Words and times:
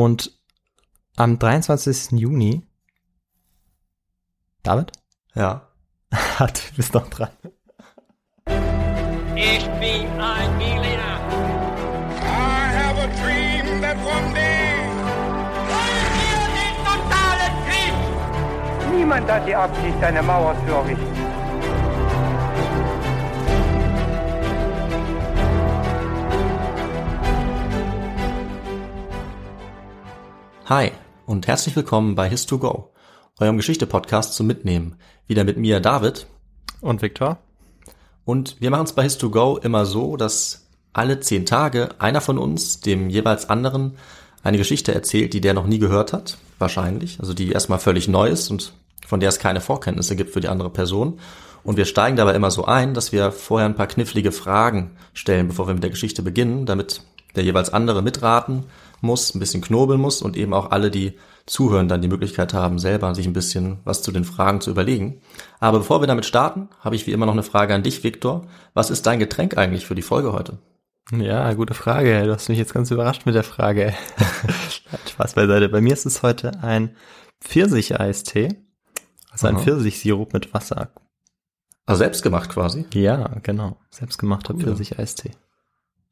Und 0.00 0.32
am 1.16 1.38
23. 1.38 2.12
Juni, 2.12 2.62
David? 4.62 4.92
Ja. 5.34 5.68
Hat, 6.38 6.70
du 6.70 6.76
bist 6.76 6.94
noch 6.94 7.06
dran. 7.10 7.28
Ich 9.36 9.66
bin 9.78 10.08
ein 10.18 10.58
Berliner. 10.58 11.20
I 12.16 12.72
have 12.78 12.98
a 12.98 13.08
dream 13.20 13.82
that 13.82 13.98
one 13.98 14.32
day. 14.32 14.72
Wollen 15.68 16.12
wir 16.16 16.44
den 16.56 16.76
totalen 16.86 17.54
Krieg? 17.68 18.96
Niemand 18.96 19.30
hat 19.30 19.46
die 19.46 19.54
Absicht, 19.54 20.02
eine 20.02 20.22
Mauer 20.22 20.56
zu 20.66 20.72
errichten. 20.72 21.19
Hi 30.70 30.92
und 31.26 31.48
herzlich 31.48 31.74
willkommen 31.74 32.14
bei 32.14 32.28
His2Go, 32.28 32.90
eurem 33.40 33.56
Geschichte-Podcast 33.56 34.34
zum 34.34 34.46
Mitnehmen. 34.46 34.94
Wieder 35.26 35.42
mit 35.42 35.56
mir, 35.56 35.80
David. 35.80 36.28
Und 36.80 37.02
Viktor? 37.02 37.38
Und 38.24 38.54
wir 38.60 38.70
machen 38.70 38.84
es 38.84 38.92
bei 38.92 39.04
His2Go 39.04 39.60
immer 39.64 39.84
so, 39.84 40.16
dass 40.16 40.68
alle 40.92 41.18
zehn 41.18 41.44
Tage 41.44 41.88
einer 41.98 42.20
von 42.20 42.38
uns 42.38 42.78
dem 42.78 43.10
jeweils 43.10 43.50
anderen 43.50 43.96
eine 44.44 44.58
Geschichte 44.58 44.94
erzählt, 44.94 45.34
die 45.34 45.40
der 45.40 45.54
noch 45.54 45.66
nie 45.66 45.80
gehört 45.80 46.12
hat, 46.12 46.38
wahrscheinlich, 46.60 47.18
also 47.18 47.34
die 47.34 47.50
erstmal 47.50 47.80
völlig 47.80 48.06
neu 48.06 48.28
ist 48.28 48.48
und 48.48 48.72
von 49.04 49.18
der 49.18 49.30
es 49.30 49.40
keine 49.40 49.60
Vorkenntnisse 49.60 50.14
gibt 50.14 50.32
für 50.32 50.40
die 50.40 50.46
andere 50.46 50.70
Person. 50.70 51.18
Und 51.64 51.78
wir 51.78 51.84
steigen 51.84 52.16
dabei 52.16 52.36
immer 52.36 52.52
so 52.52 52.64
ein, 52.64 52.94
dass 52.94 53.10
wir 53.10 53.32
vorher 53.32 53.68
ein 53.68 53.74
paar 53.74 53.88
knifflige 53.88 54.30
Fragen 54.30 54.92
stellen, 55.14 55.48
bevor 55.48 55.66
wir 55.66 55.74
mit 55.74 55.82
der 55.82 55.90
Geschichte 55.90 56.22
beginnen, 56.22 56.64
damit 56.64 57.02
der 57.34 57.42
jeweils 57.42 57.72
andere 57.72 58.02
mitraten 58.02 58.66
muss, 59.02 59.34
ein 59.34 59.40
bisschen 59.40 59.62
knobeln 59.62 60.00
muss 60.00 60.22
und 60.22 60.36
eben 60.36 60.54
auch 60.54 60.70
alle, 60.70 60.90
die 60.90 61.14
zuhören, 61.46 61.88
dann 61.88 62.02
die 62.02 62.08
Möglichkeit 62.08 62.54
haben, 62.54 62.78
selber 62.78 63.14
sich 63.14 63.26
ein 63.26 63.32
bisschen 63.32 63.78
was 63.84 64.02
zu 64.02 64.12
den 64.12 64.24
Fragen 64.24 64.60
zu 64.60 64.70
überlegen. 64.70 65.20
Aber 65.58 65.78
bevor 65.78 66.00
wir 66.00 66.06
damit 66.06 66.26
starten, 66.26 66.68
habe 66.80 66.94
ich 66.96 67.06
wie 67.06 67.12
immer 67.12 67.26
noch 67.26 67.32
eine 67.32 67.42
Frage 67.42 67.74
an 67.74 67.82
dich, 67.82 68.04
Viktor. 68.04 68.46
Was 68.74 68.90
ist 68.90 69.06
dein 69.06 69.18
Getränk 69.18 69.58
eigentlich 69.58 69.86
für 69.86 69.94
die 69.94 70.02
Folge 70.02 70.32
heute? 70.32 70.58
Ja, 71.12 71.52
gute 71.54 71.74
Frage. 71.74 72.24
Du 72.24 72.32
hast 72.32 72.48
mich 72.48 72.58
jetzt 72.58 72.74
ganz 72.74 72.90
überrascht 72.90 73.26
mit 73.26 73.34
der 73.34 73.42
Frage. 73.42 73.94
Spaß 75.10 75.34
beiseite. 75.34 75.68
Bei 75.68 75.80
mir 75.80 75.92
ist 75.92 76.06
es 76.06 76.22
heute 76.22 76.62
ein 76.62 76.94
Pfirsich-Eistee. 77.42 78.48
Also 79.30 79.48
ein 79.48 79.56
Aha. 79.56 79.62
Pfirsichsirup 79.62 80.32
mit 80.32 80.54
Wasser. 80.54 80.90
Also 81.86 81.98
selbst 81.98 82.22
gemacht 82.22 82.50
quasi. 82.50 82.84
Ja, 82.94 83.38
genau. 83.42 83.76
Selbstgemachter 83.90 84.54
Cool. 84.54 84.62
Pfirsich-Eistee. 84.62 85.32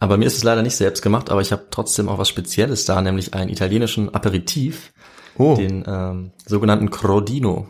Aber 0.01 0.17
mir 0.17 0.27
ist 0.27 0.37
es 0.37 0.45
leider 0.45 0.63
nicht 0.63 0.77
selbst 0.77 1.03
gemacht, 1.03 1.31
aber 1.31 1.41
ich 1.41 1.51
habe 1.53 1.67
trotzdem 1.71 2.09
auch 2.09 2.19
was 2.19 2.29
Spezielles 2.29 2.85
da, 2.85 3.01
nämlich 3.03 3.35
einen 3.35 3.51
italienischen 3.51 4.15
Aperitif, 4.15 4.93
Oh, 5.37 5.55
den 5.55 5.85
ähm, 5.87 6.33
sogenannten 6.47 6.91
Crodino. 6.91 7.69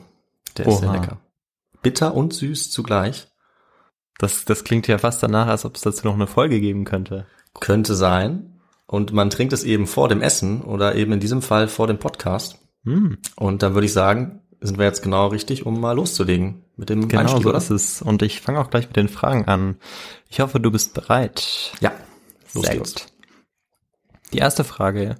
Der 0.56 0.66
ist 0.66 0.78
sehr 0.80 0.88
Oha. 0.88 0.96
lecker. 1.00 1.18
Bitter 1.82 2.14
und 2.14 2.32
süß 2.32 2.70
zugleich. 2.70 3.28
das, 4.18 4.44
das 4.44 4.64
klingt 4.64 4.88
ja 4.88 4.98
fast 4.98 5.22
danach, 5.22 5.46
als 5.48 5.64
ob 5.64 5.76
es 5.76 5.82
dazu 5.82 6.06
noch 6.06 6.14
eine 6.14 6.26
Folge 6.26 6.60
geben 6.60 6.84
könnte. 6.84 7.26
Könnte 7.60 7.94
sein. 7.94 8.58
Und 8.86 9.12
man 9.12 9.28
trinkt 9.30 9.52
es 9.52 9.64
eben 9.64 9.86
vor 9.86 10.08
dem 10.08 10.22
Essen 10.22 10.62
oder 10.62 10.94
eben 10.94 11.12
in 11.12 11.20
diesem 11.20 11.42
Fall 11.42 11.68
vor 11.68 11.86
dem 11.86 11.98
Podcast. 11.98 12.58
Hm, 12.84 13.18
Und 13.36 13.62
dann 13.62 13.74
würde 13.74 13.84
ich 13.86 13.92
sagen, 13.92 14.40
sind 14.60 14.78
wir 14.78 14.86
jetzt 14.86 15.02
genau 15.02 15.26
richtig, 15.28 15.66
um 15.66 15.78
mal 15.78 15.92
loszulegen 15.92 16.64
mit 16.76 16.88
dem 16.88 17.06
genau 17.06 17.20
Einstieg, 17.22 17.42
so 17.42 17.48
oder? 17.50 17.58
ist 17.58 17.70
es. 17.70 18.00
Und 18.02 18.22
ich 18.22 18.40
fange 18.40 18.60
auch 18.60 18.70
gleich 18.70 18.86
mit 18.86 18.96
den 18.96 19.08
Fragen 19.10 19.44
an. 19.46 19.76
Ich 20.30 20.40
hoffe, 20.40 20.58
du 20.58 20.70
bist 20.70 20.94
bereit. 20.94 21.72
Ja, 21.80 21.92
los 22.54 22.64
Sehr 22.66 22.76
geht's. 22.76 22.94
gut. 22.94 23.06
Die 24.32 24.38
erste 24.38 24.64
Frage. 24.64 25.16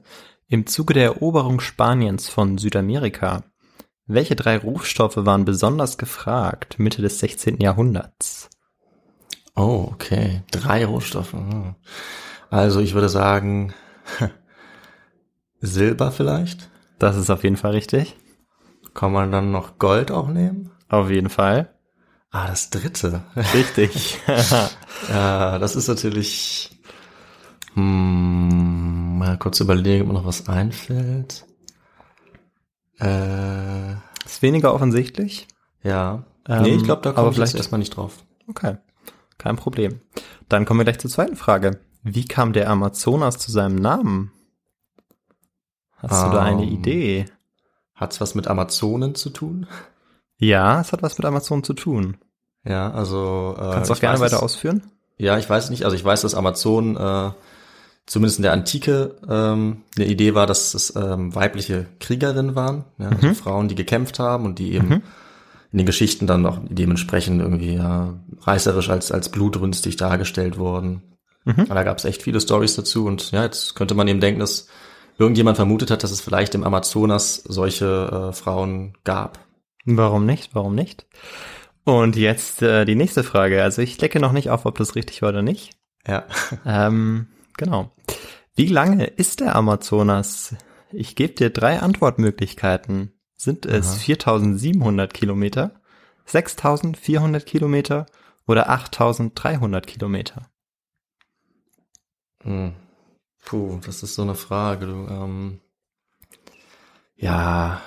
Im 0.49 0.67
Zuge 0.67 0.95
der 0.95 1.05
Eroberung 1.05 1.61
Spaniens 1.61 2.29
von 2.29 2.57
Südamerika, 2.59 3.45
welche 4.07 4.35
drei 4.37 4.57
Rohstoffe 4.57 5.17
waren 5.17 5.45
besonders 5.45 5.99
gefragt 5.99 6.79
Mitte 6.79 7.03
des 7.03 7.19
16. 7.19 7.61
Jahrhunderts? 7.61 8.49
Oh, 9.55 9.89
okay. 9.93 10.43
Drei 10.51 10.87
Rohstoffe. 10.87 11.33
hm. 11.33 11.75
Also 12.51 12.81
ich 12.81 12.95
würde 12.95 13.09
sagen, 13.11 13.75
Silber 15.61 16.13
vielleicht. 16.13 16.71
Das 16.99 17.17
ist 17.17 17.31
auf 17.31 17.45
jeden 17.45 17.57
Fall 17.57 17.73
richtig. 17.73 18.17
Kann 18.95 19.13
man 19.13 19.31
dann 19.31 19.51
noch 19.53 19.79
Gold 19.79 20.11
auch 20.11 20.29
nehmen? 20.29 20.71
Auf 20.89 21.11
jeden 21.11 21.29
Fall. 21.29 21.75
Ah, 22.31 22.47
das 22.47 22.71
dritte. 22.71 23.25
Richtig. 23.55 24.19
Ja, 25.09 25.61
das 25.61 25.77
ist 25.77 25.87
natürlich. 25.87 26.78
Hm, 27.79 29.19
mal 29.19 29.39
kurz 29.39 29.61
überlegen, 29.61 30.03
ob 30.03 30.09
mir 30.09 30.15
noch 30.15 30.25
was 30.27 30.49
einfällt. 30.49 31.47
Äh, 33.01 33.93
ist 34.25 34.43
weniger 34.43 34.75
offensichtlich. 34.75 35.47
ja. 35.83 36.25
Ähm, 36.51 36.63
nee, 36.63 36.75
ich 36.77 36.83
glaube, 36.85 37.03
da 37.03 37.13
komme 37.13 37.29
ich 37.29 37.35
vielleicht- 37.35 37.57
erstmal 37.57 37.79
nicht 37.79 37.95
drauf. 37.95 38.25
Okay. 38.49 38.79
Kein 39.37 39.57
Problem. 39.57 40.01
Dann 40.49 40.65
kommen 40.65 40.81
wir 40.81 40.85
gleich 40.85 40.99
zur 40.99 41.11
zweiten 41.11 41.37
Frage. 41.37 41.79
Wie 42.03 42.25
kam 42.25 42.55
der 42.55 42.71
Amazonas 42.71 43.37
zu 43.37 43.53
seinem 43.53 43.75
Namen? 43.77 44.33
Hast 45.99 46.27
du 46.27 46.31
da 46.31 46.43
eine 46.43 46.63
Ähm, 46.63 46.71
Idee? 46.71 47.27
Hat's 47.95 48.19
was 48.23 48.35
mit 48.35 48.49
Amazonen 48.49 49.15
zu 49.15 49.29
tun? 49.29 49.67
Ja, 50.39 50.81
es 50.81 50.93
hat 50.93 51.03
was 51.03 51.19
mit 51.19 51.27
Amazon 51.27 51.63
zu 51.63 51.75
tun. 51.75 52.17
Ja, 52.65 52.91
also. 52.93 53.55
Äh, 53.59 53.61
Kannst 53.75 53.91
du 53.91 53.95
auch 53.95 54.01
gerne 54.01 54.19
weiter 54.21 54.37
es- 54.37 54.43
ausführen? 54.43 54.91
Ja, 55.19 55.37
ich 55.37 55.51
weiß 55.51 55.69
nicht. 55.69 55.85
Also 55.85 55.97
ich 55.97 56.05
weiß, 56.05 56.23
dass 56.23 56.35
Amazon 56.35 56.97
äh, 56.97 57.31
zumindest 58.09 58.39
in 58.39 58.43
der 58.43 58.53
Antike 58.53 59.17
ähm, 59.29 59.83
eine 59.97 60.07
Idee 60.07 60.35
war, 60.35 60.47
dass 60.47 60.75
es 60.75 60.95
ähm, 60.97 61.35
weibliche 61.35 61.87
Kriegerinnen 62.01 62.55
waren, 62.57 62.85
ja, 62.99 63.11
also 63.11 63.35
Frauen, 63.35 63.69
die 63.69 63.75
gekämpft 63.75 64.19
haben 64.19 64.45
und 64.45 64.59
die 64.59 64.73
eben 64.73 65.03
in 65.71 65.79
den 65.79 65.87
Geschichten 65.87 66.27
dann 66.27 66.47
auch 66.47 66.59
dementsprechend 66.69 67.41
irgendwie 67.41 67.75
ja, 67.75 68.15
reißerisch 68.41 68.89
als 68.89 69.13
als 69.13 69.29
blutrünstig 69.29 69.97
dargestellt 69.97 70.59
wurden. 70.59 71.03
Mhm. 71.45 71.67
Da 71.69 71.83
gab 71.85 71.99
es 71.99 72.05
echt 72.05 72.23
viele 72.23 72.41
Stories 72.41 72.75
dazu 72.75 73.07
und 73.07 73.31
ja, 73.31 73.45
jetzt 73.45 73.75
könnte 73.75 73.95
man 73.95 74.09
eben 74.09 74.21
denken, 74.21 74.41
dass 74.41 74.69
irgendjemand 75.19 75.57
vermutet 75.57 75.91
hat, 75.91 76.03
dass 76.03 76.11
es 76.11 76.21
vielleicht 76.21 76.55
im 76.55 76.65
Amazonas 76.65 77.37
solche 77.47 78.31
äh, 78.31 78.33
Frauen 78.33 78.95
gab. 79.05 79.39
Warum 79.85 80.27
nicht? 80.27 80.55
Warum 80.55 80.75
nicht? 80.75 81.07
Und 81.85 82.17
jetzt 82.17 82.63
äh, 82.63 82.85
die 82.85 82.95
nächste 82.95 83.25
Frage. 83.25 83.63
Also 83.63 83.83
ich 83.83 84.01
lecke 84.01 84.21
noch 84.21 84.33
nicht 84.33 84.51
auf, 84.51 84.67
ob 84.67 84.79
das 84.79 84.95
richtig 84.95 85.23
war 85.23 85.31
oder 85.31 85.43
nicht. 85.43 85.71
Ja. 86.07 86.25
Ähm, 86.65 87.29
genau. 87.59 87.93
Wie 88.55 88.67
lange 88.67 89.05
ist 89.05 89.41
der 89.41 89.55
Amazonas? 89.55 90.57
Ich 90.91 91.15
gebe 91.15 91.35
dir 91.35 91.51
drei 91.51 91.81
Antwortmöglichkeiten. 91.81 93.13
Sind 93.37 93.67
es 93.67 93.91
Aha. 93.91 93.97
4700 93.99 95.15
Kilometer, 95.15 95.81
6400 96.25 97.47
Kilometer 97.47 98.07
oder 98.49 98.69
8300 98.69 99.87
Kilometer? 99.87 100.51
Hm. 102.43 102.73
Puh, 103.45 103.79
das 103.85 104.03
ist 104.03 104.15
so 104.15 104.23
eine 104.23 104.35
Frage. 104.35 104.87
Du, 104.87 105.07
ähm, 105.09 105.61
ja, 107.17 107.81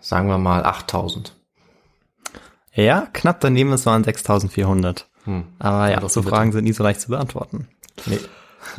sagen 0.00 0.28
wir 0.28 0.38
mal 0.38 0.64
8000. 0.64 1.34
Ja, 2.72 3.06
knapp 3.12 3.40
daneben, 3.40 3.72
es 3.72 3.86
waren 3.86 4.04
6400. 4.04 5.08
Hm. 5.24 5.44
Aber 5.58 5.90
ja, 5.90 6.08
so 6.08 6.22
Fragen 6.22 6.52
sind 6.52 6.64
nie 6.64 6.72
so 6.72 6.82
leicht 6.82 7.00
zu 7.00 7.08
beantworten. 7.08 7.68
Nee. 8.06 8.18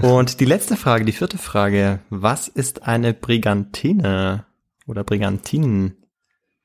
Und 0.02 0.40
die 0.40 0.46
letzte 0.46 0.76
Frage, 0.78 1.06
die 1.06 1.12
vierte 1.12 1.38
Frage. 1.38 2.00
Was 2.10 2.48
ist 2.48 2.84
eine 2.84 3.14
Brigantine 3.14 4.46
oder 4.88 5.04
Brigantinen? 5.04 5.98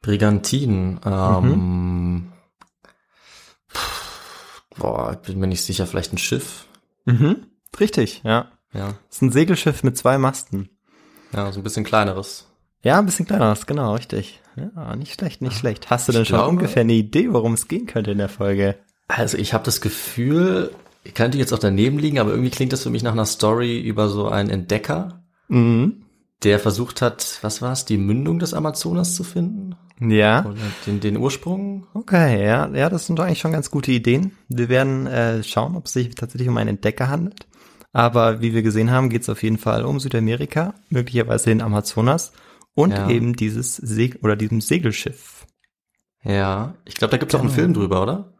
Brigantinen. 0.03 1.01
Ähm, 1.05 1.43
Mhm. 1.51 2.33
boah, 4.77 5.13
ich 5.13 5.19
bin 5.27 5.39
mir 5.39 5.47
nicht 5.47 5.63
sicher, 5.65 5.87
vielleicht 5.87 6.13
ein 6.13 6.19
Schiff. 6.19 6.67
Mhm. 7.05 7.47
Richtig, 7.79 8.23
ja. 8.25 8.51
Ja, 8.73 8.95
Das 9.09 9.17
ist 9.17 9.23
ein 9.23 9.33
Segelschiff 9.33 9.83
mit 9.85 9.97
zwei 9.97 10.19
Masten. 10.19 10.69
ja, 11.33 11.51
so 11.53 11.61
ein 11.61 11.63
bisschen 11.63 11.85
kleineres. 11.85 12.47
Ja, 12.83 12.99
ein 12.99 13.07
bisschen 13.07 13.27
kleiner, 13.27 13.53
ist 13.53 13.67
genau, 13.67 13.95
richtig. 13.95 14.41
Ja, 14.57 14.95
nicht 14.97 15.15
schlecht, 15.15 15.41
nicht 15.43 15.57
schlecht. 15.57 15.91
Hast 15.91 16.09
du 16.09 16.13
denn 16.13 16.23
Ich 16.23 16.29
schon 16.29 16.37
glaube- 16.39 16.51
ungefähr 16.51 16.83
eine 16.83 16.93
Idee, 16.93 17.33
worum 17.33 17.55
es 17.55 17.67
gehen 17.69 17.87
könnte 17.87 18.11
in 18.11 18.19
der 18.19 18.29
Folge? 18.29 18.77
Also 19.09 19.39
ich 19.39 19.55
habe 19.55 19.65
das 19.65 19.81
Gefühl, 19.81 20.71
ich 21.05 21.15
könnte 21.15 21.39
jetzt 21.39 21.53
auch 21.53 21.59
daneben 21.59 21.99
liegen, 21.99 22.19
aber 22.19 22.31
irgendwie 22.31 22.51
klingt 22.51 22.73
das 22.73 22.83
für 22.83 22.91
mich 22.91 23.03
nach 23.03 23.13
einer 23.13 23.27
Story 23.27 23.81
über 23.81 24.09
so 24.09 24.29
einen 24.29 24.51
Entdecker, 24.51 25.23
Mhm. 25.49 26.05
der 26.43 26.59
versucht 26.59 27.03
hat, 27.03 27.39
was 27.43 27.61
war's, 27.63 27.85
die 27.85 27.99
Mündung 27.99 28.39
des 28.39 28.55
Amazonas 28.55 29.15
zu 29.15 29.23
finden? 29.25 29.77
Ja, 30.01 30.45
Oder 30.45 30.57
den, 30.87 31.01
den 31.01 31.17
Ursprung? 31.17 31.87
okay, 31.95 32.45
ja, 32.45 32.69
ja, 32.75 32.89
das 32.91 33.07
sind 33.07 33.19
doch 33.19 33.25
eigentlich 33.25 33.39
schon 33.39 33.53
ganz 33.53 33.71
gute 33.71 33.93
Ideen. 33.93 34.33
Wir 34.49 34.69
werden 34.69 35.07
äh, 35.07 35.43
schauen, 35.45 35.77
ob 35.77 35.87
es 35.87 35.93
sich 35.93 36.15
tatsächlich 36.15 36.49
um 36.49 36.57
einen 36.57 36.71
Entdecker 36.71 37.09
handelt. 37.09 37.47
Aber 37.93 38.41
wie 38.41 38.53
wir 38.55 38.63
gesehen 38.63 38.91
haben, 38.91 39.09
geht 39.09 39.23
es 39.23 39.29
auf 39.29 39.43
jeden 39.45 39.57
Fall 39.59 39.85
um 39.85 40.01
Südamerika, 40.01 40.75
möglicherweise 40.91 41.51
den 41.51 41.63
Amazonas 41.63 42.33
und 42.75 42.91
Ja. 42.93 43.09
eben 43.09 43.37
dieses 43.37 43.77
Seg 43.77 44.19
oder 44.25 44.35
diesem 44.35 44.61
Segelschiff. 44.61 45.47
Ja, 46.25 46.75
ich 46.85 46.95
glaube, 46.95 47.13
da 47.13 47.19
gibt's 47.19 47.35
auch 47.37 47.41
einen 47.41 47.49
Genau. 47.51 47.61
Film 47.61 47.75
drüber, 47.75 48.03
oder? 48.03 48.34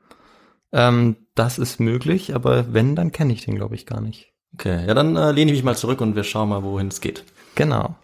Ähm, 0.75 1.17
das 1.37 1.59
ist 1.59 1.79
möglich, 1.79 2.35
aber 2.35 2.75
wenn, 2.75 2.97
dann 2.97 3.13
kenne 3.13 3.33
ich 3.33 3.45
den, 3.45 3.55
glaube 3.55 3.77
ich, 3.77 3.87
gar 3.87 4.01
nicht. 4.01 4.33
Okay, 4.55 4.87
ja, 4.87 4.93
dann 4.93 5.17
äh, 5.17 5.31
lehne 5.31 5.53
ich 5.53 5.59
mich 5.59 5.65
mal 5.65 5.77
zurück 5.77 6.01
und 6.01 6.17
wir 6.17 6.25
schauen 6.25 6.49
mal, 6.49 6.65
wohin 6.65 6.89
es 6.89 7.01
geht. 7.01 7.25
Genau. 7.55 7.97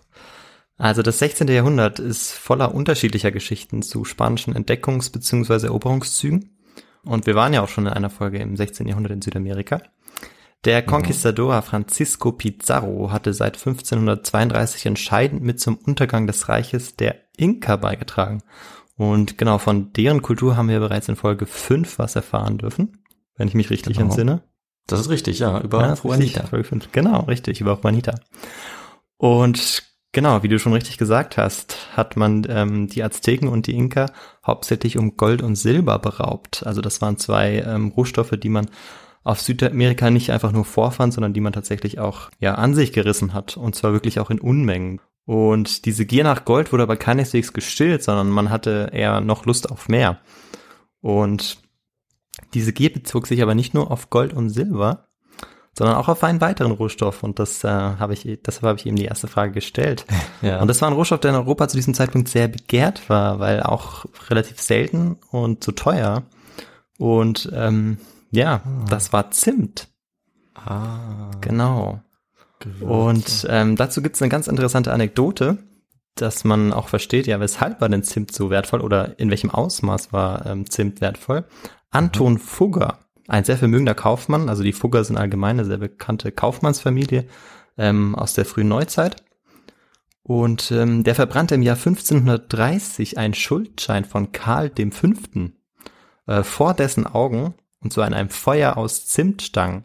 Also 0.78 1.02
das 1.02 1.18
16. 1.18 1.48
Jahrhundert 1.48 1.98
ist 1.98 2.32
voller 2.32 2.74
unterschiedlicher 2.74 3.32
Geschichten 3.32 3.82
zu 3.82 4.04
spanischen 4.04 4.54
Entdeckungs- 4.54 5.12
bzw. 5.12 5.66
Eroberungszügen. 5.66 6.56
Und 7.02 7.26
wir 7.26 7.34
waren 7.34 7.52
ja 7.52 7.62
auch 7.62 7.68
schon 7.68 7.86
in 7.86 7.92
einer 7.92 8.08
Folge 8.08 8.38
im 8.38 8.56
16. 8.56 8.86
Jahrhundert 8.86 9.12
in 9.12 9.22
Südamerika. 9.22 9.82
Der 10.64 10.82
Conquistador 10.82 11.62
Francisco 11.62 12.32
Pizarro 12.32 13.10
hatte 13.10 13.32
seit 13.32 13.56
1532 13.56 14.86
entscheidend 14.86 15.42
mit 15.42 15.58
zum 15.58 15.76
Untergang 15.76 16.26
des 16.26 16.48
Reiches 16.48 16.96
der 16.96 17.16
Inka 17.36 17.76
beigetragen. 17.76 18.42
Und 19.00 19.38
genau 19.38 19.56
von 19.56 19.94
deren 19.94 20.20
Kultur 20.20 20.58
haben 20.58 20.68
wir 20.68 20.78
bereits 20.78 21.08
in 21.08 21.16
Folge 21.16 21.46
5 21.46 21.98
was 21.98 22.16
erfahren 22.16 22.58
dürfen, 22.58 23.02
wenn 23.34 23.48
ich 23.48 23.54
mich 23.54 23.70
richtig 23.70 23.96
Genau. 23.96 24.10
entsinne. 24.10 24.42
Das 24.86 25.00
ist 25.00 25.08
richtig, 25.08 25.38
ja, 25.38 25.58
über 25.62 25.80
Ja, 25.80 25.92
ist 25.94 26.04
richtig, 26.04 26.34
Juanita. 26.34 26.46
Folge 26.48 26.64
5. 26.64 26.92
Genau, 26.92 27.20
richtig, 27.20 27.62
über 27.62 27.78
Juanita. 27.82 28.16
Und 29.16 29.84
genau, 30.12 30.42
wie 30.42 30.48
du 30.48 30.58
schon 30.58 30.74
richtig 30.74 30.98
gesagt 30.98 31.38
hast, 31.38 31.96
hat 31.96 32.18
man 32.18 32.46
ähm, 32.50 32.88
die 32.88 33.02
Azteken 33.02 33.48
und 33.48 33.66
die 33.68 33.74
Inka 33.74 34.04
hauptsächlich 34.46 34.98
um 34.98 35.16
Gold 35.16 35.40
und 35.40 35.56
Silber 35.56 35.98
beraubt. 35.98 36.66
Also 36.66 36.82
das 36.82 37.00
waren 37.00 37.16
zwei 37.16 37.60
ähm, 37.66 37.88
Rohstoffe, 37.96 38.32
die 38.38 38.50
man 38.50 38.68
auf 39.24 39.40
Südamerika 39.40 40.10
nicht 40.10 40.30
einfach 40.30 40.52
nur 40.52 40.66
vorfand, 40.66 41.14
sondern 41.14 41.32
die 41.32 41.40
man 41.40 41.54
tatsächlich 41.54 42.00
auch 42.00 42.30
ja 42.38 42.56
an 42.56 42.74
sich 42.74 42.92
gerissen 42.92 43.32
hat. 43.32 43.56
Und 43.56 43.74
zwar 43.76 43.94
wirklich 43.94 44.20
auch 44.20 44.28
in 44.28 44.40
Unmengen. 44.40 45.00
Und 45.30 45.84
diese 45.84 46.06
Gier 46.06 46.24
nach 46.24 46.44
Gold 46.44 46.72
wurde 46.72 46.82
aber 46.82 46.96
keineswegs 46.96 47.52
gestillt, 47.52 48.02
sondern 48.02 48.30
man 48.30 48.50
hatte 48.50 48.90
eher 48.92 49.20
noch 49.20 49.46
Lust 49.46 49.70
auf 49.70 49.88
mehr. 49.88 50.18
Und 51.02 51.58
diese 52.52 52.72
Gier 52.72 52.92
bezog 52.92 53.28
sich 53.28 53.40
aber 53.40 53.54
nicht 53.54 53.72
nur 53.72 53.92
auf 53.92 54.10
Gold 54.10 54.32
und 54.32 54.50
Silber, 54.50 55.06
sondern 55.72 55.94
auch 55.94 56.08
auf 56.08 56.24
einen 56.24 56.40
weiteren 56.40 56.72
Rohstoff. 56.72 57.22
Und 57.22 57.38
das 57.38 57.62
äh, 57.62 57.68
habe 57.68 58.12
ich, 58.12 58.40
deshalb 58.44 58.64
habe 58.64 58.80
ich 58.80 58.86
eben 58.86 58.96
die 58.96 59.04
erste 59.04 59.28
Frage 59.28 59.52
gestellt. 59.52 60.04
Ja. 60.42 60.60
Und 60.60 60.66
das 60.66 60.80
war 60.82 60.88
ein 60.88 60.94
Rohstoff, 60.94 61.20
der 61.20 61.30
in 61.30 61.36
Europa 61.36 61.68
zu 61.68 61.76
diesem 61.76 61.94
Zeitpunkt 61.94 62.28
sehr 62.28 62.48
begehrt 62.48 63.08
war, 63.08 63.38
weil 63.38 63.62
auch 63.62 64.06
relativ 64.30 64.58
selten 64.60 65.16
und 65.30 65.62
zu 65.62 65.70
teuer. 65.70 66.24
Und 66.98 67.48
ähm, 67.54 67.98
ja, 68.32 68.62
das 68.88 69.12
war 69.12 69.30
Zimt. 69.30 69.86
ah, 70.54 71.30
Genau. 71.40 72.00
Gewürze. 72.60 72.86
Und 72.86 73.46
ähm, 73.50 73.76
dazu 73.76 74.02
gibt 74.02 74.16
es 74.16 74.22
eine 74.22 74.28
ganz 74.28 74.46
interessante 74.46 74.92
Anekdote, 74.92 75.58
dass 76.14 76.44
man 76.44 76.72
auch 76.72 76.88
versteht, 76.88 77.26
ja, 77.26 77.40
weshalb 77.40 77.80
war 77.80 77.88
denn 77.88 78.02
Zimt 78.02 78.32
so 78.32 78.50
wertvoll 78.50 78.80
oder 78.80 79.18
in 79.18 79.30
welchem 79.30 79.50
Ausmaß 79.50 80.12
war 80.12 80.46
ähm, 80.46 80.68
Zimt 80.68 81.00
wertvoll. 81.00 81.44
Anton 81.90 82.38
Fugger, 82.38 82.98
ein 83.26 83.44
sehr 83.44 83.56
vermögender 83.56 83.94
Kaufmann, 83.94 84.48
also 84.48 84.62
die 84.62 84.72
Fugger 84.72 85.02
sind 85.04 85.16
allgemein 85.16 85.58
eine 85.58 85.64
sehr 85.64 85.78
bekannte 85.78 86.30
Kaufmannsfamilie 86.30 87.26
ähm, 87.78 88.14
aus 88.14 88.34
der 88.34 88.44
frühen 88.44 88.68
Neuzeit. 88.68 89.16
Und 90.22 90.70
ähm, 90.70 91.02
der 91.02 91.14
verbrannte 91.14 91.54
im 91.54 91.62
Jahr 91.62 91.76
1530 91.76 93.18
einen 93.18 93.34
Schuldschein 93.34 94.04
von 94.04 94.32
Karl 94.32 94.68
dem 94.68 94.92
Fünften 94.92 95.56
äh, 96.26 96.42
vor 96.42 96.74
dessen 96.74 97.06
Augen 97.06 97.54
und 97.80 97.92
zwar 97.92 98.06
in 98.06 98.14
einem 98.14 98.28
Feuer 98.28 98.76
aus 98.76 99.06
Zimtstangen. 99.06 99.84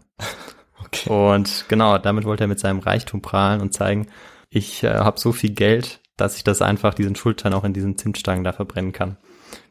Okay. 0.85 1.09
Und 1.09 1.65
genau, 1.67 1.97
damit 1.97 2.25
wollte 2.25 2.45
er 2.45 2.47
mit 2.47 2.59
seinem 2.59 2.79
Reichtum 2.79 3.21
prahlen 3.21 3.61
und 3.61 3.73
zeigen, 3.73 4.07
ich 4.49 4.83
äh, 4.83 4.89
habe 4.89 5.19
so 5.19 5.31
viel 5.31 5.51
Geld, 5.51 6.01
dass 6.17 6.37
ich 6.37 6.43
das 6.43 6.61
einfach, 6.61 6.93
diesen 6.93 7.15
Schuldschein 7.15 7.53
auch 7.53 7.63
in 7.63 7.73
diesen 7.73 7.97
Zimtstangen 7.97 8.43
da 8.43 8.53
verbrennen 8.53 8.93
kann. 8.93 9.17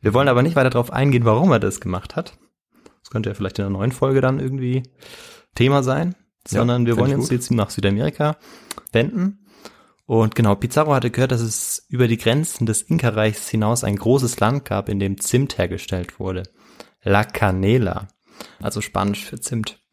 Wir 0.01 0.15
wollen 0.15 0.29
aber 0.29 0.43
nicht 0.43 0.57
weiter 0.57 0.71
darauf 0.71 0.93
eingehen, 0.93 1.25
warum 1.25 1.53
er 1.53 1.61
das 1.61 1.81
gemacht 1.81 2.17
hat. 2.17 2.37
Das 3.01 3.11
könnte 3.11 3.31
ja 3.31 3.35
vielleicht 3.35 3.59
in 3.59 3.65
der 3.65 3.71
neuen 3.71 3.93
Folge 3.93 4.21
dann 4.21 4.41
irgendwie 4.41 4.83
Thema 5.55 5.83
sein, 5.83 6.15
Ja, 6.51 6.59
sondern 6.59 6.87
wir 6.87 6.95
find 6.95 7.07
wollen 7.07 7.21
uns 7.21 7.31
jetzt 7.31 7.51
nach 7.51 7.71
Südamerika 7.71 8.37
wenden. 8.93 9.47
Und 10.07 10.35
genau, 10.35 10.55
Pizarro 10.55 10.95
hatte 10.95 11.11
gehört, 11.11 11.33
dass 11.33 11.41
es 11.41 11.87
über 11.89 12.09
die 12.09 12.19
Grenzen 12.19 12.67
des 12.67 12.83
Inka-Reichs 12.83 13.49
hinaus 13.49 13.85
ein 13.85 13.97
großes 13.97 14.39
Land 14.41 14.67
gab, 14.67 14.89
in 14.89 14.99
dem 14.99 15.19
Zimt 15.19 15.57
hergestellt 15.57 16.21
wurde. 16.21 16.43
La 17.03 17.25
Canela, 17.25 18.09
also 18.61 18.81
Spanisch 18.81 19.25
für 19.25 19.41
Zimt. 19.41 19.84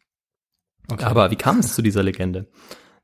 Okay. 0.92 1.04
Aber 1.04 1.30
wie 1.30 1.36
kam 1.36 1.58
es 1.58 1.74
zu 1.74 1.82
dieser 1.82 2.02
Legende? 2.02 2.48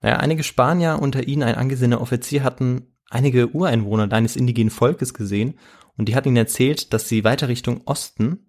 Naja, 0.01 0.17
einige 0.19 0.45
Spanier, 0.45 0.99
unter 1.01 1.27
ihnen 1.27 1.43
ein 1.43 1.57
angesehener 1.57 2.01
Offizier, 2.01 2.45
hatten 2.45 2.95
einige 3.11 3.49
Ureinwohner 3.49 4.13
eines 4.13 4.37
indigenen 4.37 4.71
Volkes 4.71 5.15
gesehen 5.15 5.59
und 5.97 6.09
die 6.09 6.15
hatten 6.15 6.29
ihnen 6.29 6.37
erzählt, 6.37 6.93
dass 6.93 7.09
sie 7.09 7.25
weiter 7.25 7.49
Richtung 7.49 7.83
Osten 7.87 8.47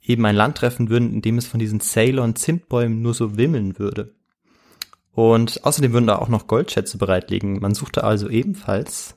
eben 0.00 0.24
ein 0.24 0.36
Land 0.36 0.58
treffen 0.58 0.88
würden, 0.88 1.12
in 1.12 1.22
dem 1.22 1.38
es 1.38 1.46
von 1.46 1.60
diesen 1.60 1.80
Ceylon-Zimtbäumen 1.80 3.00
nur 3.02 3.14
so 3.14 3.36
wimmeln 3.36 3.78
würde. 3.78 4.14
Und 5.12 5.64
außerdem 5.64 5.92
würden 5.92 6.06
da 6.06 6.16
auch 6.16 6.28
noch 6.28 6.46
Goldschätze 6.46 6.98
bereitlegen. 6.98 7.60
Man 7.60 7.74
suchte 7.74 8.04
also 8.04 8.28
ebenfalls, 8.28 9.16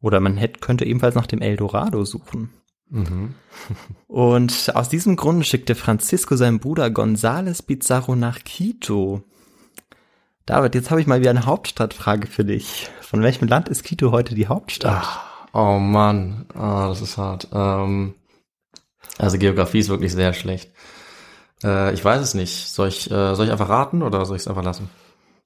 oder 0.00 0.20
man 0.20 0.36
hätte, 0.36 0.60
könnte 0.60 0.84
ebenfalls 0.84 1.14
nach 1.14 1.26
dem 1.26 1.40
Eldorado 1.40 2.04
suchen. 2.04 2.50
Mhm. 2.90 3.34
Und 4.08 4.72
aus 4.74 4.88
diesem 4.88 5.16
Grund 5.16 5.46
schickte 5.46 5.74
Francisco 5.74 6.36
seinen 6.36 6.58
Bruder 6.58 6.86
González 6.86 7.64
Pizarro 7.64 8.16
nach 8.16 8.44
Quito. 8.44 9.22
David, 10.46 10.74
jetzt 10.74 10.90
habe 10.90 11.00
ich 11.00 11.06
mal 11.06 11.20
wieder 11.20 11.30
eine 11.30 11.46
Hauptstadtfrage 11.46 12.26
für 12.26 12.44
dich. 12.44 12.90
Von 13.00 13.22
welchem 13.22 13.48
Land 13.48 13.68
ist 13.68 13.84
Quito 13.84 14.10
heute 14.10 14.34
die 14.34 14.48
Hauptstadt? 14.48 15.06
Oh 15.52 15.78
Mann, 15.78 16.46
ah, 16.54 16.88
das 16.88 17.00
ist 17.00 17.18
hart. 17.18 17.48
Ähm, 17.52 18.14
also 19.18 19.38
Geografie 19.38 19.78
ist 19.78 19.88
wirklich 19.88 20.12
sehr 20.12 20.32
schlecht. 20.32 20.70
Äh, 21.62 21.92
ich 21.94 22.04
weiß 22.04 22.20
es 22.20 22.34
nicht. 22.34 22.68
Soll 22.68 22.88
ich, 22.88 23.10
äh, 23.10 23.34
soll 23.34 23.46
ich 23.46 23.52
einfach 23.52 23.68
raten 23.68 24.02
oder 24.02 24.24
soll 24.24 24.36
ich 24.36 24.42
es 24.42 24.48
einfach 24.48 24.64
lassen? 24.64 24.88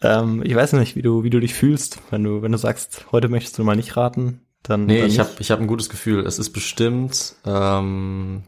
Ähm, 0.03 0.43
ich 0.45 0.55
weiß 0.55 0.75
nicht, 0.75 0.97
wie 0.97 1.03
du, 1.03 1.23
wie 1.25 1.31
du 1.31 1.41
dich 1.41 1.55
fühlst. 1.55 1.99
Wenn 2.11 2.23
du, 2.25 2.43
wenn 2.43 2.53
du 2.53 2.59
sagst, 2.59 3.07
heute 3.13 3.29
möchtest 3.29 3.59
du 3.59 3.65
mal 3.65 3.77
nicht 3.77 3.97
raten, 3.97 4.41
dann. 4.65 4.87
Nee, 4.87 5.03
dann 5.03 5.11
ich 5.11 5.21
habe 5.21 5.31
ich 5.39 5.51
hab 5.51 5.61
ein 5.61 5.67
gutes 5.67 5.89
Gefühl. 5.89 6.27
Es 6.27 6.39
ist 6.39 6.51
bestimmt 6.51 7.37
ähm, 7.45 8.45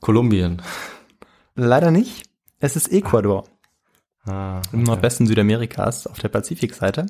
Kolumbien. 0.00 0.62
Leider 1.54 1.90
nicht. 1.90 2.24
Es 2.60 2.76
ist 2.76 2.92
Ecuador. 2.92 3.44
Ah, 4.24 4.62
Im 4.72 4.82
Nordwesten 4.82 5.26
Südamerikas 5.26 6.06
auf 6.06 6.18
der 6.18 6.28
Pazifikseite. 6.28 7.06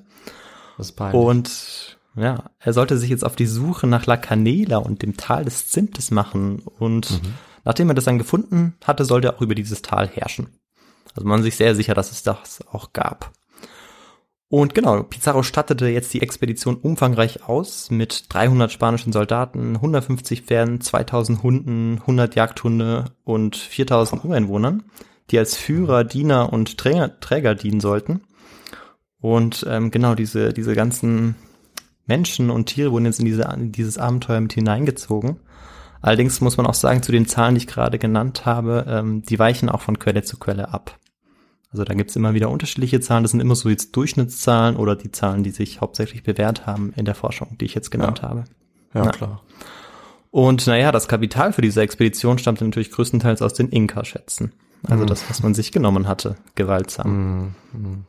Das 0.76 0.88
ist 0.88 0.92
peinlich. 0.92 1.20
Und 1.20 1.98
ja, 2.14 2.50
er 2.58 2.72
sollte 2.72 2.96
sich 2.96 3.10
jetzt 3.10 3.24
auf 3.24 3.36
die 3.36 3.46
Suche 3.46 3.86
nach 3.86 4.06
La 4.06 4.16
Canela 4.16 4.78
und 4.78 5.02
dem 5.02 5.16
Tal 5.16 5.44
des 5.44 5.68
Zimtes 5.68 6.10
machen. 6.10 6.62
Und 6.78 7.20
nachdem 7.64 7.88
er 7.88 7.94
das 7.94 8.04
dann 8.04 8.18
gefunden 8.18 8.74
hatte, 8.84 9.04
sollte 9.04 9.28
er 9.28 9.36
auch 9.36 9.42
über 9.42 9.54
dieses 9.54 9.82
Tal 9.82 10.08
herrschen. 10.08 10.48
Also 11.14 11.26
man 11.26 11.40
ist 11.40 11.44
sich 11.44 11.56
sehr 11.56 11.74
sicher, 11.74 11.94
dass 11.94 12.12
es 12.12 12.22
das 12.22 12.60
auch 12.70 12.92
gab. 12.92 13.32
Und 14.50 14.74
genau, 14.74 15.02
Pizarro 15.02 15.42
stattete 15.42 15.88
jetzt 15.88 16.14
die 16.14 16.22
Expedition 16.22 16.76
umfangreich 16.76 17.44
aus 17.46 17.90
mit 17.90 18.26
300 18.30 18.72
spanischen 18.72 19.12
Soldaten, 19.12 19.76
150 19.76 20.42
Pferden, 20.42 20.80
2000 20.80 21.42
Hunden, 21.42 21.98
100 22.00 22.34
Jagdhunde 22.34 23.04
und 23.24 23.56
4000 23.56 24.24
Ureinwohnern, 24.24 24.84
die 25.30 25.38
als 25.38 25.56
Führer, 25.56 26.04
Diener 26.04 26.50
und 26.50 26.78
Träger, 26.78 27.20
Träger 27.20 27.54
dienen 27.54 27.80
sollten. 27.80 28.22
Und 29.20 29.66
ähm, 29.68 29.90
genau 29.90 30.14
diese, 30.14 30.54
diese 30.54 30.74
ganzen 30.74 31.34
Menschen 32.06 32.48
und 32.48 32.66
Tiere 32.66 32.90
wurden 32.90 33.04
jetzt 33.04 33.18
in, 33.18 33.26
diese, 33.26 33.42
in 33.42 33.70
dieses 33.72 33.98
Abenteuer 33.98 34.40
mit 34.40 34.54
hineingezogen. 34.54 35.40
Allerdings 36.00 36.40
muss 36.40 36.56
man 36.56 36.66
auch 36.66 36.74
sagen, 36.74 37.02
zu 37.02 37.12
den 37.12 37.26
Zahlen, 37.26 37.54
die 37.54 37.62
ich 37.62 37.66
gerade 37.66 37.98
genannt 37.98 38.46
habe, 38.46 38.86
ähm, 38.88 39.22
die 39.22 39.38
weichen 39.38 39.68
auch 39.68 39.82
von 39.82 39.98
Quelle 39.98 40.22
zu 40.22 40.38
Quelle 40.38 40.72
ab. 40.72 40.98
Also 41.70 41.84
da 41.84 41.94
gibt's 41.94 42.16
immer 42.16 42.34
wieder 42.34 42.50
unterschiedliche 42.50 43.00
Zahlen. 43.00 43.24
Das 43.24 43.32
sind 43.32 43.40
immer 43.40 43.54
so 43.54 43.68
jetzt 43.68 43.94
Durchschnittszahlen 43.94 44.76
oder 44.76 44.96
die 44.96 45.12
Zahlen, 45.12 45.42
die 45.42 45.50
sich 45.50 45.80
hauptsächlich 45.80 46.22
bewährt 46.22 46.66
haben 46.66 46.92
in 46.96 47.04
der 47.04 47.14
Forschung, 47.14 47.56
die 47.60 47.66
ich 47.66 47.74
jetzt 47.74 47.90
genannt 47.90 48.22
habe. 48.22 48.44
ja, 48.94 49.04
na. 49.04 49.10
klar. 49.10 49.42
Und 50.30 50.66
naja, 50.66 50.92
das 50.92 51.08
Kapital 51.08 51.52
für 51.52 51.62
diese 51.62 51.80
Expedition 51.80 52.38
stammte 52.38 52.64
natürlich 52.64 52.90
größtenteils 52.90 53.42
aus 53.42 53.54
den 53.54 53.68
Inka-Schätzen. 53.68 54.52
Also 54.86 55.04
das, 55.04 55.28
was 55.28 55.42
man 55.42 55.54
sich 55.54 55.72
genommen 55.72 56.06
hatte, 56.06 56.36
gewaltsam. 56.54 57.54
Mhm. 57.72 58.04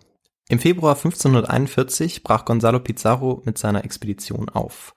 Im 0.49 0.59
Februar 0.59 0.95
1541 0.95 2.23
brach 2.23 2.45
Gonzalo 2.45 2.79
Pizarro 2.79 3.41
mit 3.45 3.57
seiner 3.57 3.83
Expedition 3.83 4.49
auf. 4.49 4.93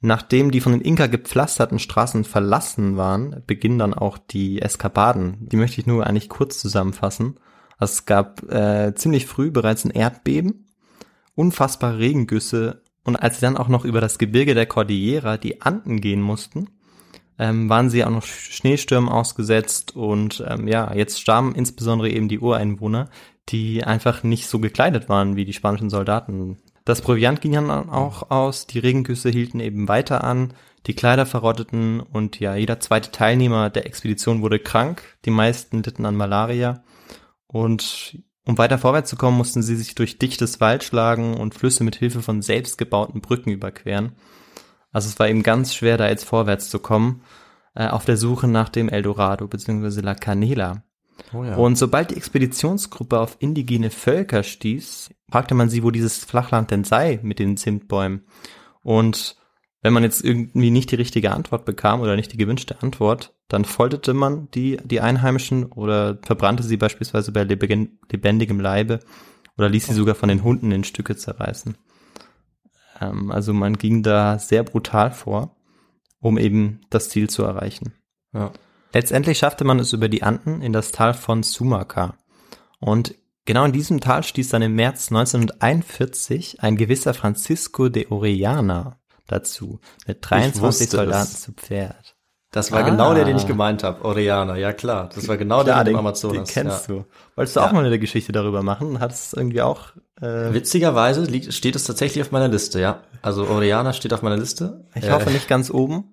Nachdem 0.00 0.52
die 0.52 0.60
von 0.60 0.72
den 0.72 0.80
Inka 0.80 1.08
gepflasterten 1.08 1.80
Straßen 1.80 2.24
verlassen 2.24 2.96
waren, 2.96 3.42
beginnen 3.46 3.78
dann 3.78 3.94
auch 3.94 4.16
die 4.16 4.62
Eskapaden. 4.62 5.48
Die 5.48 5.56
möchte 5.56 5.80
ich 5.80 5.86
nur 5.88 6.06
eigentlich 6.06 6.28
kurz 6.28 6.60
zusammenfassen. 6.60 7.40
Es 7.80 8.06
gab 8.06 8.42
äh, 8.50 8.94
ziemlich 8.94 9.26
früh 9.26 9.50
bereits 9.50 9.84
ein 9.84 9.90
Erdbeben, 9.90 10.66
unfassbare 11.34 11.98
Regengüsse 11.98 12.82
und 13.04 13.16
als 13.16 13.36
sie 13.36 13.42
dann 13.42 13.56
auch 13.56 13.68
noch 13.68 13.84
über 13.84 14.00
das 14.00 14.18
Gebirge 14.18 14.54
der 14.54 14.66
Cordillera, 14.66 15.36
die 15.36 15.62
Anden, 15.62 16.00
gehen 16.00 16.20
mussten, 16.20 16.68
ähm, 17.38 17.68
waren 17.68 17.88
sie 17.88 18.04
auch 18.04 18.10
noch 18.10 18.24
Sch- 18.24 18.52
Schneestürmen 18.52 19.08
ausgesetzt 19.08 19.94
und 19.94 20.44
ähm, 20.46 20.66
ja, 20.66 20.92
jetzt 20.92 21.20
starben 21.20 21.54
insbesondere 21.54 22.10
eben 22.10 22.28
die 22.28 22.40
Ureinwohner, 22.40 23.08
die 23.48 23.84
einfach 23.84 24.24
nicht 24.24 24.48
so 24.48 24.58
gekleidet 24.58 25.08
waren 25.08 25.36
wie 25.36 25.44
die 25.44 25.52
spanischen 25.52 25.88
Soldaten. 25.88 26.58
Das 26.84 27.00
Proviant 27.00 27.40
ging 27.40 27.52
dann 27.52 27.70
auch 27.70 28.30
aus, 28.30 28.66
die 28.66 28.78
Regengüsse 28.78 29.30
hielten 29.30 29.60
eben 29.60 29.88
weiter 29.88 30.24
an, 30.24 30.52
die 30.86 30.94
Kleider 30.94 31.26
verrotteten 31.26 32.00
und 32.00 32.40
ja, 32.40 32.56
jeder 32.56 32.80
zweite 32.80 33.10
Teilnehmer 33.12 33.70
der 33.70 33.86
Expedition 33.86 34.42
wurde 34.42 34.58
krank, 34.58 35.02
die 35.24 35.30
meisten 35.30 35.82
litten 35.82 36.06
an 36.06 36.16
Malaria 36.16 36.82
und 37.48 38.22
Um 38.48 38.56
weiter 38.56 38.78
vorwärts 38.78 39.10
zu 39.10 39.16
kommen, 39.16 39.36
mussten 39.36 39.62
sie 39.62 39.76
sich 39.76 39.94
durch 39.94 40.18
dichtes 40.18 40.58
Wald 40.58 40.82
schlagen 40.82 41.34
und 41.36 41.54
Flüsse 41.54 41.84
mit 41.84 41.96
Hilfe 41.96 42.22
von 42.22 42.40
selbstgebauten 42.40 43.20
Brücken 43.20 43.50
überqueren. 43.50 44.12
Also 44.90 45.10
es 45.10 45.18
war 45.18 45.28
eben 45.28 45.42
ganz 45.42 45.74
schwer, 45.74 45.98
da 45.98 46.08
jetzt 46.08 46.24
vorwärts 46.24 46.70
zu 46.70 46.78
kommen, 46.78 47.22
äh, 47.74 47.88
auf 47.88 48.06
der 48.06 48.16
Suche 48.16 48.48
nach 48.48 48.70
dem 48.70 48.88
Eldorado 48.88 49.46
bzw. 49.46 50.00
La 50.00 50.14
Canela. 50.14 50.82
Oh 51.34 51.44
ja. 51.44 51.56
Und 51.56 51.76
sobald 51.76 52.10
die 52.10 52.16
Expeditionsgruppe 52.16 53.20
auf 53.20 53.36
indigene 53.38 53.90
Völker 53.90 54.42
stieß, 54.42 55.10
fragte 55.30 55.54
man 55.54 55.68
sie, 55.68 55.82
wo 55.82 55.90
dieses 55.90 56.24
Flachland 56.24 56.70
denn 56.70 56.84
sei 56.84 57.20
mit 57.22 57.38
den 57.38 57.58
Zimtbäumen. 57.58 58.26
Und 58.82 59.36
wenn 59.82 59.92
man 59.92 60.04
jetzt 60.04 60.24
irgendwie 60.24 60.70
nicht 60.70 60.90
die 60.90 60.96
richtige 60.96 61.32
Antwort 61.32 61.66
bekam 61.66 62.00
oder 62.00 62.16
nicht 62.16 62.32
die 62.32 62.38
gewünschte 62.38 62.80
Antwort, 62.82 63.34
dann 63.48 63.64
folterte 63.64 64.14
man 64.14 64.50
die, 64.52 64.78
die 64.84 65.00
Einheimischen 65.00 65.66
oder 65.66 66.18
verbrannte 66.22 66.62
sie 66.62 66.76
beispielsweise 66.76 67.32
bei 67.32 67.44
leben- 67.44 67.98
lebendigem 68.10 68.60
Leibe 68.60 69.00
oder 69.56 69.68
ließ 69.68 69.86
sie 69.86 69.94
sogar 69.94 70.14
von 70.14 70.28
den 70.28 70.44
Hunden 70.44 70.70
in 70.70 70.84
Stücke 70.84 71.16
zerreißen. 71.16 71.76
Ähm, 73.00 73.30
also 73.30 73.52
man 73.52 73.76
ging 73.78 74.02
da 74.02 74.38
sehr 74.38 74.62
brutal 74.62 75.10
vor, 75.12 75.56
um 76.20 76.38
eben 76.38 76.82
das 76.90 77.08
Ziel 77.08 77.28
zu 77.30 77.42
erreichen. 77.42 77.92
ja. 78.32 78.52
Letztendlich 78.94 79.36
schaffte 79.36 79.64
man 79.64 79.78
es 79.78 79.92
über 79.92 80.08
die 80.08 80.22
Anden 80.22 80.62
in 80.62 80.72
das 80.72 80.92
Tal 80.92 81.12
von 81.12 81.42
Sumaca. 81.42 82.16
Und 82.80 83.14
genau 83.44 83.66
in 83.66 83.72
diesem 83.72 84.00
Tal 84.00 84.22
stieß 84.22 84.48
dann 84.48 84.62
im 84.62 84.76
März 84.76 85.12
1941 85.12 86.62
ein 86.62 86.76
gewisser 86.76 87.12
Francisco 87.12 87.90
de 87.90 88.08
Orellana 88.08 88.98
dazu, 89.26 89.80
mit 90.06 90.18
23 90.22 90.62
wusste 90.62 90.96
Soldaten 90.96 91.32
es. 91.32 91.42
zu 91.42 91.52
Pferd. 91.52 92.16
Das 92.58 92.72
war 92.72 92.80
Ah. 92.80 92.82
genau 92.90 93.14
der, 93.14 93.24
den 93.24 93.36
ich 93.36 93.46
gemeint 93.46 93.82
habe. 93.84 94.04
Oriana, 94.04 94.56
ja 94.56 94.72
klar. 94.72 95.08
Das 95.14 95.26
war 95.28 95.36
genau 95.36 95.62
der 95.62 95.76
mit 95.78 95.86
dem 95.86 95.92
den, 95.92 95.98
Amazonas. 95.98 96.36
den 96.36 96.44
kennst 96.66 96.88
ja. 96.88 96.94
du. 96.96 97.04
Wolltest 97.36 97.56
du 97.56 97.60
auch 97.60 97.66
Ja. 97.68 97.72
mal 97.72 97.84
eine 97.86 97.98
Geschichte 97.98 98.32
darüber 98.32 98.62
machen? 98.62 99.00
Hat 99.00 99.12
es 99.12 99.32
irgendwie 99.32 99.62
auch, 99.62 99.88
äh, 100.20 100.52
Witzigerweise 100.52 101.22
liegt, 101.24 101.52
steht 101.54 101.76
es 101.76 101.84
tatsächlich 101.84 102.22
auf 102.22 102.32
meiner 102.32 102.48
Liste, 102.48 102.80
ja. 102.80 103.00
Also 103.22 103.46
Oriana 103.48 103.92
steht 103.92 104.12
auf 104.12 104.22
meiner 104.22 104.36
Liste. 104.36 104.84
ich 104.94 105.04
Äh, 105.04 105.10
hoffe 105.12 105.30
nicht 105.30 105.48
ganz 105.48 105.70
oben. 105.70 106.04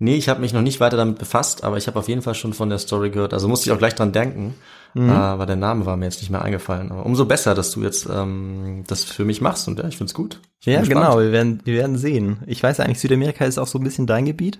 Nee, 0.00 0.16
ich 0.16 0.28
habe 0.28 0.40
mich 0.40 0.52
noch 0.52 0.60
nicht 0.60 0.80
weiter 0.80 0.96
damit 0.96 1.18
befasst, 1.20 1.62
aber 1.62 1.76
ich 1.76 1.86
habe 1.86 1.98
auf 2.00 2.08
jeden 2.08 2.20
Fall 2.20 2.34
schon 2.34 2.52
von 2.52 2.68
der 2.68 2.78
Story 2.78 3.10
gehört. 3.10 3.32
Also 3.32 3.46
musste 3.46 3.68
ich 3.70 3.72
auch 3.72 3.78
gleich 3.78 3.94
dran 3.94 4.10
denken, 4.10 4.54
Mhm. 4.94 5.10
aber 5.10 5.46
der 5.46 5.54
Name 5.56 5.86
war 5.86 5.96
mir 5.96 6.06
jetzt 6.06 6.20
nicht 6.20 6.30
mehr 6.30 6.42
eingefallen. 6.42 6.90
Aber 6.90 7.06
umso 7.06 7.26
besser, 7.26 7.54
dass 7.54 7.70
du 7.70 7.82
jetzt 7.82 8.08
ähm, 8.12 8.82
das 8.88 9.04
für 9.04 9.24
mich 9.24 9.40
machst 9.40 9.68
und 9.68 9.78
ja, 9.78 9.86
ich 9.86 9.96
find's 9.96 10.12
gut. 10.12 10.40
Ich 10.60 10.66
Ja, 10.66 10.82
genau, 10.82 11.20
wir 11.20 11.30
werden, 11.30 11.60
wir 11.64 11.74
werden 11.74 11.96
sehen. 11.96 12.38
Ich 12.46 12.60
weiß 12.62 12.80
eigentlich, 12.80 12.98
Südamerika 13.00 13.44
ist 13.44 13.56
auch 13.58 13.68
so 13.68 13.78
ein 13.78 13.84
bisschen 13.84 14.06
dein 14.08 14.24
Gebiet, 14.24 14.58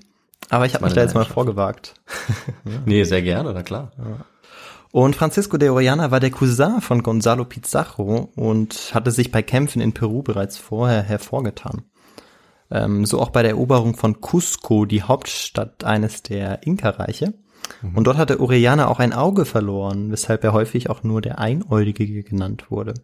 aber 0.51 0.67
ich 0.67 0.75
habe 0.75 0.85
mich 0.85 0.95
da 0.95 1.01
jetzt 1.01 1.15
mal 1.15 1.25
vorgewagt. 1.25 1.95
Nee, 2.87 3.05
sehr 3.05 3.23
gerne, 3.23 3.53
na 3.53 3.63
klar. 3.63 3.93
Und 4.93 5.17
Francisco 5.17 5.57
de 5.57 5.71
Orellana 5.71 6.11
war 6.11 6.21
der 6.21 6.31
Cousin 6.31 6.81
von 6.81 7.03
Gonzalo 7.03 7.45
Pizarro 7.45 8.31
und 8.37 8.93
hatte 8.95 9.11
sich 9.11 9.31
bei 9.33 9.43
Kämpfen 9.43 9.81
in 9.81 9.93
Peru 9.93 10.23
bereits 10.23 10.57
vorher 10.57 11.03
hervorgetan. 11.03 11.83
Ähm, 12.71 13.05
so 13.05 13.21
auch 13.21 13.31
bei 13.31 13.43
der 13.43 13.53
Eroberung 13.53 13.97
von 13.97 14.21
Cusco, 14.21 14.85
die 14.85 15.03
Hauptstadt 15.03 15.85
eines 15.85 16.23
der 16.23 16.65
Inka-Reiche. 16.67 17.35
Und 17.95 18.07
dort 18.07 18.19
hatte 18.19 18.41
Orellana 18.41 18.89
auch 18.89 19.01
ein 19.01 19.13
Auge 19.13 19.45
verloren, 19.45 20.11
weshalb 20.11 20.45
er 20.45 20.53
häufig 20.53 20.91
auch 20.91 21.03
nur 21.03 21.21
der 21.21 21.39
Einäugige 21.39 22.23
genannt 22.23 22.71
wurde. 22.71 22.95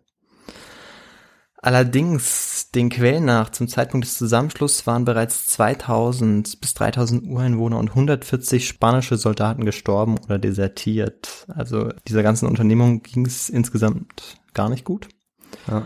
Allerdings, 1.63 2.71
den 2.75 2.89
Quellen 2.89 3.27
nach, 3.27 3.51
zum 3.51 3.69
Zeitpunkt 3.69 4.07
des 4.07 4.17
Zusammenschlusses 4.17 4.87
waren 4.87 5.05
bereits 5.05 5.47
2000 5.47 6.59
bis 6.59 6.73
3000 6.73 7.25
Ureinwohner 7.27 7.79
und 7.79 7.91
140 7.91 8.67
spanische 8.67 9.19
Soldaten 9.19 9.67
gestorben 9.67 10.17
oder 10.25 10.39
desertiert. 10.39 11.47
Also 11.55 11.91
dieser 12.09 12.23
ganzen 12.23 12.47
Unternehmung 12.49 13.03
ging 13.03 13.27
es 13.27 13.51
insgesamt 13.51 14.41
gar 14.55 14.71
nicht 14.71 14.87
gut. 14.87 15.09
Ja. 15.69 15.85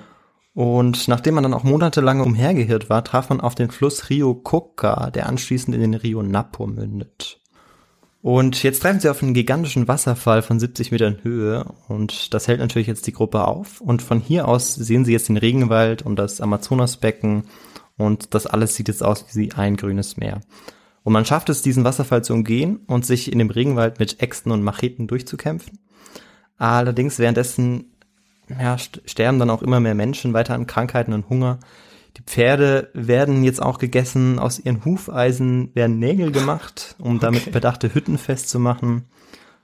Und 0.53 1.09
nachdem 1.09 1.35
man 1.35 1.43
dann 1.43 1.55
auch 1.55 1.65
monatelang 1.65 2.21
umhergeirrt 2.21 2.89
war, 2.89 3.03
traf 3.03 3.29
man 3.29 3.41
auf 3.41 3.57
den 3.57 3.73
Fluss 3.73 4.09
Rio 4.09 4.37
Coca, 4.37 5.11
der 5.11 5.29
anschließend 5.29 5.75
in 5.75 5.81
den 5.81 5.95
Rio 5.95 6.23
Napo 6.23 6.69
mündet. 6.69 7.41
Und 8.25 8.63
jetzt 8.63 8.81
treffen 8.81 9.01
sie 9.01 9.11
auf 9.11 9.23
einen 9.23 9.35
gigantischen 9.35 9.87
Wasserfall 9.87 10.41
von 10.41 10.59
70 10.59 10.91
Metern 10.93 11.19
Höhe 11.23 11.67
und 11.89 12.33
das 12.33 12.49
hält 12.49 12.59
natürlich 12.59 12.89
jetzt 12.89 13.07
die 13.07 13.13
Gruppe 13.13 13.47
auf. 13.47 13.83
Und 13.83 14.01
von 14.01 14.19
hier 14.19 14.49
aus 14.49 14.75
sehen 14.75 15.05
sie 15.05 15.13
jetzt 15.13 15.29
den 15.29 15.37
Regenwald 15.37 16.01
und 16.01 16.17
das 16.17 16.41
Amazonasbecken 16.41 17.43
und 17.99 18.33
das 18.33 18.47
alles 18.47 18.77
sieht 18.77 18.89
jetzt 18.89 19.03
aus 19.03 19.27
wie 19.35 19.53
ein 19.53 19.77
grünes 19.77 20.17
Meer. 20.17 20.41
Und 21.03 21.13
man 21.13 21.27
schafft 21.27 21.51
es, 21.51 21.61
diesen 21.61 21.85
Wasserfall 21.85 22.25
zu 22.25 22.33
umgehen 22.33 22.81
und 22.87 23.05
sich 23.05 23.31
in 23.31 23.39
dem 23.39 23.51
Regenwald 23.51 23.99
mit 23.99 24.23
Äxten 24.23 24.53
und 24.53 24.63
Macheten 24.63 25.07
durchzukämpfen. 25.07 25.81
Allerdings 26.57 27.19
währenddessen 27.19 27.93
ja, 28.49 28.77
st- 28.77 29.07
sterben 29.07 29.39
dann 29.39 29.51
auch 29.51 29.61
immer 29.61 29.81
mehr 29.81 29.95
Menschen 29.95 30.33
weiter 30.33 30.55
an 30.55 30.67
Krankheiten 30.67 31.13
und 31.13 31.29
Hunger. 31.29 31.59
Die 32.17 32.23
Pferde 32.23 32.91
werden 32.95 33.43
jetzt 33.43 33.61
auch 33.61 33.79
gegessen, 33.79 34.39
aus 34.39 34.59
ihren 34.59 34.85
Hufeisen 34.85 35.75
werden 35.75 35.99
Nägel 35.99 36.31
gemacht, 36.31 36.95
um 36.99 37.19
damit 37.19 37.51
bedachte 37.53 37.95
Hütten 37.95 38.19
festzumachen. 38.19 39.07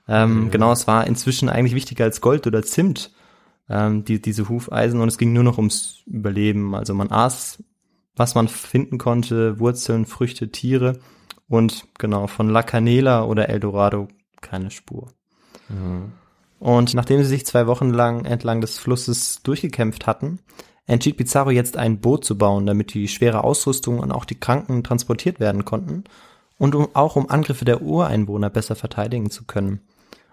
Ähm, 0.07 0.51
Genau, 0.51 0.71
es 0.71 0.87
war 0.87 1.07
inzwischen 1.07 1.47
eigentlich 1.49 1.75
wichtiger 1.75 2.03
als 2.03 2.19
Gold 2.19 2.47
oder 2.47 2.63
Zimt, 2.63 3.11
ähm, 3.69 4.03
die, 4.03 4.21
diese 4.21 4.49
Hufeisen, 4.49 4.99
und 4.99 5.07
es 5.07 5.17
ging 5.17 5.31
nur 5.31 5.43
noch 5.43 5.57
ums 5.57 6.03
Überleben. 6.05 6.75
Also 6.75 6.93
man 6.93 7.09
aß, 7.09 7.63
was 8.15 8.35
man 8.35 8.47
finden 8.49 8.97
konnte, 8.97 9.59
Wurzeln, 9.59 10.05
Früchte, 10.05 10.51
Tiere 10.51 10.99
und 11.47 11.87
genau, 11.97 12.27
von 12.27 12.49
La 12.49 12.63
Canela 12.63 13.23
oder 13.23 13.47
Eldorado 13.49 14.09
keine 14.41 14.71
Spur. 14.71 15.07
Und 16.59 16.93
nachdem 16.93 17.19
sie 17.19 17.29
sich 17.29 17.45
zwei 17.45 17.65
Wochen 17.67 17.91
lang 17.91 18.25
entlang 18.25 18.59
des 18.59 18.77
Flusses 18.77 19.41
durchgekämpft 19.43 20.05
hatten, 20.05 20.39
entschied 20.87 21.17
Pizarro 21.17 21.51
jetzt 21.51 21.77
ein 21.77 21.99
Boot 21.99 22.25
zu 22.25 22.37
bauen, 22.37 22.65
damit 22.65 22.93
die 22.93 23.07
schwere 23.07 23.43
Ausrüstung 23.43 23.99
und 23.99 24.11
auch 24.11 24.25
die 24.25 24.39
Kranken 24.39 24.83
transportiert 24.83 25.39
werden 25.39 25.65
konnten 25.65 26.03
und 26.57 26.75
um, 26.75 26.89
auch 26.93 27.15
um 27.15 27.29
Angriffe 27.29 27.65
der 27.65 27.81
Ureinwohner 27.81 28.49
besser 28.49 28.75
verteidigen 28.75 29.29
zu 29.29 29.45
können. 29.45 29.81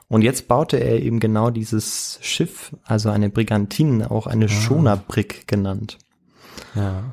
Und 0.09 0.23
jetzt 0.23 0.49
baute 0.49 0.79
er 0.79 1.03
eben 1.03 1.21
genau 1.21 1.51
dieses 1.51 2.19
Schiff, 2.23 2.75
also 2.85 3.11
eine 3.11 3.29
Brigantine, 3.29 4.11
auch 4.11 4.27
eine 4.27 4.49
Schonerbrick 4.49 5.47
genannt. 5.47 5.99
Ja. 6.75 7.05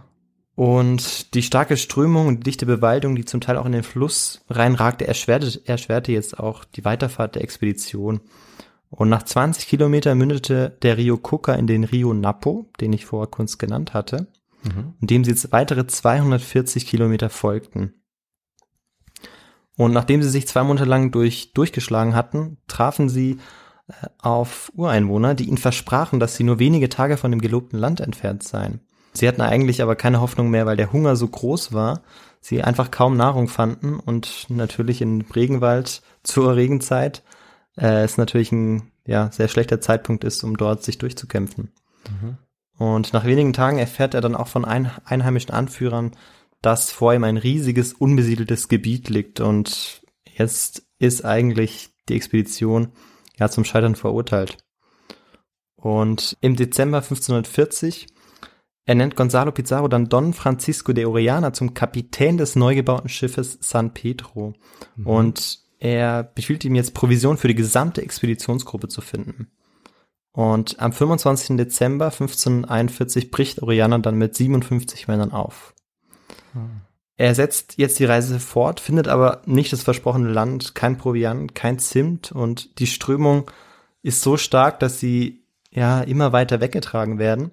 Und 0.56 1.34
die 1.34 1.44
starke 1.44 1.76
Strömung 1.76 2.28
und 2.28 2.38
die 2.38 2.44
dichte 2.44 2.66
Bewaldung, 2.66 3.18
die 3.18 3.26
zum 3.26 3.42
Teil 3.42 3.58
auch 3.58 3.66
in 3.66 3.74
den 3.74 3.84
Fluss 3.84 4.42
reinragte, 4.50 5.06
erschwerte, 5.06 5.62
erschwerte 5.66 6.14
jetzt 6.14 6.40
auch 6.40 6.64
die 6.64 6.86
Weiterfahrt 6.86 7.36
der 7.36 7.44
Expedition. 7.44 8.22
Und 8.96 9.10
nach 9.10 9.24
20 9.24 9.68
Kilometern 9.68 10.18
mündete 10.18 10.78
der 10.82 10.98
Rio 10.98 11.18
Coca 11.18 11.54
in 11.54 11.68
den 11.68 11.84
Rio 11.84 12.14
Napo, 12.14 12.72
den 12.80 12.94
ich 12.94 13.06
vorher 13.06 13.28
kurz 13.28 13.58
genannt 13.58 13.94
hatte, 13.94 14.28
und 15.02 15.10
dem 15.10 15.24
sie 15.24 15.32
jetzt 15.32 15.52
weitere 15.52 15.86
240 15.86 16.88
Kilometer 16.88 17.30
folgten. 17.30 17.94
Und 19.78 19.92
nachdem 19.92 20.24
sie 20.24 20.30
sich 20.30 20.48
zwei 20.48 20.64
Monate 20.64 20.86
lang 20.86 21.12
durch, 21.12 21.54
durchgeschlagen 21.54 22.16
hatten, 22.16 22.58
trafen 22.68 23.10
sie 23.10 23.40
äh, 23.88 24.08
auf 24.20 24.72
Ureinwohner, 24.76 25.36
die 25.36 25.48
ihnen 25.48 25.58
versprachen, 25.58 26.20
dass 26.20 26.36
sie 26.36 26.44
nur 26.44 26.60
wenige 26.60 26.90
Tage 26.90 27.18
von 27.18 27.32
dem 27.32 27.42
gelobten 27.42 27.78
Land 27.78 28.00
entfernt 28.00 28.44
seien. 28.44 28.80
Sie 29.14 29.28
hatten 29.28 29.42
eigentlich 29.42 29.82
aber 29.82 29.96
keine 29.96 30.22
Hoffnung 30.22 30.50
mehr, 30.50 30.66
weil 30.66 30.78
der 30.78 30.92
Hunger 30.92 31.16
so 31.16 31.28
groß 31.28 31.74
war, 31.74 32.04
sie 32.40 32.64
einfach 32.64 32.92
kaum 32.92 33.18
Nahrung 33.18 33.48
fanden 33.48 34.00
und 34.00 34.48
natürlich 34.50 35.02
in 35.02 35.22
Regenwald 35.22 36.02
zur 36.24 36.56
Regenzeit 36.56 37.24
äh, 37.78 38.04
es 38.04 38.18
natürlich 38.18 38.52
ein 38.52 38.92
ja, 39.06 39.32
sehr 39.32 39.48
schlechter 39.48 39.82
Zeitpunkt 39.82 40.24
ist, 40.24 40.44
um 40.44 40.58
dort 40.58 40.84
sich 40.84 40.98
durchzukämpfen. 40.98 41.72
Und 42.78 43.14
nach 43.14 43.26
wenigen 43.26 43.54
Tagen 43.54 43.78
erfährt 43.78 44.14
er 44.14 44.22
dann 44.22 44.36
auch 44.36 44.48
von 44.48 44.66
ein, 44.66 44.92
einheimischen 45.06 45.52
Anführern, 45.52 46.12
dass 46.62 46.92
vor 46.92 47.14
ihm 47.14 47.24
ein 47.24 47.38
riesiges, 47.38 47.94
unbesiedeltes 47.94 48.68
Gebiet 48.68 49.10
liegt 49.10 49.40
und 49.40 50.02
jetzt 50.26 50.84
ist 51.00 51.24
eigentlich 51.24 51.90
die 52.10 52.16
Expedition 52.16 52.92
ja 53.38 53.50
zum 53.50 53.66
Scheitern 53.66 53.96
verurteilt. 53.96 54.58
Und 55.76 56.38
im 56.42 56.56
Dezember 56.56 56.98
1540 56.98 58.08
ernennt 58.86 59.16
Gonzalo 59.16 59.52
Pizarro 59.52 59.88
dann 59.88 60.10
Don 60.10 60.34
Francisco 60.34 60.94
de 60.94 61.06
Orellana 61.06 61.54
zum 61.54 61.74
Kapitän 61.74 62.38
des 62.38 62.56
neu 62.56 62.76
gebauten 62.76 63.10
Schiffes 63.10 63.58
San 63.62 63.94
Pedro. 63.94 64.54
Und 65.04 65.60
er 65.86 66.24
befiehlt 66.24 66.66
ihm 66.66 66.74
jetzt 66.74 66.96
Provision 66.96 67.38
für 67.38 67.48
die 67.48 67.54
gesamte 67.54 68.02
Expeditionsgruppe 68.02 68.88
zu 68.88 69.02
finden. 69.02 69.52
Und 70.32 70.80
am 70.80 70.92
25. 70.92 71.58
Dezember 71.58 72.06
1541 72.06 73.30
bricht 73.30 73.62
Orellana 73.62 74.00
dann 74.00 74.16
mit 74.16 74.36
57 74.36 75.08
Männern 75.08 75.32
auf. 75.32 75.76
Er 77.18 77.36
setzt 77.36 77.78
jetzt 77.78 78.00
die 78.00 78.06
Reise 78.06 78.40
fort, 78.40 78.80
findet 78.80 79.08
aber 79.08 79.44
nicht 79.46 79.72
das 79.72 79.84
versprochene 79.84 80.32
Land, 80.32 80.74
kein 80.74 80.98
Proviant, 80.98 81.54
kein 81.54 81.78
Zimt 81.78 82.32
und 82.32 82.80
die 82.80 82.88
Strömung 82.88 83.52
ist 84.02 84.24
so 84.24 84.38
stark, 84.38 84.80
dass 84.80 85.00
sie 85.00 85.46
ja 85.70 86.02
immer 86.02 86.34
weiter 86.34 86.62
weggetragen 86.62 87.20
werden. 87.20 87.52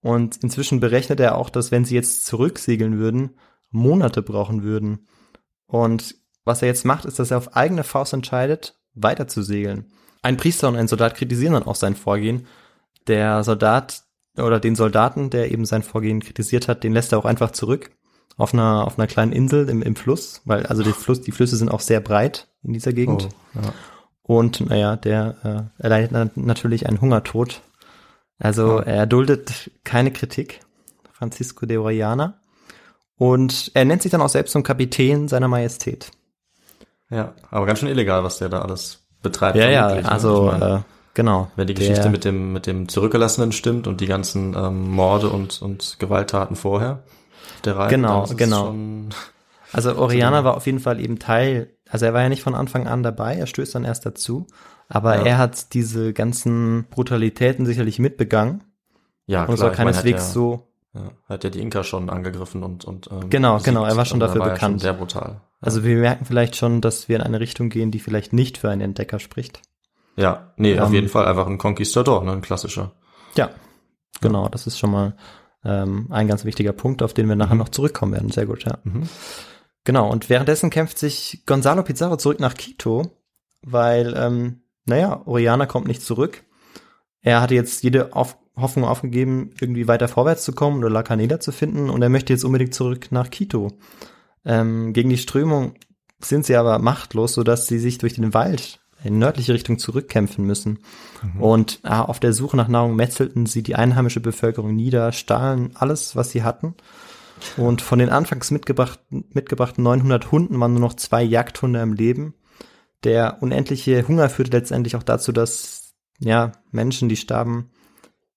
Und 0.00 0.38
inzwischen 0.38 0.80
berechnet 0.80 1.20
er 1.20 1.36
auch, 1.36 1.50
dass 1.50 1.70
wenn 1.70 1.84
sie 1.84 1.96
jetzt 1.96 2.24
zurücksegeln 2.24 2.98
würden, 2.98 3.36
Monate 3.70 4.22
brauchen 4.22 4.62
würden. 4.62 5.06
Und 5.66 6.14
was 6.48 6.62
er 6.62 6.68
jetzt 6.68 6.84
macht, 6.84 7.04
ist, 7.04 7.20
dass 7.20 7.30
er 7.30 7.38
auf 7.38 7.54
eigene 7.54 7.84
Faust 7.84 8.12
entscheidet, 8.12 8.76
weiter 8.94 9.28
zu 9.28 9.42
segeln. 9.42 9.86
Ein 10.22 10.36
Priester 10.36 10.66
und 10.66 10.74
ein 10.74 10.88
Soldat 10.88 11.14
kritisieren 11.14 11.52
dann 11.52 11.62
auch 11.62 11.76
sein 11.76 11.94
Vorgehen, 11.94 12.48
der 13.06 13.44
Soldat 13.44 14.02
oder 14.36 14.58
den 14.58 14.74
Soldaten, 14.74 15.30
der 15.30 15.52
eben 15.52 15.64
sein 15.64 15.82
Vorgehen 15.84 16.20
kritisiert 16.20 16.66
hat, 16.66 16.82
den 16.82 16.92
lässt 16.92 17.12
er 17.12 17.18
auch 17.18 17.24
einfach 17.24 17.52
zurück 17.52 17.90
auf 18.36 18.52
einer, 18.54 18.86
auf 18.86 18.98
einer 18.98 19.06
kleinen 19.06 19.32
Insel 19.32 19.68
im, 19.68 19.82
im 19.82 19.96
Fluss, 19.96 20.42
weil 20.44 20.66
also 20.66 20.82
die, 20.82 20.92
Fluss, 20.92 21.20
die 21.20 21.32
Flüsse 21.32 21.56
sind 21.56 21.70
auch 21.70 21.80
sehr 21.80 22.00
breit 22.00 22.48
in 22.62 22.72
dieser 22.72 22.92
Gegend. 22.92 23.28
Oh, 23.54 23.60
ja. 23.60 23.72
Und 24.22 24.60
naja, 24.68 24.96
der 24.96 25.70
äh, 25.78 25.82
erleidet 25.82 26.10
na- 26.12 26.30
natürlich 26.34 26.86
einen 26.86 27.00
Hungertod. 27.00 27.62
Also 28.38 28.78
er 28.78 29.06
duldet 29.06 29.70
keine 29.82 30.12
Kritik, 30.12 30.60
Francisco 31.12 31.66
de 31.66 31.78
Orellana. 31.78 32.40
Und 33.16 33.72
er 33.74 33.84
nennt 33.84 34.02
sich 34.02 34.12
dann 34.12 34.20
auch 34.20 34.28
selbst 34.28 34.52
zum 34.52 34.62
Kapitän 34.62 35.26
seiner 35.26 35.48
Majestät. 35.48 36.12
Ja, 37.10 37.34
aber 37.50 37.66
ganz 37.66 37.78
schön 37.80 37.88
illegal, 37.88 38.22
was 38.24 38.38
der 38.38 38.48
da 38.48 38.60
alles 38.62 39.06
betreibt. 39.22 39.56
Ja, 39.56 39.68
ja, 39.68 39.94
ne? 39.94 40.10
also 40.10 40.52
Ich 40.56 40.62
äh, 40.62 40.78
genau. 41.14 41.50
wenn 41.56 41.66
die 41.66 41.74
Der- 41.74 41.86
Geschichte 41.88 42.10
mit 42.10 42.24
dem 42.24 42.52
mit 42.52 42.66
dem 42.66 42.88
Zurückgelassenen 42.88 43.52
stimmt 43.52 43.86
und 43.86 44.00
die 44.00 44.06
ganzen 44.06 44.54
ähm, 44.54 44.90
Morde 44.90 45.28
und 45.30 45.60
und 45.62 45.96
Gewalttaten 45.98 46.56
vorher 46.56 47.02
der 47.64 47.76
Reihe, 47.76 47.88
Genau, 47.90 48.26
genau. 48.36 48.74
Also 49.72 49.96
Oriana 49.96 50.44
war 50.44 50.56
auf 50.56 50.64
jeden 50.66 50.80
Fall 50.80 50.98
eben 51.00 51.18
Teil, 51.18 51.70
also 51.90 52.06
er 52.06 52.14
war 52.14 52.22
ja 52.22 52.28
nicht 52.30 52.42
von 52.42 52.54
Anfang 52.54 52.86
an 52.86 53.02
dabei, 53.02 53.34
er 53.36 53.46
stößt 53.46 53.74
dann 53.74 53.84
erst 53.84 54.06
dazu, 54.06 54.46
aber 54.88 55.16
Ja. 55.16 55.22
er 55.26 55.38
hat 55.38 55.74
diese 55.74 56.12
ganzen 56.14 56.86
Brutalitäten 56.90 57.66
sicherlich 57.66 57.98
mitbegangen 57.98 58.64
ja, 59.26 59.44
und 59.44 59.54
es 59.54 59.60
war 59.60 59.70
klar, 59.70 59.84
keineswegs 59.84 60.28
ja, 60.28 60.32
so, 60.32 60.67
ja, 60.94 61.10
hat 61.28 61.44
ja 61.44 61.50
die 61.50 61.60
Inka 61.60 61.84
schon 61.84 62.10
angegriffen 62.10 62.62
und 62.62 62.84
und 62.84 63.08
ähm, 63.10 63.30
Genau, 63.30 63.54
besiegt. 63.54 63.66
genau, 63.74 63.84
er 63.84 63.96
war 63.96 64.04
schon 64.04 64.20
dafür 64.20 64.40
da 64.40 64.46
war 64.46 64.52
bekannt. 64.54 64.60
Ja 64.60 64.68
schon 64.74 64.78
sehr 64.80 64.92
brutal. 64.94 65.40
also 65.60 65.84
wir 65.84 65.96
merken 65.96 66.24
vielleicht 66.24 66.56
schon, 66.56 66.80
dass 66.80 67.08
wir 67.08 67.16
in 67.16 67.22
eine 67.22 67.40
Richtung 67.40 67.68
gehen, 67.68 67.90
die 67.90 67.98
vielleicht 68.00 68.32
nicht 68.32 68.58
für 68.58 68.70
einen 68.70 68.80
Entdecker 68.80 69.18
spricht. 69.18 69.60
Ja, 70.16 70.52
nee, 70.56 70.78
auf 70.80 70.88
Ähm, 70.88 70.94
jeden 70.94 71.08
Fall 71.08 71.26
einfach 71.26 71.46
ein 71.46 71.58
Conquistador, 71.58 72.24
ne, 72.24 72.32
ein 72.32 72.40
klassischer. 72.42 72.92
Ja, 73.36 73.50
genau, 74.20 74.48
das 74.48 74.66
ist 74.66 74.78
schon 74.78 74.90
mal 74.90 75.16
ähm, 75.64 76.06
ein 76.10 76.26
ganz 76.28 76.44
wichtiger 76.44 76.72
Punkt, 76.72 77.02
auf 77.02 77.14
den 77.14 77.28
wir 77.28 77.36
nachher 77.36 77.54
Mhm. 77.54 77.60
noch 77.60 77.68
zurückkommen 77.68 78.12
werden. 78.12 78.30
Sehr 78.30 78.46
gut, 78.46 78.64
ja. 78.64 78.78
Mhm. 78.84 79.08
Genau, 79.84 80.10
und 80.10 80.28
währenddessen 80.28 80.70
kämpft 80.70 80.98
sich 80.98 81.42
Gonzalo 81.46 81.82
Pizarro 81.82 82.16
zurück 82.16 82.40
nach 82.40 82.54
Quito, 82.54 83.10
weil, 83.62 84.14
ähm, 84.16 84.62
naja, 84.86 85.22
Oriana 85.26 85.66
kommt 85.66 85.86
nicht 85.88 86.02
zurück. 86.02 86.44
Er 87.20 87.40
hatte 87.40 87.54
jetzt 87.54 87.82
jede 87.82 88.14
auf 88.14 88.36
Hoffnung 88.60 88.84
aufgegeben, 88.84 89.50
irgendwie 89.60 89.88
weiter 89.88 90.08
vorwärts 90.08 90.44
zu 90.44 90.52
kommen 90.52 90.78
oder 90.78 90.90
La 90.90 91.02
Canela 91.02 91.40
zu 91.40 91.52
finden 91.52 91.90
und 91.90 92.02
er 92.02 92.08
möchte 92.08 92.32
jetzt 92.32 92.44
unbedingt 92.44 92.74
zurück 92.74 93.08
nach 93.10 93.30
Quito. 93.30 93.72
Ähm, 94.44 94.92
gegen 94.92 95.10
die 95.10 95.18
Strömung 95.18 95.74
sind 96.20 96.46
sie 96.46 96.56
aber 96.56 96.78
machtlos, 96.78 97.34
sodass 97.34 97.66
sie 97.66 97.78
sich 97.78 97.98
durch 97.98 98.14
den 98.14 98.34
Wald 98.34 98.80
in 99.04 99.18
nördliche 99.18 99.54
Richtung 99.54 99.78
zurückkämpfen 99.78 100.44
müssen. 100.44 100.80
Und 101.38 101.80
ah, 101.84 102.02
auf 102.02 102.18
der 102.18 102.32
Suche 102.32 102.56
nach 102.56 102.68
Nahrung 102.68 102.96
metzelten 102.96 103.46
sie 103.46 103.62
die 103.62 103.76
einheimische 103.76 104.20
Bevölkerung 104.20 104.74
nieder, 104.74 105.12
stahlen 105.12 105.70
alles, 105.74 106.16
was 106.16 106.30
sie 106.30 106.42
hatten. 106.42 106.74
Und 107.56 107.82
von 107.82 108.00
den 108.00 108.08
anfangs 108.08 108.50
mitgebrachten, 108.50 109.24
mitgebrachten 109.32 109.84
900 109.84 110.32
Hunden 110.32 110.58
waren 110.58 110.72
nur 110.72 110.80
noch 110.80 110.94
zwei 110.94 111.22
Jagdhunde 111.22 111.80
im 111.80 111.92
Leben. 111.92 112.34
Der 113.04 113.38
unendliche 113.40 114.06
Hunger 114.08 114.28
führte 114.28 114.50
letztendlich 114.50 114.96
auch 114.96 115.04
dazu, 115.04 115.30
dass 115.30 115.94
ja 116.18 116.52
Menschen, 116.72 117.08
die 117.08 117.16
starben, 117.16 117.70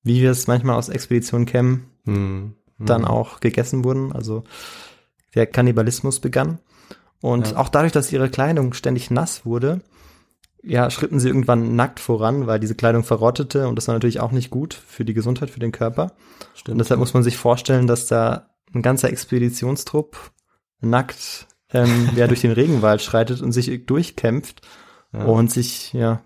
wie 0.03 0.21
wir 0.21 0.31
es 0.31 0.47
manchmal 0.47 0.75
aus 0.77 0.89
Expeditionen 0.89 1.45
kennen, 1.45 1.85
Mhm. 2.05 2.55
dann 2.79 3.05
auch 3.05 3.39
gegessen 3.41 3.83
wurden. 3.83 4.11
Also 4.11 4.43
der 5.35 5.45
Kannibalismus 5.45 6.19
begann. 6.19 6.59
Und 7.21 7.51
Ja. 7.51 7.57
auch 7.57 7.69
dadurch, 7.69 7.91
dass 7.91 8.11
ihre 8.11 8.29
Kleidung 8.29 8.73
ständig 8.73 9.11
nass 9.11 9.45
wurde, 9.45 9.81
ja, 10.63 10.89
schritten 10.89 11.19
sie 11.19 11.27
irgendwann 11.27 11.75
nackt 11.75 11.99
voran, 11.99 12.47
weil 12.47 12.59
diese 12.59 12.75
Kleidung 12.75 13.03
verrottete 13.03 13.67
und 13.67 13.75
das 13.75 13.87
war 13.87 13.93
natürlich 13.95 14.19
auch 14.19 14.31
nicht 14.31 14.49
gut 14.49 14.73
für 14.73 15.05
die 15.05 15.13
Gesundheit, 15.13 15.49
für 15.49 15.59
den 15.59 15.71
Körper. 15.71 16.13
Stimmt. 16.55 16.73
Und 16.73 16.77
deshalb 16.79 16.99
muss 16.99 17.13
man 17.13 17.23
sich 17.23 17.37
vorstellen, 17.37 17.87
dass 17.87 18.07
da 18.07 18.49
ein 18.73 18.81
ganzer 18.81 19.09
Expeditionstrupp 19.09 20.31
nackt 20.81 21.47
ähm, 21.73 22.09
ja, 22.15 22.27
durch 22.27 22.41
den 22.41 22.51
Regenwald 22.51 23.01
schreitet 23.01 23.41
und 23.41 23.51
sich 23.51 23.85
durchkämpft 23.85 24.61
Ja. 25.13 25.25
und 25.25 25.51
sich 25.51 25.93
ja 25.93 26.21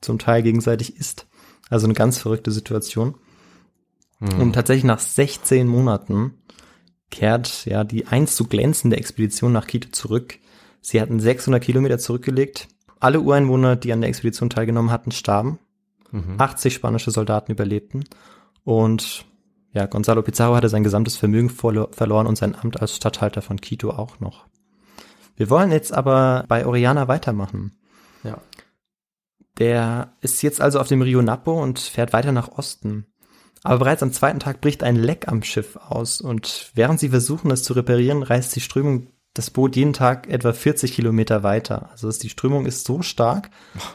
zum 0.00 0.18
Teil 0.18 0.42
gegenseitig 0.42 0.96
isst. 0.96 1.26
Also 1.72 1.86
eine 1.86 1.94
ganz 1.94 2.18
verrückte 2.18 2.50
Situation. 2.50 3.14
Mhm. 4.20 4.40
Und 4.40 4.52
tatsächlich 4.52 4.84
nach 4.84 4.98
16 4.98 5.66
Monaten 5.66 6.34
kehrt 7.10 7.64
ja 7.64 7.82
die 7.82 8.06
einst 8.08 8.36
so 8.36 8.44
glänzende 8.44 8.98
Expedition 8.98 9.52
nach 9.52 9.66
Quito 9.66 9.88
zurück. 9.90 10.38
Sie 10.82 11.00
hatten 11.00 11.18
600 11.18 11.62
Kilometer 11.62 11.98
zurückgelegt. 11.98 12.68
Alle 13.00 13.20
Ureinwohner, 13.20 13.76
die 13.76 13.90
an 13.92 14.02
der 14.02 14.10
Expedition 14.10 14.50
teilgenommen 14.50 14.90
hatten, 14.90 15.12
starben. 15.12 15.58
Mhm. 16.10 16.34
80 16.36 16.74
spanische 16.74 17.10
Soldaten 17.10 17.52
überlebten. 17.52 18.04
Und 18.64 19.24
ja, 19.72 19.86
Gonzalo 19.86 20.20
Pizarro 20.20 20.54
hatte 20.54 20.68
sein 20.68 20.84
gesamtes 20.84 21.16
Vermögen 21.16 21.48
verlo 21.48 21.88
verloren 21.90 22.26
und 22.26 22.36
sein 22.36 22.54
Amt 22.54 22.82
als 22.82 22.96
Statthalter 22.96 23.40
von 23.40 23.62
Quito 23.62 23.92
auch 23.92 24.20
noch. 24.20 24.44
Wir 25.36 25.48
wollen 25.48 25.72
jetzt 25.72 25.94
aber 25.94 26.44
bei 26.48 26.66
Oriana 26.66 27.08
weitermachen. 27.08 27.72
Ja. 28.24 28.36
Der 29.58 30.14
ist 30.20 30.42
jetzt 30.42 30.60
also 30.60 30.80
auf 30.80 30.88
dem 30.88 31.02
Rio 31.02 31.22
Napo 31.22 31.62
und 31.62 31.78
fährt 31.78 32.12
weiter 32.12 32.32
nach 32.32 32.48
Osten. 32.52 33.06
Aber 33.62 33.78
bereits 33.78 34.02
am 34.02 34.12
zweiten 34.12 34.40
Tag 34.40 34.60
bricht 34.60 34.82
ein 34.82 34.96
Leck 34.96 35.28
am 35.28 35.42
Schiff 35.42 35.76
aus 35.76 36.20
und 36.20 36.70
während 36.74 36.98
sie 36.98 37.10
versuchen, 37.10 37.50
es 37.50 37.62
zu 37.62 37.74
reparieren, 37.74 38.22
reißt 38.22 38.54
die 38.56 38.60
Strömung 38.60 39.08
das 39.34 39.50
Boot 39.50 39.76
jeden 39.76 39.92
Tag 39.92 40.28
etwa 40.28 40.52
40 40.52 40.92
Kilometer 40.92 41.42
weiter. 41.42 41.88
Also 41.90 42.10
die 42.10 42.28
Strömung 42.28 42.66
ist 42.66 42.84
so 42.84 43.02
stark, 43.02 43.50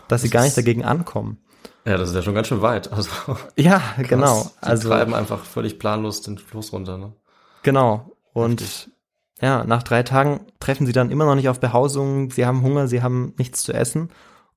dass 0.08 0.22
sie 0.22 0.30
das 0.30 0.34
gar 0.34 0.44
nicht 0.44 0.58
dagegen 0.58 0.84
ankommen. 0.86 1.40
Ja, 1.86 1.98
das 1.98 2.10
ist 2.10 2.16
ja 2.16 2.22
schon 2.22 2.34
ganz 2.34 2.48
schön 2.48 2.62
weit. 2.62 2.92
Also 2.92 3.10
Ja, 3.56 3.80
krass. 3.80 4.08
genau. 4.08 4.52
Die 4.62 4.66
Also 4.68 4.90
treiben 4.90 5.14
einfach 5.14 5.44
völlig 5.44 5.80
planlos 5.80 6.22
den 6.22 6.38
Fluss 6.38 6.72
runter. 6.74 6.98
Ne? 6.98 7.14
Genau. 7.64 8.12
Und 8.34 8.62
Heftig. 8.62 8.90
ja, 9.42 9.64
nach 9.64 9.84
drei 9.84 10.04
Tagen 10.04 10.48
treffen 10.60 10.86
sie 10.88 10.94
dann 10.94 11.12
immer 11.12 11.26
noch 11.26 11.36
nicht 11.36 11.50
auf 11.50 11.60
Behausung. 11.60 12.32
Sie 12.32 12.46
haben 12.46 12.62
Hunger, 12.62 12.88
sie 12.88 13.02
haben 13.04 13.34
nichts 13.38 13.64
zu 13.64 13.74
essen. 13.74 14.10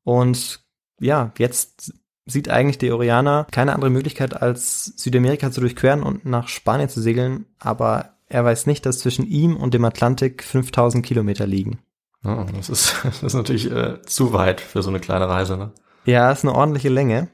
Und 0.02 0.60
ja, 1.00 1.32
jetzt 1.38 1.94
sieht 2.26 2.48
eigentlich 2.48 2.78
der 2.78 2.94
Oriana 2.94 3.46
keine 3.50 3.74
andere 3.74 3.90
Möglichkeit, 3.90 4.40
als 4.40 4.84
Südamerika 4.96 5.50
zu 5.50 5.60
durchqueren 5.60 6.02
und 6.02 6.24
nach 6.24 6.48
Spanien 6.48 6.88
zu 6.88 7.00
segeln. 7.00 7.46
Aber 7.58 8.10
er 8.28 8.44
weiß 8.44 8.66
nicht, 8.66 8.86
dass 8.86 9.00
zwischen 9.00 9.26
ihm 9.26 9.56
und 9.56 9.74
dem 9.74 9.84
Atlantik 9.84 10.44
5000 10.44 11.04
Kilometer 11.04 11.46
liegen. 11.46 11.80
Ja, 12.24 12.44
das, 12.56 12.68
ist, 12.68 12.94
das 13.02 13.22
ist 13.22 13.34
natürlich 13.34 13.70
äh, 13.70 14.00
zu 14.02 14.32
weit 14.32 14.60
für 14.60 14.82
so 14.82 14.90
eine 14.90 15.00
kleine 15.00 15.28
Reise. 15.28 15.56
Ne? 15.56 15.72
Ja, 16.04 16.30
ist 16.30 16.44
eine 16.44 16.54
ordentliche 16.54 16.88
Länge. 16.88 17.28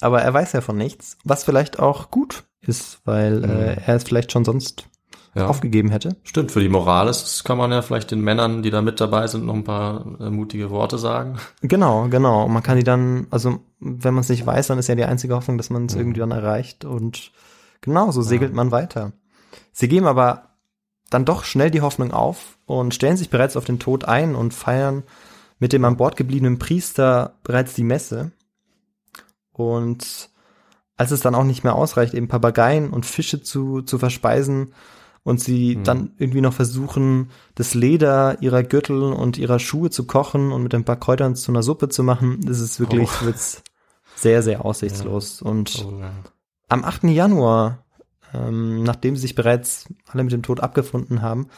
Aber 0.00 0.20
er 0.20 0.34
weiß 0.34 0.52
ja 0.52 0.60
von 0.60 0.76
nichts, 0.76 1.16
was 1.22 1.44
vielleicht 1.44 1.78
auch 1.78 2.10
gut 2.10 2.42
ist, 2.60 3.00
weil 3.04 3.44
äh, 3.44 3.80
er 3.86 3.94
es 3.94 4.02
vielleicht 4.02 4.32
schon 4.32 4.44
sonst 4.44 4.88
Ja. 5.34 5.46
aufgegeben 5.46 5.90
hätte. 5.90 6.16
Stimmt, 6.24 6.52
für 6.52 6.60
die 6.60 6.68
Moral 6.68 7.08
ist, 7.08 7.44
kann 7.44 7.56
man 7.56 7.72
ja 7.72 7.80
vielleicht 7.80 8.10
den 8.10 8.20
Männern, 8.20 8.62
die 8.62 8.70
da 8.70 8.82
mit 8.82 9.00
dabei 9.00 9.26
sind, 9.26 9.46
noch 9.46 9.54
ein 9.54 9.64
paar 9.64 10.04
äh, 10.20 10.28
mutige 10.28 10.68
Worte 10.68 10.98
sagen. 10.98 11.38
Genau, 11.62 12.08
genau. 12.10 12.48
Man 12.48 12.62
kann 12.62 12.76
die 12.76 12.84
dann, 12.84 13.28
also 13.30 13.60
wenn 13.80 14.12
man 14.12 14.20
es 14.20 14.28
nicht 14.28 14.44
weiß, 14.46 14.66
dann 14.66 14.78
ist 14.78 14.88
ja 14.88 14.94
die 14.94 15.06
einzige 15.06 15.34
Hoffnung, 15.34 15.56
dass 15.56 15.70
man 15.70 15.86
es 15.86 15.94
Mhm. 15.94 16.00
irgendwie 16.00 16.20
dann 16.20 16.32
erreicht 16.32 16.84
und 16.84 17.32
genau, 17.80 18.10
so 18.10 18.20
segelt 18.20 18.52
man 18.52 18.72
weiter. 18.72 19.12
Sie 19.72 19.88
geben 19.88 20.06
aber 20.06 20.50
dann 21.08 21.24
doch 21.24 21.44
schnell 21.44 21.70
die 21.70 21.80
Hoffnung 21.80 22.10
auf 22.12 22.58
und 22.66 22.94
stellen 22.94 23.16
sich 23.16 23.30
bereits 23.30 23.56
auf 23.56 23.64
den 23.64 23.78
Tod 23.78 24.04
ein 24.04 24.34
und 24.34 24.52
feiern 24.52 25.02
mit 25.58 25.72
dem 25.72 25.84
an 25.86 25.96
Bord 25.96 26.16
gebliebenen 26.16 26.58
Priester 26.58 27.38
bereits 27.42 27.72
die 27.72 27.84
Messe. 27.84 28.32
Und 29.52 30.30
als 30.96 31.10
es 31.10 31.20
dann 31.20 31.34
auch 31.34 31.44
nicht 31.44 31.64
mehr 31.64 31.74
ausreicht, 31.74 32.14
eben 32.14 32.28
Papageien 32.28 32.90
und 32.90 33.06
Fische 33.06 33.42
zu, 33.42 33.82
zu 33.82 33.98
verspeisen 33.98 34.74
und 35.24 35.40
sie 35.40 35.76
Mhm. 35.76 35.84
dann 35.84 36.10
irgendwie 36.18 36.40
noch 36.40 36.52
versuchen, 36.52 37.30
das 37.54 37.74
Leder 37.74 38.40
ihrer 38.42 38.62
Gürtel 38.62 39.02
und 39.12 39.38
ihrer 39.38 39.58
Schuhe 39.58 39.90
zu 39.90 40.06
kochen 40.06 40.52
und 40.52 40.62
mit 40.62 40.74
ein 40.74 40.84
paar 40.84 40.96
Kräutern 40.96 41.36
zu 41.36 41.52
einer 41.52 41.62
Suppe 41.62 41.88
zu 41.88 42.02
machen, 42.02 42.40
das 42.44 42.60
ist 42.60 42.80
wirklich 42.80 43.08
Oh. 43.22 43.26
wird's 43.26 43.62
sehr, 44.16 44.42
sehr 44.42 44.64
aussichtslos. 44.64 45.40
Und 45.42 45.84
Oh, 45.88 45.98
ja. 46.00 46.10
am 46.68 46.84
8. 46.84 47.04
Januar, 47.04 47.84
ähm, 48.34 48.82
nachdem 48.82 49.14
sie 49.16 49.22
sich 49.22 49.34
bereits 49.34 49.86
alle 50.08 50.24
mit 50.24 50.32
dem 50.32 50.42
Tod 50.42 50.60
abgefunden 50.60 51.22
haben, 51.22 51.48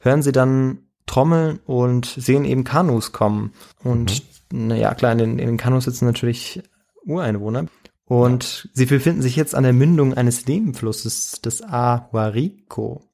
hören 0.00 0.22
sie 0.22 0.32
dann 0.32 0.78
Trommeln 1.06 1.58
und 1.66 2.06
sehen 2.06 2.44
eben 2.44 2.62
Kanus 2.62 3.10
kommen. 3.12 3.52
Und 3.82 4.22
naja, 4.52 4.94
klar, 4.94 5.12
in 5.12 5.18
den, 5.18 5.38
in 5.40 5.46
den 5.46 5.56
Kanus 5.56 5.84
sitzen 5.84 6.04
natürlich 6.04 6.62
Ureinwohner. 7.04 7.66
Und 8.10 8.68
sie 8.72 8.86
befinden 8.86 9.22
sich 9.22 9.36
jetzt 9.36 9.54
an 9.54 9.62
der 9.62 9.72
Mündung 9.72 10.14
eines 10.14 10.44
Nebenflusses, 10.48 11.40
des 11.42 11.62
Ahuarico. 11.62 13.04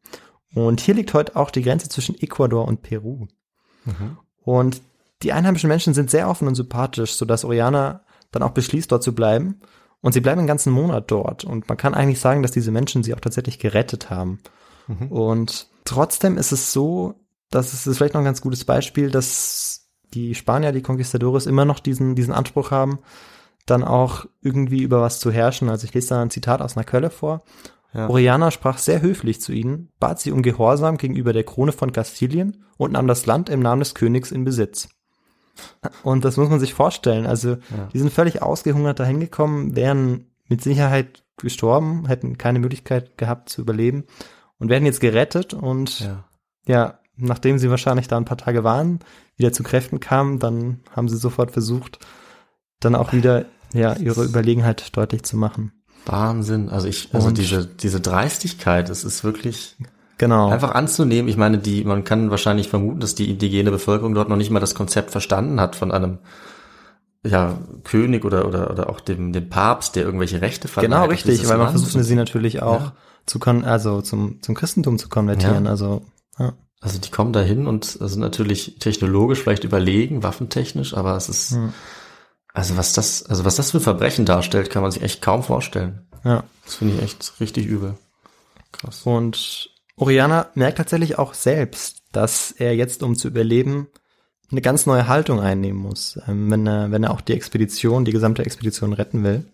Und 0.54 0.80
hier 0.80 0.94
liegt 0.94 1.12
heute 1.12 1.36
auch 1.36 1.50
die 1.50 1.60
Grenze 1.60 1.90
zwischen 1.90 2.18
Ecuador 2.18 2.66
und 2.66 2.80
Peru. 2.80 3.26
Mhm. 3.84 4.16
Und 4.42 4.80
die 5.22 5.34
einheimischen 5.34 5.68
Menschen 5.68 5.92
sind 5.92 6.10
sehr 6.10 6.30
offen 6.30 6.48
und 6.48 6.54
sympathisch, 6.54 7.12
sodass 7.12 7.44
Oriana 7.44 8.06
dann 8.30 8.42
auch 8.42 8.52
beschließt, 8.52 8.90
dort 8.90 9.02
zu 9.02 9.14
bleiben. 9.14 9.60
Und 10.00 10.14
sie 10.14 10.22
bleiben 10.22 10.38
einen 10.38 10.48
ganzen 10.48 10.72
Monat 10.72 11.10
dort. 11.10 11.44
Und 11.44 11.68
man 11.68 11.76
kann 11.76 11.92
eigentlich 11.92 12.20
sagen, 12.20 12.42
dass 12.42 12.52
diese 12.52 12.70
Menschen 12.70 13.02
sie 13.02 13.12
auch 13.12 13.20
tatsächlich 13.20 13.58
gerettet 13.58 14.08
haben. 14.08 14.38
Mhm. 14.86 15.08
Und 15.08 15.68
trotzdem 15.84 16.38
ist 16.38 16.52
es 16.52 16.72
so, 16.72 17.20
dass 17.50 17.74
es 17.74 17.86
ist 17.86 17.98
vielleicht 17.98 18.14
noch 18.14 18.22
ein 18.22 18.24
ganz 18.24 18.40
gutes 18.40 18.64
Beispiel, 18.64 19.10
dass 19.10 19.90
die 20.14 20.34
Spanier, 20.34 20.72
die 20.72 20.80
Conquistadores, 20.80 21.44
immer 21.44 21.66
noch 21.66 21.80
diesen, 21.80 22.14
diesen 22.14 22.32
Anspruch 22.32 22.70
haben, 22.70 23.00
dann 23.66 23.84
auch 23.84 24.26
irgendwie 24.40 24.82
über 24.82 25.00
was 25.00 25.18
zu 25.20 25.30
herrschen. 25.30 25.68
Also 25.68 25.84
ich 25.84 25.94
lese 25.94 26.10
da 26.10 26.22
ein 26.22 26.30
Zitat 26.30 26.62
aus 26.62 26.76
einer 26.76 26.84
Quelle 26.84 27.10
vor. 27.10 27.42
Ja. 27.92 28.08
Oriana 28.08 28.50
sprach 28.50 28.78
sehr 28.78 29.00
höflich 29.00 29.40
zu 29.40 29.52
ihnen, 29.52 29.90
bat 29.98 30.20
sie 30.20 30.32
um 30.32 30.42
Gehorsam 30.42 30.98
gegenüber 30.98 31.32
der 31.32 31.44
Krone 31.44 31.72
von 31.72 31.92
Kastilien 31.92 32.64
und 32.76 32.92
nahm 32.92 33.06
das 33.06 33.26
Land 33.26 33.48
im 33.48 33.60
Namen 33.60 33.80
des 33.80 33.94
Königs 33.94 34.30
in 34.30 34.44
Besitz. 34.44 34.88
Und 36.02 36.24
das 36.24 36.36
muss 36.36 36.50
man 36.50 36.60
sich 36.60 36.74
vorstellen. 36.74 37.26
Also 37.26 37.56
die 37.92 37.98
sind 37.98 38.12
völlig 38.12 38.42
ausgehungert 38.42 39.00
dahin 39.00 39.20
gekommen, 39.20 39.74
wären 39.74 40.26
mit 40.48 40.62
Sicherheit 40.62 41.24
gestorben, 41.38 42.06
hätten 42.06 42.38
keine 42.38 42.58
Möglichkeit 42.58 43.16
gehabt 43.18 43.48
zu 43.48 43.62
überleben 43.62 44.04
und 44.58 44.68
werden 44.68 44.86
jetzt 44.86 45.00
gerettet 45.00 45.54
und 45.54 46.00
Ja. 46.00 46.24
ja, 46.66 46.98
nachdem 47.16 47.58
sie 47.58 47.70
wahrscheinlich 47.70 48.08
da 48.08 48.16
ein 48.16 48.24
paar 48.26 48.36
Tage 48.36 48.64
waren, 48.64 49.00
wieder 49.36 49.52
zu 49.52 49.62
Kräften 49.62 50.00
kamen, 50.00 50.38
dann 50.38 50.80
haben 50.94 51.08
sie 51.08 51.16
sofort 51.16 51.50
versucht, 51.50 51.98
dann 52.80 52.94
auch 52.94 53.12
wieder 53.12 53.46
ja 53.72 53.94
ihre 53.96 54.24
Überlegenheit 54.24 54.96
deutlich 54.96 55.22
zu 55.24 55.36
machen. 55.36 55.72
Wahnsinn. 56.06 56.68
Also 56.68 56.86
ich, 56.88 57.08
also 57.12 57.28
Und- 57.28 57.38
diese, 57.38 57.66
diese 57.66 58.00
Dreistigkeit, 58.00 58.88
es 58.90 59.04
ist 59.04 59.24
wirklich 59.24 59.76
Genau. 60.18 60.48
einfach 60.50 60.74
anzunehmen. 60.74 61.28
Ich 61.28 61.36
meine, 61.36 61.58
die, 61.58 61.84
man 61.84 62.04
kann 62.04 62.30
wahrscheinlich 62.30 62.68
vermuten, 62.68 63.00
dass 63.00 63.14
die 63.14 63.30
indigene 63.30 63.70
Bevölkerung 63.70 64.14
dort 64.14 64.28
noch 64.28 64.36
nicht 64.36 64.50
mal 64.50 64.60
das 64.60 64.74
Konzept 64.74 65.10
verstanden 65.10 65.60
hat 65.60 65.76
von 65.76 65.92
einem, 65.92 66.18
ja, 67.24 67.58
König 67.84 68.24
oder, 68.24 68.46
oder, 68.46 68.70
oder 68.70 68.88
auch 68.88 69.00
dem, 69.00 69.32
dem 69.32 69.48
Papst, 69.48 69.96
der 69.96 70.04
irgendwelche 70.04 70.40
Rechte 70.40 70.68
verleiht. 70.68 70.90
Genau, 70.90 71.04
richtig, 71.06 71.40
weil 71.48 71.58
man 71.58 71.66
Land. 71.66 71.80
versucht 71.80 72.04
sie 72.04 72.14
natürlich 72.14 72.62
auch 72.62 72.80
Ja. 72.80 72.92
zu 73.26 73.38
kon 73.40 73.64
also 73.64 74.00
zum 74.00 74.40
zum 74.42 74.54
Christentum 74.54 74.98
zu 74.98 75.08
konvertieren, 75.08 75.64
Ja. 75.64 75.70
also 75.72 76.02
ja. 76.38 76.52
Also 76.80 76.98
die 77.00 77.10
kommen 77.10 77.32
dahin 77.32 77.66
und 77.66 77.84
sind 77.84 78.20
natürlich 78.20 78.76
technologisch 78.78 79.40
vielleicht 79.40 79.64
überlegen, 79.64 80.22
waffentechnisch, 80.22 80.94
aber 80.94 81.16
es 81.16 81.28
ist, 81.28 81.50
Hm. 81.52 81.72
Also 82.56 82.78
was 82.78 82.94
das, 82.94 83.22
also 83.26 83.44
was 83.44 83.56
das 83.56 83.72
für 83.72 83.80
Verbrechen 83.80 84.24
darstellt, 84.24 84.70
kann 84.70 84.80
man 84.80 84.90
sich 84.90 85.02
echt 85.02 85.20
kaum 85.20 85.42
vorstellen. 85.42 86.06
ja. 86.24 86.42
Das 86.64 86.76
finde 86.76 86.94
ich 86.94 87.02
echt 87.02 87.38
richtig 87.38 87.66
übel. 87.66 87.98
Krass. 88.72 89.02
Und 89.04 89.70
Oriana 89.94 90.48
merkt 90.54 90.78
tatsächlich 90.78 91.18
auch 91.18 91.34
selbst, 91.34 92.02
dass 92.12 92.52
er 92.52 92.74
jetzt, 92.74 93.02
um 93.02 93.14
zu 93.14 93.28
überleben, 93.28 93.88
eine 94.50 94.62
ganz 94.62 94.86
neue 94.86 95.06
Haltung 95.06 95.38
einnehmen 95.38 95.78
muss, 95.78 96.18
ähm, 96.26 96.50
wenn 96.50 96.66
er, 96.66 96.90
wenn 96.90 97.04
er 97.04 97.10
auch 97.10 97.20
die 97.20 97.34
Expedition, 97.34 98.06
die 98.06 98.12
gesamte 98.12 98.44
Expedition 98.44 98.94
retten 98.94 99.22
will. 99.22 99.44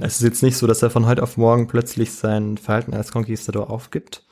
Es 0.00 0.16
ist 0.16 0.22
jetzt 0.22 0.42
nicht 0.42 0.56
so, 0.56 0.66
dass 0.66 0.82
er 0.82 0.90
von 0.90 1.06
heute 1.06 1.22
auf 1.22 1.36
morgen 1.36 1.68
plötzlich 1.68 2.12
sein 2.12 2.58
Verhalten 2.58 2.92
als 2.92 3.12
Conquistador 3.12 3.70
aufgibt, 3.70 4.24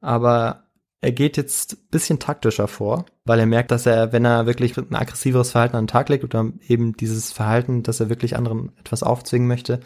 aber 0.00 0.64
er 1.00 1.12
geht 1.12 1.36
jetzt 1.36 1.74
ein 1.74 1.88
bisschen 1.90 2.18
taktischer 2.18 2.66
vor, 2.66 3.06
weil 3.24 3.38
er 3.38 3.46
merkt, 3.46 3.70
dass 3.70 3.86
er, 3.86 4.12
wenn 4.12 4.24
er 4.24 4.46
wirklich 4.46 4.76
ein 4.76 4.94
aggressiveres 4.94 5.52
Verhalten 5.52 5.76
an 5.76 5.84
den 5.84 5.88
Tag 5.88 6.08
legt 6.08 6.24
oder 6.24 6.50
eben 6.66 6.94
dieses 6.94 7.32
Verhalten, 7.32 7.84
dass 7.84 8.00
er 8.00 8.08
wirklich 8.08 8.36
anderen 8.36 8.72
etwas 8.80 9.02
aufzwingen 9.02 9.46
möchte, 9.46 9.80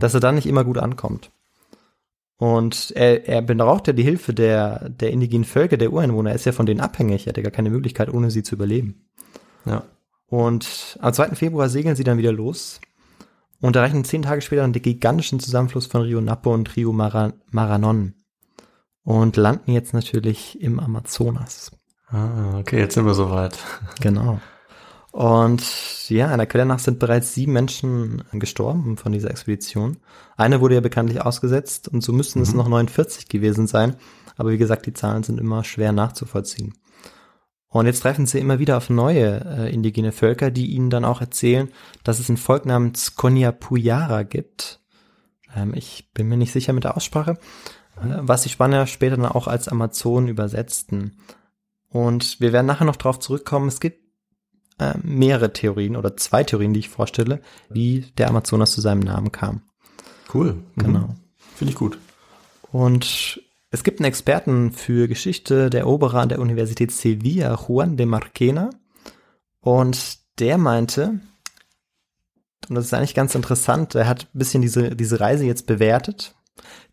dass 0.00 0.14
er 0.14 0.20
dann 0.20 0.34
nicht 0.34 0.46
immer 0.46 0.64
gut 0.64 0.78
ankommt. 0.78 1.30
Und 2.38 2.92
er, 2.94 3.28
er 3.28 3.42
braucht 3.42 3.88
ja 3.88 3.92
die 3.92 4.04
Hilfe 4.04 4.32
der, 4.32 4.88
der 4.88 5.10
indigenen 5.10 5.44
Völker, 5.44 5.76
der 5.76 5.92
Ureinwohner. 5.92 6.30
Er 6.30 6.36
ist 6.36 6.44
ja 6.44 6.52
von 6.52 6.66
denen 6.66 6.80
abhängig. 6.80 7.26
Er 7.26 7.30
hat 7.30 7.36
ja 7.36 7.42
gar 7.42 7.52
keine 7.52 7.70
Möglichkeit, 7.70 8.12
ohne 8.12 8.30
sie 8.30 8.44
zu 8.44 8.54
überleben. 8.54 9.08
Ja. 9.64 9.82
Und 10.26 10.98
am 11.00 11.12
2. 11.12 11.30
Februar 11.30 11.68
segeln 11.68 11.96
sie 11.96 12.04
dann 12.04 12.18
wieder 12.18 12.32
los 12.32 12.80
und 13.60 13.74
erreichen 13.74 14.04
zehn 14.04 14.22
Tage 14.22 14.40
später 14.40 14.66
den 14.68 14.82
gigantischen 14.82 15.40
Zusammenfluss 15.40 15.86
von 15.86 16.02
Rio 16.02 16.20
Napo 16.20 16.54
und 16.54 16.76
Rio 16.76 16.92
Mara, 16.92 17.32
Maranon 17.50 18.14
und 19.08 19.38
landen 19.38 19.72
jetzt 19.72 19.94
natürlich 19.94 20.60
im 20.60 20.78
Amazonas. 20.78 21.72
Ah, 22.08 22.58
okay, 22.58 22.78
jetzt 22.78 22.92
sind 22.92 23.06
wir 23.06 23.14
soweit. 23.14 23.58
Genau. 24.02 24.38
Und 25.12 25.64
ja, 26.10 26.28
einer 26.28 26.44
Quelle 26.44 26.66
nach 26.66 26.78
sind 26.78 26.98
bereits 26.98 27.32
sieben 27.32 27.54
Menschen 27.54 28.22
gestorben 28.32 28.98
von 28.98 29.12
dieser 29.12 29.30
Expedition. 29.30 29.96
Eine 30.36 30.60
wurde 30.60 30.74
ja 30.74 30.82
bekanntlich 30.82 31.22
ausgesetzt 31.22 31.88
und 31.88 32.02
so 32.02 32.12
müssten 32.12 32.42
es 32.42 32.52
noch 32.52 32.68
49 32.68 33.30
gewesen 33.30 33.66
sein. 33.66 33.96
Aber 34.36 34.50
wie 34.50 34.58
gesagt, 34.58 34.84
die 34.84 34.92
Zahlen 34.92 35.22
sind 35.22 35.40
immer 35.40 35.64
schwer 35.64 35.92
nachzuvollziehen. 35.92 36.74
Und 37.68 37.86
jetzt 37.86 38.00
treffen 38.00 38.26
sie 38.26 38.38
immer 38.38 38.58
wieder 38.58 38.76
auf 38.76 38.90
neue 38.90 39.40
äh, 39.40 39.72
indigene 39.72 40.12
Völker, 40.12 40.50
die 40.50 40.66
ihnen 40.66 40.90
dann 40.90 41.06
auch 41.06 41.22
erzählen, 41.22 41.70
dass 42.04 42.18
es 42.18 42.28
ein 42.28 42.36
Volk 42.36 42.66
namens 42.66 43.14
Konyapuyara 43.14 44.24
gibt. 44.24 44.80
Ähm, 45.56 45.72
ich 45.74 46.10
bin 46.12 46.28
mir 46.28 46.36
nicht 46.36 46.52
sicher 46.52 46.74
mit 46.74 46.84
der 46.84 46.94
Aussprache, 46.94 47.38
was 48.02 48.42
die 48.42 48.48
Spanier 48.48 48.86
später 48.86 49.16
dann 49.16 49.26
auch 49.26 49.46
als 49.46 49.68
Amazonen 49.68 50.28
übersetzten. 50.28 51.18
Und 51.88 52.40
wir 52.40 52.52
werden 52.52 52.66
nachher 52.66 52.84
noch 52.84 52.96
drauf 52.96 53.18
zurückkommen. 53.18 53.68
Es 53.68 53.80
gibt 53.80 54.02
äh, 54.78 54.94
mehrere 55.02 55.52
Theorien 55.52 55.96
oder 55.96 56.16
zwei 56.16 56.44
Theorien, 56.44 56.72
die 56.72 56.80
ich 56.80 56.88
vorstelle, 56.88 57.40
wie 57.68 58.12
der 58.18 58.28
Amazonas 58.28 58.72
zu 58.72 58.80
seinem 58.80 59.00
Namen 59.00 59.32
kam. 59.32 59.62
Cool. 60.32 60.54
Mhm. 60.74 60.82
Genau. 60.82 61.14
Finde 61.54 61.72
ich 61.72 61.78
gut. 61.78 61.98
Und 62.70 63.42
es 63.70 63.82
gibt 63.82 64.00
einen 64.00 64.06
Experten 64.06 64.72
für 64.72 65.08
Geschichte 65.08 65.70
der 65.70 65.80
Eroberer 65.80 66.20
an 66.20 66.28
der 66.28 66.38
Universität 66.38 66.90
Sevilla, 66.90 67.58
Juan 67.66 67.96
de 67.96 68.06
Marquena. 68.06 68.70
Und 69.60 70.18
der 70.38 70.56
meinte, 70.56 71.20
und 72.68 72.74
das 72.74 72.86
ist 72.86 72.94
eigentlich 72.94 73.14
ganz 73.14 73.34
interessant, 73.34 73.94
er 73.94 74.06
hat 74.06 74.28
ein 74.34 74.38
bisschen 74.38 74.62
diese, 74.62 74.94
diese 74.94 75.20
Reise 75.20 75.44
jetzt 75.44 75.66
bewertet. 75.66 76.34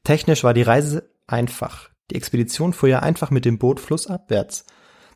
Technisch 0.03 0.43
war 0.43 0.53
die 0.53 0.61
Reise 0.61 1.09
einfach. 1.27 1.89
Die 2.11 2.15
Expedition 2.15 2.73
fuhr 2.73 2.89
ja 2.89 2.99
einfach 2.99 3.31
mit 3.31 3.45
dem 3.45 3.57
Boot 3.57 3.79
flussabwärts. 3.79 4.65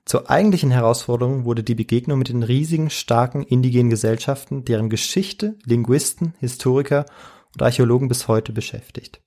Zur 0.06 0.30
eigentlichen 0.30 0.72
Herausforderung 0.72 1.46
wurde 1.46 1.64
die 1.64 1.76
Begegnung 1.76 2.18
mit 2.18 2.30
den 2.30 2.42
riesigen, 2.42 2.90
starken 2.90 3.44
indigenen 3.44 3.90
Gesellschaften, 3.92 4.66
deren 4.66 4.90
Geschichte 4.90 5.58
Linguisten, 5.66 6.34
Historiker 6.40 7.06
und 7.54 7.62
Archäologen 7.62 8.08
bis 8.08 8.28
heute 8.28 8.52
beschäftigt. 8.52 9.22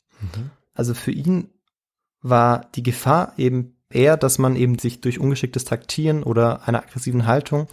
Also 0.74 0.94
für 0.94 1.12
ihn 1.12 1.50
war 2.20 2.68
die 2.74 2.82
Gefahr 2.82 3.35
eben 3.37 3.76
eher, 3.90 4.16
dass 4.16 4.38
man 4.38 4.56
eben 4.56 4.78
sich 4.78 5.00
durch 5.00 5.20
ungeschicktes 5.20 5.64
Taktieren 5.64 6.22
oder 6.22 6.66
einer 6.66 6.82
aggressiven 6.82 7.26
Haltung 7.26 7.68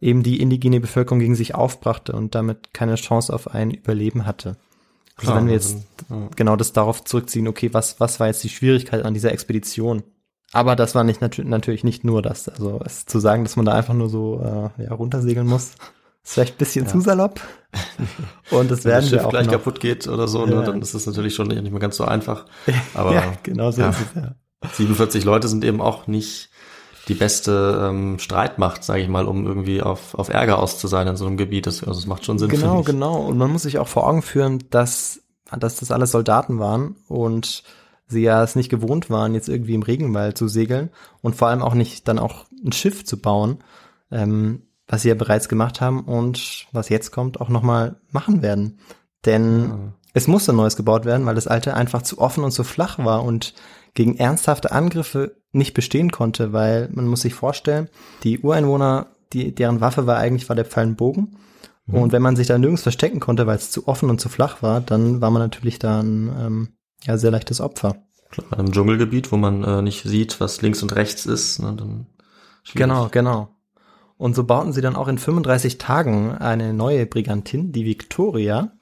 eben 0.00 0.22
die 0.22 0.40
indigene 0.40 0.80
Bevölkerung 0.80 1.18
gegen 1.18 1.34
sich 1.34 1.54
aufbrachte 1.54 2.12
und 2.12 2.34
damit 2.34 2.72
keine 2.72 2.94
Chance 2.94 3.32
auf 3.32 3.48
ein 3.52 3.70
Überleben 3.70 4.26
hatte. 4.26 4.56
Also 5.18 5.32
Klar, 5.32 5.36
wenn 5.38 5.46
wir 5.48 5.54
jetzt 5.54 5.76
also, 6.08 6.28
genau 6.36 6.56
das 6.56 6.72
darauf 6.72 7.04
zurückziehen, 7.04 7.48
okay, 7.48 7.70
was, 7.72 7.98
was 8.00 8.20
war 8.20 8.28
jetzt 8.28 8.42
die 8.44 8.48
Schwierigkeit 8.48 9.04
an 9.04 9.14
dieser 9.14 9.32
Expedition? 9.32 10.02
Aber 10.52 10.76
das 10.76 10.94
war 10.94 11.04
nicht 11.04 11.20
natür 11.20 11.44
natürlich 11.44 11.84
nicht 11.84 12.04
nur 12.04 12.22
das. 12.22 12.48
Also 12.48 12.80
es 12.84 13.04
zu 13.04 13.18
sagen, 13.18 13.44
dass 13.44 13.56
man 13.56 13.66
da 13.66 13.72
einfach 13.72 13.94
nur 13.94 14.08
so 14.08 14.40
äh, 14.78 14.84
ja, 14.84 14.92
runtersegeln 14.94 15.46
muss, 15.46 15.72
ist 16.24 16.32
vielleicht 16.34 16.54
ein 16.54 16.58
bisschen 16.58 16.86
zu 16.86 17.00
salopp. 17.00 17.40
Und 18.50 18.70
das 18.70 18.84
Wenn 18.84 18.92
werden 18.92 19.02
das 19.02 19.10
wir 19.12 19.18
Schiff 19.18 19.26
auch 19.26 19.30
gleich 19.30 19.46
noch. 19.46 19.52
kaputt 19.54 19.80
geht 19.80 20.06
oder 20.08 20.28
so, 20.28 20.46
Ja. 20.46 20.54
ne, 20.54 20.62
dann 20.64 20.80
ist 20.80 20.94
das 20.94 21.04
natürlich 21.06 21.34
schon 21.34 21.48
nicht 21.48 21.70
mehr 21.70 21.80
ganz 21.80 21.96
so 21.96 22.04
einfach. 22.04 22.46
Aber 22.94 23.12
ja, 23.12 23.24
genau 23.42 23.70
so 23.72 23.82
ja. 23.82 23.90
ist 23.90 24.00
es 24.00 24.14
ja. 24.14 24.34
47 24.72 25.24
Leute 25.24 25.48
sind 25.48 25.64
eben 25.64 25.80
auch 25.80 26.06
nicht 26.06 26.50
die 27.08 27.14
beste 27.14 27.88
ähm, 27.88 28.18
Streitmacht, 28.18 28.84
sage 28.84 29.02
ich 29.02 29.08
mal, 29.08 29.26
um 29.26 29.46
irgendwie 29.46 29.82
auf, 29.82 30.14
auf 30.14 30.28
Ärger 30.28 30.58
aus 30.58 30.78
zu 30.78 30.86
sein 30.88 31.06
in 31.06 31.16
so 31.16 31.26
einem 31.26 31.36
Gebiet. 31.36 31.66
Das, 31.66 31.82
also 31.82 31.98
es 31.98 32.06
macht 32.06 32.24
schon 32.24 32.38
Sinn. 32.38 32.48
Genau, 32.50 32.82
genau. 32.82 33.16
Und 33.16 33.38
man 33.38 33.50
muss 33.50 33.62
sich 33.62 33.78
auch 33.78 33.88
vor 33.88 34.06
Augen 34.06 34.22
führen, 34.22 34.64
dass, 34.70 35.22
dass 35.58 35.76
das 35.76 35.90
alles 35.90 36.12
Soldaten 36.12 36.58
waren 36.58 36.96
und 37.08 37.62
sie 38.06 38.22
ja 38.22 38.42
es 38.42 38.56
nicht 38.56 38.68
gewohnt 38.68 39.10
waren, 39.10 39.34
jetzt 39.34 39.48
irgendwie 39.48 39.74
im 39.74 39.82
Regenwald 39.82 40.36
zu 40.38 40.48
segeln 40.48 40.90
und 41.20 41.36
vor 41.36 41.48
allem 41.48 41.62
auch 41.62 41.74
nicht 41.74 42.08
dann 42.08 42.18
auch 42.18 42.46
ein 42.64 42.72
Schiff 42.72 43.04
zu 43.04 43.18
bauen, 43.18 43.58
ähm, 44.10 44.62
was 44.86 45.02
sie 45.02 45.08
ja 45.08 45.14
bereits 45.14 45.48
gemacht 45.48 45.80
haben 45.80 46.04
und 46.04 46.66
was 46.72 46.88
jetzt 46.88 47.10
kommt, 47.10 47.40
auch 47.40 47.48
nochmal 47.48 48.00
machen 48.10 48.40
werden. 48.42 48.78
Denn 49.26 49.92
es 50.14 50.26
musste 50.26 50.52
neues 50.52 50.76
gebaut 50.76 51.04
werden, 51.04 51.26
weil 51.26 51.34
das 51.34 51.46
alte 51.46 51.74
einfach 51.74 52.02
zu 52.02 52.18
offen 52.18 52.44
und 52.44 52.50
zu 52.50 52.64
flach 52.64 52.98
war 52.98 53.24
und 53.24 53.54
gegen 53.98 54.16
ernsthafte 54.16 54.70
Angriffe 54.70 55.34
nicht 55.50 55.74
bestehen 55.74 56.12
konnte, 56.12 56.52
weil 56.52 56.88
man 56.92 57.08
muss 57.08 57.22
sich 57.22 57.34
vorstellen, 57.34 57.88
die 58.22 58.38
Ureinwohner, 58.38 59.08
die, 59.32 59.52
deren 59.52 59.80
Waffe 59.80 60.06
war 60.06 60.18
eigentlich 60.18 60.48
war 60.48 60.54
der 60.54 60.64
Pfeilenbogen. 60.64 61.36
Und 61.90 62.12
wenn 62.12 62.22
man 62.22 62.36
sich 62.36 62.46
da 62.46 62.58
nirgends 62.58 62.82
verstecken 62.82 63.18
konnte, 63.18 63.48
weil 63.48 63.56
es 63.56 63.72
zu 63.72 63.88
offen 63.88 64.08
und 64.08 64.20
zu 64.20 64.28
flach 64.28 64.62
war, 64.62 64.80
dann 64.80 65.20
war 65.20 65.32
man 65.32 65.42
natürlich 65.42 65.80
da 65.80 66.00
ein 66.00 66.30
ähm, 66.38 66.68
ja, 67.02 67.18
sehr 67.18 67.32
leichtes 67.32 67.60
Opfer. 67.60 67.96
Klar, 68.30 68.46
in 68.52 68.58
einem 68.58 68.72
Dschungelgebiet, 68.72 69.32
wo 69.32 69.36
man 69.36 69.64
äh, 69.64 69.82
nicht 69.82 70.04
sieht, 70.04 70.38
was 70.38 70.62
links 70.62 70.80
und 70.82 70.94
rechts 70.94 71.26
ist, 71.26 71.58
ne, 71.58 71.74
dann 71.76 72.06
schwierig. 72.62 72.88
Genau, 72.88 73.08
genau. 73.10 73.48
Und 74.16 74.36
so 74.36 74.44
bauten 74.44 74.72
sie 74.72 74.82
dann 74.82 74.94
auch 74.94 75.08
in 75.08 75.18
35 75.18 75.78
Tagen 75.78 76.32
eine 76.32 76.72
neue 76.72 77.04
Brigantin, 77.06 77.72
die 77.72 77.84
Victoria. 77.84 78.72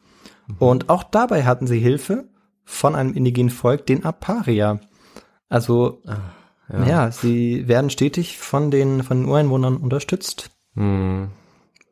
Und 0.59 0.91
auch 0.91 1.05
dabei 1.05 1.45
hatten 1.45 1.67
sie 1.67 1.79
Hilfe 1.79 2.29
von 2.65 2.95
einem 2.95 3.15
indigenen 3.15 3.51
Volk, 3.51 3.87
den 3.87 4.05
Aparia. 4.05 4.81
Also, 5.49 6.03
Ja. 6.73 6.85
ja. 6.87 7.11
sie 7.11 7.69
werden 7.69 7.91
stetig 7.91 8.39
von 8.39 8.71
den, 8.71 9.03
von 9.03 9.23
den 9.23 9.29
Ureinwohnern 9.29 9.77
unterstützt. 9.77 10.51
Hm. 10.75 11.31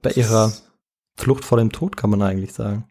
Bei 0.03 0.11
ihrer 0.11 0.53
Flucht 1.17 1.45
vor 1.45 1.59
dem 1.59 1.71
Tod, 1.73 1.97
kann 1.97 2.11
man 2.11 2.23
eigentlich 2.23 2.53
sagen. 2.53 2.85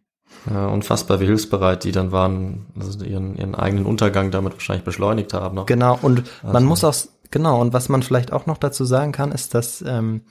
Ja, 0.50 0.68
unfassbar, 0.68 1.20
wie 1.20 1.26
hilfsbereit 1.26 1.84
die 1.84 1.92
dann 1.92 2.12
waren, 2.12 2.66
also 2.80 3.04
ihren, 3.04 3.36
ihren 3.36 3.54
eigenen 3.54 3.86
Untergang 3.86 4.32
damit 4.32 4.54
wahrscheinlich 4.54 4.84
beschleunigt 4.86 5.34
haben. 5.34 5.56
Noch. 5.56 5.66
Genau, 5.68 6.00
und 6.02 6.24
man 6.42 6.56
Also- 6.56 6.68
muss 6.68 6.84
auch, 6.84 6.96
genau, 7.30 7.62
und 7.62 7.72
was 7.74 7.88
man 7.90 8.02
vielleicht 8.02 8.34
auch 8.34 8.46
noch 8.48 8.58
dazu 8.58 8.84
sagen 8.86 9.12
kann, 9.12 9.32
ist, 9.32 9.54
dass 9.54 9.84
ähm, 9.86 10.22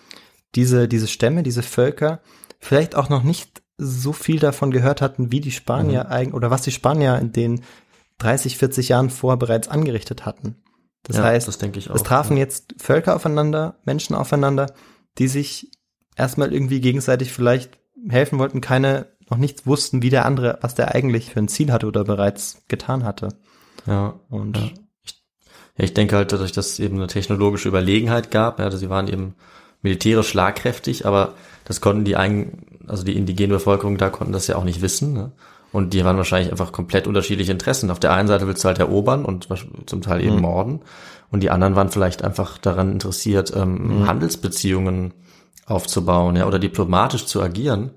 diese, 0.55 0.89
diese 0.89 1.07
Stämme, 1.07 1.43
diese 1.43 1.63
Völker 1.63 2.21
vielleicht 2.59 2.97
auch 2.97 3.09
noch 3.11 3.23
nicht 3.23 3.63
so 3.79 4.13
viel 4.13 4.39
davon 4.39 4.71
gehört 4.71 5.01
hatten, 5.03 5.31
wie 5.33 5.41
die 5.41 5.51
Spanier 5.53 6.09
eigentlich, 6.11 6.35
oder 6.35 6.51
was 6.51 6.63
die 6.63 6.71
Spanier 6.73 7.19
in 7.19 7.33
den 7.33 7.63
30, 8.23 8.57
40 8.59 8.89
Jahren 8.89 9.11
vorher 9.11 9.37
bereits 9.37 9.69
angerichtet 9.69 10.25
hatten. 10.25 10.57
Das 11.03 11.17
Ja, 11.17 11.25
heißt, 11.25 11.49
das 11.49 11.59
ich 11.61 11.87
es 11.87 11.91
auch, 11.91 12.01
trafen 12.01 12.37
ja. 12.37 12.45
jetzt 12.45 12.75
Völker 12.79 13.17
aufeinander, 13.17 13.81
Menschen 13.85 14.15
aufeinander, 14.15 14.73
die 15.19 15.29
sich 15.29 15.71
erstmal 16.17 16.53
irgendwie 16.53 16.81
gegenseitig 16.81 17.33
vielleicht 17.33 17.79
helfen 18.09 18.39
wollten, 18.39 18.61
keine, 18.61 19.07
noch 19.29 19.39
nichts 19.39 19.67
wussten, 19.67 20.03
wie 20.03 20.11
der 20.11 20.27
andere, 20.27 20.59
was 20.61 20.75
der 20.75 20.95
eigentlich 20.95 21.31
für 21.31 21.41
ein 21.41 21.49
Ziel 21.49 21.73
hatte 21.73 21.87
oder 21.87 22.05
bereits 22.05 22.63
getan 22.69 23.05
hatte. 23.05 23.29
Ja. 23.87 24.21
Und 24.29 24.57
Ja. 24.57 24.71
Ja, 25.79 25.85
ich 25.85 25.95
denke 25.95 26.17
halt, 26.17 26.33
dadurch, 26.33 26.53
dass 26.53 26.73
es 26.73 26.79
eben 26.81 26.97
eine 26.97 27.07
technologische 27.07 27.69
Überlegenheit 27.69 28.31
gab, 28.31 28.59
ja, 28.59 28.71
sie 28.71 28.91
waren 28.91 29.09
eben 29.09 29.35
militärisch 29.81 30.29
schlagkräftig, 30.29 31.07
aber 31.07 31.35
das 31.65 31.81
konnten 31.81 32.05
die 32.05 32.17
eigen, 32.17 32.81
also 32.87 33.05
die 33.05 33.17
indigene 33.17 33.55
Bevölkerung 33.55 33.97
da 33.97 34.11
konnten 34.11 34.33
das 34.33 34.47
ja 34.47 34.57
auch 34.57 34.65
nicht 34.65 34.83
wissen. 34.83 35.15
Ne? 35.15 35.33
Und 35.73 35.95
die 35.95 36.05
waren 36.05 36.17
wahrscheinlich 36.19 36.51
einfach 36.51 36.71
komplett 36.73 37.07
unterschiedliche 37.07 37.53
Interessen. 37.53 37.91
Auf 37.91 37.99
der 38.01 38.13
einen 38.13 38.29
Seite 38.29 38.47
willst 38.47 38.63
du 38.63 38.69
halt 38.69 38.79
erobern 38.79 39.25
und 39.25 39.49
zum 39.87 40.03
Teil 40.03 40.23
eben 40.23 40.41
morden. 40.41 40.81
Und 41.31 41.43
die 41.43 41.51
anderen 41.51 41.77
waren 41.77 41.89
vielleicht 41.89 42.23
einfach 42.23 42.59
daran 42.59 42.93
interessiert, 42.93 43.53
ähm, 43.57 44.07
Handelsbeziehungen 44.07 45.15
aufzubauen, 45.67 46.37
ja, 46.37 46.47
oder 46.47 46.59
diplomatisch 46.59 47.25
zu 47.27 47.41
agieren. 47.43 47.93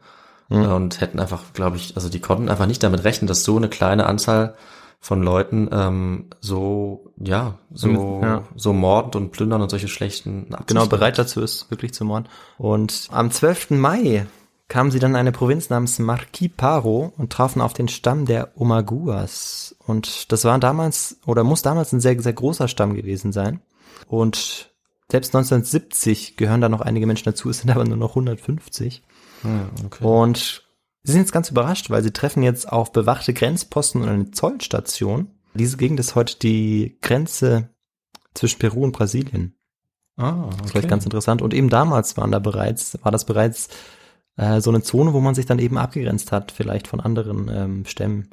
Äh, 0.49 0.55
Und 0.67 1.01
hätten 1.01 1.19
einfach, 1.19 1.41
glaube 1.53 1.75
ich, 1.77 1.95
also 1.95 2.07
die 2.07 2.19
konnten 2.21 2.49
einfach 2.49 2.67
nicht 2.67 2.81
damit 2.83 3.03
rechnen, 3.03 3.27
dass 3.27 3.43
so 3.43 3.57
eine 3.57 3.67
kleine 3.67 4.05
Anzahl 4.05 4.55
von 5.01 5.21
Leuten 5.21 5.69
ähm, 5.71 6.25
so, 6.39 7.11
ja, 7.17 7.55
so, 7.71 8.21
Ja. 8.23 8.43
so 8.55 8.71
mordend 8.73 9.15
und 9.15 9.31
plündern 9.31 9.61
und 9.61 9.69
solche 9.69 9.88
schlechten 9.88 10.45
Absichten. 10.53 10.65
genau 10.67 10.85
bereit 10.88 11.17
dazu 11.19 11.41
ist, 11.41 11.69
wirklich 11.71 11.93
zu 11.93 12.05
morden. 12.05 12.27
Und 12.57 13.07
am 13.11 13.31
12. 13.31 13.71
Mai 13.71 14.27
kamen 14.67 14.91
sie 14.91 14.99
dann 14.99 15.12
in 15.12 15.17
eine 15.17 15.32
Provinz 15.32 15.69
namens 15.69 15.99
Marquis 15.99 16.51
Paro 16.56 17.13
und 17.17 17.32
trafen 17.32 17.62
auf 17.62 17.73
den 17.73 17.88
Stamm 17.88 18.25
der 18.25 18.60
Omaguas. 18.60 19.75
Und 19.86 20.32
das 20.32 20.43
war 20.43 20.58
damals, 20.60 21.19
oder 21.25 21.43
muss 21.43 21.62
damals 21.62 21.93
ein 21.93 21.99
sehr, 21.99 22.19
sehr 22.21 22.34
großer 22.34 22.67
Stamm 22.67 22.95
gewesen 22.95 23.32
sein. 23.32 23.62
Und 24.08 24.71
selbst 25.12 25.36
1970 25.36 26.36
gehören 26.36 26.62
da 26.62 26.69
noch 26.69 26.82
einige 26.82 27.06
Menschen 27.06 27.25
dazu, 27.25 27.49
es 27.49 27.60
sind 27.60 27.69
aber 27.69 27.86
nur 27.86 27.97
noch 27.97 28.12
150. 28.12 29.04
Hm, 29.41 29.69
okay. 29.86 30.04
Und 30.04 30.63
sie 31.04 31.12
sind 31.12 31.21
jetzt 31.21 31.32
ganz 31.32 31.51
überrascht, 31.51 31.91
weil 31.91 32.01
sie 32.01 32.12
treffen 32.12 32.41
jetzt 32.41 32.71
auf 32.71 32.91
bewachte 32.91 33.34
Grenzposten 33.34 34.01
und 34.01 34.10
eine 34.10 34.32
Zollstation. 34.32 35.30
Diese 35.54 35.78
Gegend 35.78 35.99
ist 35.99 36.15
heute 36.15 36.38
die 36.39 36.97
Grenze 37.01 37.69
zwischen 38.34 38.60
Peru 38.60 38.84
und 38.84 38.93
Brasilien. 38.93 39.56
ah, 40.17 40.47
Das 40.49 40.65
ist 40.65 40.71
vielleicht 40.71 40.89
ganz 40.89 41.06
interessant. 41.06 41.43
Und 41.43 41.54
eben 41.54 41.69
damals 41.69 42.17
waren 42.17 42.32
da 42.32 42.39
bereits, 42.39 42.97
war 43.04 43.12
das 43.12 43.25
bereits 43.25 43.69
äh, 44.37 44.61
so 44.61 44.69
eine 44.69 44.81
Zone, 44.81 45.13
wo 45.13 45.19
man 45.19 45.35
sich 45.35 45.45
dann 45.45 45.59
eben 45.59 45.77
abgegrenzt 45.77 46.31
hat, 46.31 46.51
vielleicht 46.51 46.87
von 46.87 46.99
anderen 46.99 47.49
ähm, 47.53 47.85
Stämmen. 47.85 48.29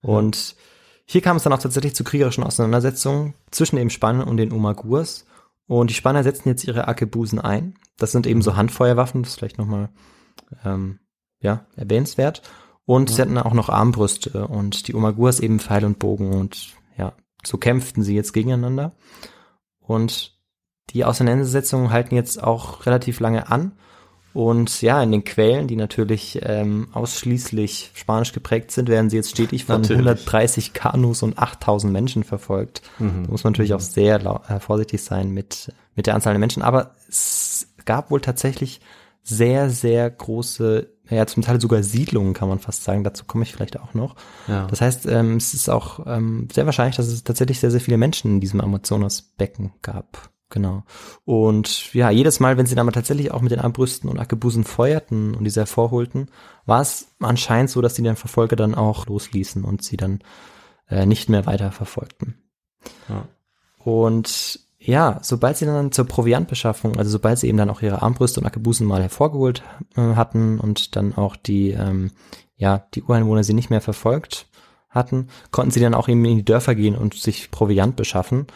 Und 0.00 0.56
hier 1.04 1.22
kam 1.22 1.36
es 1.36 1.42
dann 1.42 1.52
auch 1.52 1.58
tatsächlich 1.58 1.94
zu 1.94 2.04
kriegerischen 2.04 2.44
Auseinandersetzungen 2.44 3.34
zwischen 3.50 3.78
eben 3.78 3.90
Spanien 3.90 4.28
und 4.28 4.36
den 4.36 4.52
Umagurs. 4.52 5.24
Und 5.66 5.90
die 5.90 5.94
Spanier 5.94 6.22
setzen 6.22 6.48
jetzt 6.48 6.64
ihre 6.64 6.88
Arkebusen 6.88 7.38
ein. 7.38 7.74
Das 7.96 8.12
sind 8.12 8.26
eben 8.26 8.42
so 8.42 8.56
Handfeuerwaffen, 8.56 9.22
das 9.22 9.32
ist 9.32 9.38
vielleicht 9.38 9.58
nochmal 9.58 9.90
ähm, 10.64 10.98
ja, 11.40 11.66
erwähnenswert. 11.76 12.42
Und 12.84 13.10
sie 13.10 13.20
hatten 13.20 13.36
auch 13.36 13.52
noch 13.52 13.68
Armbrüste 13.68 14.46
und 14.48 14.88
die 14.88 14.94
Umagurs 14.94 15.40
eben 15.40 15.60
Pfeil 15.60 15.84
und 15.84 15.98
Bogen 15.98 16.32
und 16.32 16.74
ja, 16.96 17.12
so 17.44 17.58
kämpften 17.58 18.02
sie 18.02 18.14
jetzt 18.14 18.32
gegeneinander. 18.32 18.92
Und 19.78 20.38
die 20.90 21.04
Auseinandersetzungen 21.04 21.90
halten 21.90 22.14
jetzt 22.14 22.42
auch 22.42 22.86
relativ 22.86 23.20
lange 23.20 23.50
an. 23.50 23.72
Und 24.38 24.82
ja, 24.82 25.02
in 25.02 25.10
den 25.10 25.24
Quellen, 25.24 25.66
die 25.66 25.74
natürlich 25.74 26.38
ähm, 26.44 26.86
ausschließlich 26.92 27.90
spanisch 27.94 28.32
geprägt 28.32 28.70
sind, 28.70 28.88
werden 28.88 29.10
sie 29.10 29.16
jetzt 29.16 29.30
stetig 29.30 29.64
von 29.64 29.80
Natürlich. 29.80 30.06
130 30.06 30.74
Kanus 30.74 31.24
und 31.24 31.40
8000 31.40 31.92
Menschen 31.92 32.22
verfolgt. 32.22 32.82
Da 33.24 33.30
muss 33.32 33.42
man 33.42 33.52
natürlich 33.52 33.74
auch 33.74 33.80
sehr 33.80 34.20
äh, 34.48 34.60
vorsichtig 34.60 35.02
sein 35.02 35.32
mit, 35.32 35.72
mit 35.96 36.06
der 36.06 36.14
Anzahl 36.14 36.34
der 36.34 36.38
Menschen. 36.38 36.62
Aber 36.62 36.94
es 37.08 37.66
gab 37.84 38.12
wohl 38.12 38.20
tatsächlich 38.20 38.80
sehr, 39.24 39.70
sehr 39.70 40.08
große, 40.08 40.88
ja 41.10 41.26
zum 41.26 41.42
Teil 41.42 41.60
sogar 41.60 41.82
Siedlungen, 41.82 42.32
kann 42.32 42.48
man 42.48 42.60
fast 42.60 42.84
sagen. 42.84 43.02
Dazu 43.02 43.24
komme 43.24 43.42
ich 43.42 43.52
vielleicht 43.52 43.80
auch 43.80 43.94
noch. 43.94 44.14
Ja. 44.46 44.68
Das 44.68 44.80
heißt, 44.80 45.06
ähm, 45.06 45.38
es 45.38 45.52
ist 45.52 45.68
auch 45.68 46.06
ähm, 46.06 46.46
sehr 46.52 46.64
wahrscheinlich, 46.64 46.94
dass 46.94 47.08
es 47.08 47.24
tatsächlich 47.24 47.58
sehr, 47.58 47.72
sehr 47.72 47.80
viele 47.80 47.98
Menschen 47.98 48.34
in 48.34 48.40
diesem 48.40 48.60
Amazonasbecken 48.60 49.72
gab. 49.82 50.30
Genau. 50.50 50.84
Und 51.24 51.92
ja, 51.92 52.10
jedes 52.10 52.40
Mal, 52.40 52.56
wenn 52.56 52.64
sie 52.64 52.74
dann 52.74 52.86
mal 52.86 52.92
tatsächlich 52.92 53.32
auch 53.32 53.42
mit 53.42 53.52
den 53.52 53.60
Armbrüsten 53.60 54.08
und 54.08 54.18
Arkebusen 54.18 54.64
feuerten 54.64 55.34
und 55.34 55.44
diese 55.44 55.60
hervorholten, 55.60 56.30
war 56.64 56.80
es 56.80 57.08
anscheinend 57.20 57.70
so, 57.70 57.82
dass 57.82 57.94
die 57.94 58.02
den 58.02 58.16
Verfolger 58.16 58.56
dann 58.56 58.74
auch 58.74 59.06
losließen 59.06 59.62
und 59.64 59.82
sie 59.82 59.98
dann 59.98 60.20
äh, 60.88 61.04
nicht 61.04 61.28
mehr 61.28 61.44
weiter 61.44 61.70
verfolgten. 61.70 62.34
Ja. 63.08 63.28
Und 63.84 64.60
ja, 64.78 65.18
sobald 65.22 65.56
sie 65.56 65.66
dann 65.66 65.92
zur 65.92 66.06
Proviantbeschaffung, 66.06 66.96
also 66.96 67.10
sobald 67.10 67.38
sie 67.38 67.48
eben 67.48 67.58
dann 67.58 67.68
auch 67.70 67.82
ihre 67.82 68.00
Armbrüste 68.00 68.40
und 68.40 68.46
Arkebusen 68.46 68.86
mal 68.86 69.02
hervorgeholt 69.02 69.62
äh, 69.96 70.14
hatten 70.14 70.60
und 70.60 70.96
dann 70.96 71.14
auch 71.14 71.36
die, 71.36 71.70
ähm, 71.70 72.12
ja, 72.56 72.86
die 72.94 73.02
Ureinwohner 73.02 73.44
sie 73.44 73.54
nicht 73.54 73.70
mehr 73.70 73.80
verfolgt 73.80 74.46
hatten, 74.88 75.28
konnten 75.50 75.72
sie 75.72 75.80
dann 75.80 75.94
auch 75.94 76.08
eben 76.08 76.24
in 76.24 76.36
die 76.36 76.44
Dörfer 76.44 76.74
gehen 76.74 76.96
und 76.96 77.14
sich 77.14 77.50
Proviant 77.50 77.96
beschaffen. 77.96 78.46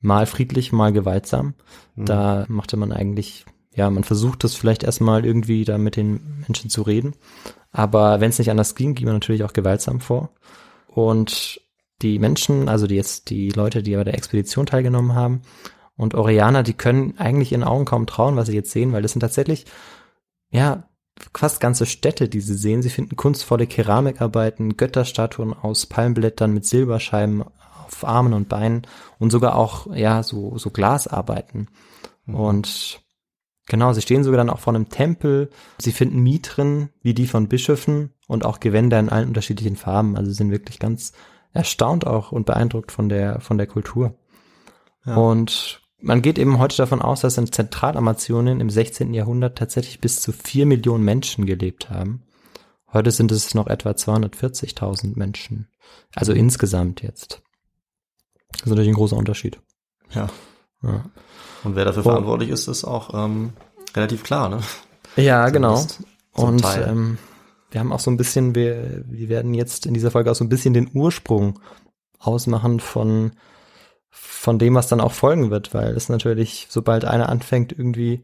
Mal 0.00 0.26
friedlich, 0.26 0.72
mal 0.72 0.92
gewaltsam. 0.92 1.54
Da 1.96 2.44
machte 2.48 2.76
man 2.76 2.92
eigentlich, 2.92 3.46
ja, 3.74 3.90
man 3.90 4.04
versucht 4.04 4.44
das 4.44 4.54
vielleicht 4.54 4.84
erstmal 4.84 5.24
irgendwie 5.24 5.64
da 5.64 5.78
mit 5.78 5.96
den 5.96 6.44
Menschen 6.46 6.70
zu 6.70 6.82
reden. 6.82 7.14
Aber 7.72 8.20
wenn 8.20 8.30
es 8.30 8.38
nicht 8.38 8.50
anders 8.50 8.74
ging, 8.74 8.94
ging 8.94 9.06
man 9.06 9.16
natürlich 9.16 9.44
auch 9.44 9.52
gewaltsam 9.52 10.00
vor. 10.00 10.30
Und 10.86 11.60
die 12.02 12.18
Menschen, 12.18 12.68
also 12.68 12.86
die 12.86 12.94
jetzt 12.94 13.30
die 13.30 13.50
Leute, 13.50 13.82
die 13.82 13.96
bei 13.96 14.04
der 14.04 14.14
Expedition 14.14 14.66
teilgenommen 14.66 15.14
haben 15.14 15.42
und 15.96 16.14
Orianer, 16.14 16.62
die 16.62 16.74
können 16.74 17.14
eigentlich 17.18 17.52
ihren 17.52 17.64
Augen 17.64 17.86
kaum 17.86 18.06
trauen, 18.06 18.36
was 18.36 18.48
sie 18.48 18.54
jetzt 18.54 18.70
sehen, 18.70 18.92
weil 18.92 19.02
das 19.02 19.12
sind 19.12 19.20
tatsächlich, 19.20 19.66
ja, 20.50 20.88
fast 21.34 21.60
ganze 21.60 21.86
Städte, 21.86 22.28
die 22.28 22.40
sie 22.40 22.54
sehen. 22.54 22.82
Sie 22.82 22.90
finden 22.90 23.16
kunstvolle 23.16 23.66
Keramikarbeiten, 23.66 24.76
Götterstatuen 24.76 25.54
aus 25.54 25.86
Palmblättern 25.86 26.52
mit 26.52 26.66
Silberscheiben 26.66 27.44
auf 27.86 28.04
Armen 28.04 28.32
und 28.32 28.48
Beinen 28.48 28.82
und 29.18 29.30
sogar 29.30 29.56
auch, 29.56 29.94
ja, 29.94 30.22
so, 30.22 30.58
so 30.58 30.70
Glasarbeiten. 30.70 31.68
Und 32.26 33.00
genau, 33.66 33.92
sie 33.92 34.02
stehen 34.02 34.24
sogar 34.24 34.38
dann 34.38 34.50
auch 34.50 34.58
vor 34.58 34.74
einem 34.74 34.88
Tempel. 34.88 35.50
Sie 35.78 35.92
finden 35.92 36.22
Mitren, 36.22 36.90
wie 37.02 37.14
die 37.14 37.26
von 37.26 37.48
Bischöfen 37.48 38.12
und 38.26 38.44
auch 38.44 38.60
Gewänder 38.60 38.98
in 38.98 39.08
allen 39.08 39.28
unterschiedlichen 39.28 39.76
Farben. 39.76 40.16
Also 40.16 40.30
sie 40.30 40.36
sind 40.36 40.50
wirklich 40.50 40.78
ganz 40.78 41.12
erstaunt 41.52 42.06
auch 42.06 42.32
und 42.32 42.46
beeindruckt 42.46 42.92
von 42.92 43.08
der, 43.08 43.40
von 43.40 43.58
der 43.58 43.66
Kultur. 43.66 44.14
Und 45.04 45.80
man 46.00 46.20
geht 46.20 46.38
eben 46.38 46.58
heute 46.58 46.76
davon 46.76 47.00
aus, 47.00 47.20
dass 47.20 47.38
in 47.38 47.50
Zentralamazonien 47.50 48.60
im 48.60 48.70
16. 48.70 49.14
Jahrhundert 49.14 49.56
tatsächlich 49.56 50.00
bis 50.00 50.20
zu 50.20 50.32
vier 50.32 50.66
Millionen 50.66 51.04
Menschen 51.04 51.46
gelebt 51.46 51.90
haben. 51.90 52.24
Heute 52.92 53.10
sind 53.10 53.32
es 53.32 53.54
noch 53.54 53.66
etwa 53.66 53.90
240.000 53.90 55.16
Menschen. 55.16 55.68
Also 56.14 56.32
insgesamt 56.32 57.02
jetzt. 57.02 57.42
Das 58.52 58.62
ist 58.62 58.68
natürlich 58.68 58.88
ein 58.90 58.94
großer 58.94 59.16
Unterschied. 59.16 59.60
ja. 60.10 60.28
Ja, 60.82 61.04
Und 61.64 61.74
wer 61.74 61.86
dafür 61.86 62.02
Oh. 62.04 62.10
verantwortlich 62.10 62.50
ist, 62.50 62.68
ist 62.68 62.84
auch 62.84 63.12
ähm, 63.14 63.54
relativ 63.96 64.22
klar, 64.22 64.48
ne? 64.50 64.60
ja 65.16 65.48
genau. 65.48 65.84
Und 66.32 66.60
Teil. 66.62 66.86
ähm, 66.88 67.18
wir 67.70 67.80
haben 67.80 67.92
auch 67.92 67.98
so 67.98 68.10
ein 68.10 68.18
bisschen, 68.18 68.54
wir, 68.54 69.02
wir 69.06 69.28
werden 69.30 69.54
jetzt 69.54 69.86
in 69.86 69.94
dieser 69.94 70.10
Folge 70.10 70.30
auch 70.30 70.34
so 70.36 70.44
ein 70.44 70.50
bisschen 70.50 70.74
den 70.74 70.90
Ursprung 70.92 71.58
ausmachen 72.18 72.78
von, 72.78 73.32
von 74.10 74.58
dem, 74.58 74.74
was 74.74 74.86
dann 74.88 75.00
auch 75.00 75.12
folgen 75.12 75.50
wird, 75.50 75.72
weil 75.74 75.96
es 75.96 76.08
natürlich, 76.10 76.66
sobald 76.68 77.04
einer 77.06 77.30
anfängt, 77.30 77.72
irgendwie 77.72 78.22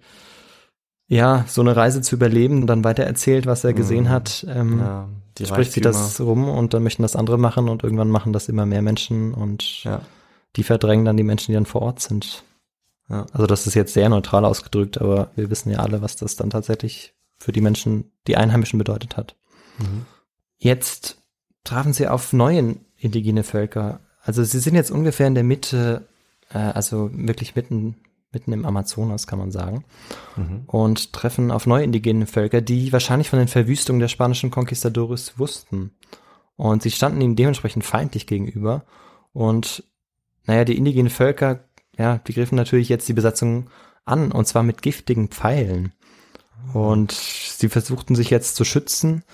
ja, 1.08 1.44
so 1.48 1.62
eine 1.62 1.74
Reise 1.74 2.00
zu 2.02 2.14
überleben 2.16 2.61
und 2.61 2.66
dann 2.66 2.85
weiter 2.85 3.02
erzählt, 3.04 3.46
was 3.46 3.64
er 3.64 3.72
gesehen 3.72 4.04
Mhm. 4.04 4.11
hat, 4.11 4.46
ähm, 4.48 4.78
Ja, 4.78 5.08
die 5.38 5.47
spricht 5.47 5.73
sich 5.73 5.85
Reichtümer. 5.85 6.05
das 6.07 6.21
rum 6.21 6.49
und 6.49 6.75
dann 6.75 6.83
möchten 6.83 7.03
das 7.03 7.16
andere 7.16 7.38
machen 7.38 7.68
und 7.68 7.83
irgendwann 7.83 8.11
machen 8.11 8.33
das 8.33 8.49
immer 8.49 8.66
mehr 8.66 8.83
Menschen 8.83 9.33
und 9.35 9.83
Ja. 9.85 10.03
die 10.57 10.62
verdrängen 10.62 11.05
dann 11.05 11.16
die 11.16 11.23
Menschen, 11.23 11.53
die 11.53 11.55
dann 11.55 11.66
vor 11.66 11.83
Ort 11.83 12.01
sind. 12.01 12.45
Ja. 13.09 13.27
Also 13.33 13.47
das 13.47 13.66
ist 13.66 13.75
jetzt 13.75 13.95
sehr 13.95 14.09
neutral 14.09 14.45
ausgedrückt, 14.45 15.01
aber 15.01 15.31
wir 15.35 15.51
wissen 15.51 15.71
ja 15.71 15.79
alle, 15.81 16.03
was 16.03 16.16
das 16.16 16.37
dann 16.37 16.51
tatsächlich 16.51 17.14
für 17.38 17.53
die 17.53 17.61
Menschen, 17.61 18.12
die 18.27 18.37
Einheimischen 18.37 18.79
bedeutet 18.79 19.16
hat. 19.16 19.37
Mhm. 19.79 20.07
Jetzt 20.59 21.18
trafen 21.64 21.92
sie 21.92 22.09
auf 22.09 22.33
neue 22.33 22.77
indigene 22.97 23.42
Völker. 23.42 24.01
Also 24.23 24.45
sie 24.45 24.61
sind 24.61 24.75
jetzt 24.75 24.90
ungefähr 24.92 25.27
in 25.27 25.35
der 25.35 25.45
Mitte, 25.45 26.07
äh, 26.53 26.59
also 26.59 27.11
wirklich 27.12 27.57
mitten, 27.57 27.97
mitten 28.33 28.53
im 28.53 28.64
Amazonas, 28.64 29.27
kann 29.27 29.38
man 29.38 29.51
sagen, 29.51 29.85
Mhm. 30.37 30.62
und 30.66 31.12
treffen 31.12 31.51
auf 31.51 31.66
neue 31.66 31.85
indigene 31.85 32.27
Völker, 32.27 32.61
die 32.61 32.92
wahrscheinlich 32.92 33.31
von 33.31 33.38
den 33.38 33.49
Verwüstungen 33.49 34.01
der 34.01 34.09
spanischen 34.09 34.51
Conquistadores 34.51 35.38
wussten. 35.38 35.92
Und 36.57 36.83
sie 36.83 36.90
standen 36.90 37.21
ihnen 37.21 37.37
dementsprechend 37.37 37.85
feindlich 37.85 38.27
gegenüber. 38.27 38.85
Und 39.33 39.85
naja, 40.47 40.64
die 40.64 40.77
indigenen 40.77 41.11
Völker, 41.11 41.64
ja, 41.97 42.18
die 42.18 42.35
griffen 42.35 42.57
natürlich 42.57 42.88
jetzt 42.88 43.09
die 43.09 43.14
Besatzung 43.14 43.71
an, 44.05 44.33
und 44.33 44.47
zwar 44.47 44.62
mit 44.62 44.83
giftigen 44.83 45.29
Pfeilen. 45.29 45.92
Und 46.73 47.12
sie 47.12 47.68
versuchten 47.68 48.14
sich 48.14 48.31
jetzt 48.31 48.57
zu 48.57 48.64
schützen 48.64 49.25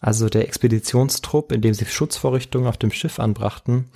also 0.00 0.28
der 0.28 0.46
Expeditionstrupp, 0.46 1.52
in 1.52 1.60
dem 1.60 1.74
sie 1.74 1.84
Schutzvorrichtungen 1.84 2.68
auf 2.68 2.76
dem 2.76 2.92
Schiff 2.92 3.18
anbrachten. 3.18 3.90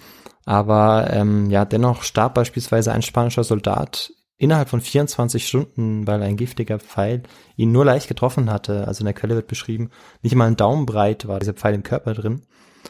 Aber 0.44 1.08
ähm, 1.12 1.50
ja, 1.50 1.64
dennoch 1.64 2.02
starb 2.02 2.34
beispielsweise 2.34 2.92
ein 2.92 3.02
spanischer 3.02 3.44
Soldat 3.44 4.12
innerhalb 4.42 4.68
von 4.68 4.80
24 4.80 5.46
Stunden, 5.46 6.06
weil 6.06 6.22
ein 6.22 6.36
giftiger 6.36 6.78
Pfeil 6.78 7.22
ihn 7.56 7.72
nur 7.72 7.84
leicht 7.84 8.08
getroffen 8.08 8.50
hatte. 8.50 8.88
Also 8.88 9.00
in 9.02 9.06
der 9.06 9.14
Quelle 9.14 9.36
wird 9.36 9.46
beschrieben, 9.46 9.90
nicht 10.22 10.34
mal 10.34 10.46
ein 10.46 10.56
Daumenbreit 10.56 11.28
war 11.28 11.38
dieser 11.38 11.54
Pfeil 11.54 11.74
im 11.74 11.82
Körper 11.82 12.14
drin, 12.14 12.42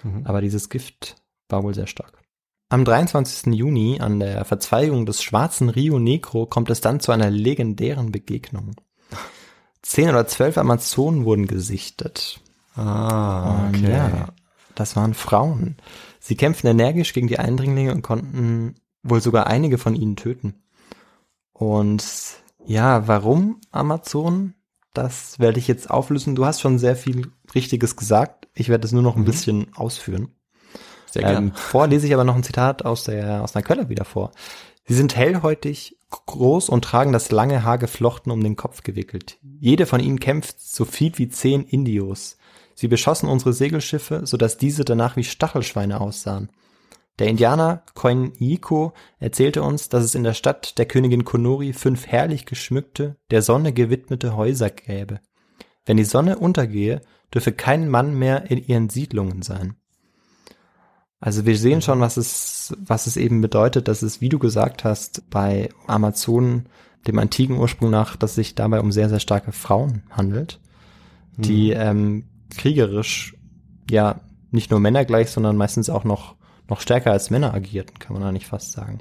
Mhm. 0.03 0.23
aber 0.25 0.41
dieses 0.41 0.69
Gift 0.71 1.17
war 1.49 1.63
wohl 1.63 1.75
sehr 1.75 1.87
stark. 1.87 2.19
Am 2.71 2.85
23. 2.87 3.53
Juni 3.53 4.01
an 4.01 4.19
der 4.19 4.45
Verzweigung 4.47 5.05
des 5.05 5.23
schwarzen 5.23 5.69
Rio 5.69 5.99
Negro 5.99 6.47
kommt 6.47 6.71
es 6.71 6.81
dann 6.81 7.01
zu 7.01 7.13
einer 7.13 7.29
legendären 7.31 8.11
Begegnung. 8.11 8.75
Zehn 9.83 10.09
oder 10.09 10.27
zwölf 10.27 10.57
Amazonen 10.57 11.27
wurden 11.27 11.47
gesichtet. 11.47 12.41
Ah, 12.75 13.67
Und 13.67 13.83
ja, 13.83 14.29
das 14.75 14.97
waren 14.97 15.13
Frauen. 15.13 15.77
Sie 16.19 16.37
kämpften 16.37 16.71
energisch 16.71 17.13
gegen 17.13 17.29
die 17.29 17.39
Eindringlinge 17.39 17.93
und 17.93 18.01
konnten 18.01 18.77
wohl 19.03 19.21
sogar 19.21 19.49
einige 19.49 19.77
von 19.77 19.95
ihnen 19.95 20.17
töten. 20.17 20.62
Und 21.63 22.05
ja, 22.67 23.07
warum 23.07 23.61
Amazonen? 23.71 24.55
Das 24.95 25.39
werde 25.39 25.61
ich 25.61 25.69
jetzt 25.69 25.89
auflösen. 25.89 26.35
Du 26.35 26.45
hast 26.45 26.61
schon 26.61 26.81
sehr 26.81 26.97
viel 26.97 27.31
Richtiges 27.55 27.95
gesagt. 27.95 28.49
Ich 28.53 28.69
werde 28.69 28.85
es 28.85 28.91
nur 28.91 29.03
noch 29.03 29.15
ein 29.15 29.25
bisschen 29.25 29.69
ausführen. 29.77 30.35
Sehr 31.09 31.23
gern. 31.23 31.45
Ähm, 31.45 31.53
vorlese 31.55 32.09
ich 32.09 32.15
aber 32.15 32.25
noch 32.25 32.35
ein 32.35 32.43
Zitat 32.43 32.85
aus 32.85 33.05
der 33.05 33.45
aus 33.45 33.55
einer 33.55 33.63
Quelle 33.63 33.89
wieder 33.89 34.05
vor. 34.05 34.33
Sie 34.89 34.95
sind 34.95 35.15
hellhäutig, 35.15 35.97
groß 36.11 36.69
und 36.69 36.85
tragen 36.85 37.13
das 37.13 37.31
lange 37.31 37.63
Haar 37.63 37.79
geflochten 37.79 38.33
um 38.33 38.43
den 38.43 38.57
Kopf 38.57 38.83
gewickelt. 38.83 39.39
Jede 39.61 39.87
von 39.87 40.01
ihnen 40.01 40.19
kämpft 40.19 40.61
so 40.61 40.85
viel 40.85 41.17
wie 41.17 41.29
zehn 41.29 41.63
Indios. 41.63 42.39
Sie 42.75 42.89
beschossen 42.89 43.29
unsere 43.29 43.53
Segelschiffe, 43.53 44.23
so 44.25 44.37
dass 44.37 44.59
diese 44.59 44.85
danach 44.85 45.15
wie 45.15 45.25
Stachelschweine 45.25 46.01
aussahen. 46.01 46.51
Der 47.19 47.29
Indianer 47.29 47.83
Koiniko 47.95 48.95
erzählte 49.19 49.63
uns, 49.63 49.89
dass 49.89 50.05
es 50.05 50.15
in 50.15 50.25
der 50.25 50.35
Stadt 50.35 50.79
der 50.79 50.87
Königin 50.87 51.25
Konori 51.25 51.73
fünf 51.73 52.07
herrlich 52.07 52.47
geschmückte, 52.47 53.17
der 53.31 53.43
Sonne 53.43 53.73
gewidmete 53.73 54.35
Häuser 54.37 54.71
gäbe. 54.71 55.21
Wenn 55.85 55.97
die 55.97 56.05
Sonne 56.05 56.39
untergehe, 56.39 57.03
dürfe 57.33 57.53
kein 57.53 57.89
Mann 57.89 58.15
mehr 58.15 58.51
in 58.51 58.59
ihren 58.59 58.89
Siedlungen 58.89 59.43
sein. 59.43 59.77
Also 61.21 61.47
wir 61.47 61.57
sehen 61.57 61.83
schon, 61.83 62.01
was 62.01 62.17
es, 62.17 62.75
was 62.79 63.07
es 63.07 63.17
eben 63.17 63.41
bedeutet, 63.41 63.87
dass 63.87 64.03
es, 64.03 64.21
wie 64.21 64.29
du 64.29 64.39
gesagt 64.39 64.83
hast, 64.83 65.31
bei 65.31 65.69
Amazonen, 65.87 66.69
dem 67.07 67.19
antiken 67.19 67.59
Ursprung 67.59 67.91
nach, 67.91 68.17
dass 68.17 68.33
es 68.33 68.37
sich 68.37 68.55
dabei 68.55 68.81
um 68.81 68.91
sehr, 68.91 69.09
sehr 69.09 69.21
starke 69.21 69.53
Frauen 69.53 70.03
handelt, 70.11 70.61
die 71.37 71.71
ähm, 71.71 72.25
kriegerisch 72.57 73.37
ja 73.91 74.21
nicht 74.51 74.71
nur 74.71 74.81
Männer 74.81 75.05
gleich, 75.05 75.31
sondern 75.31 75.57
meistens 75.57 75.91
auch 75.91 76.05
noch, 76.05 76.37
noch 76.69 76.81
stärker 76.81 77.13
als 77.13 77.31
Männer 77.31 77.55
agierten, 77.55 77.99
kann 77.99 78.15
man 78.15 78.23
eigentlich 78.23 78.47
fast 78.47 78.73
sagen. 78.73 78.99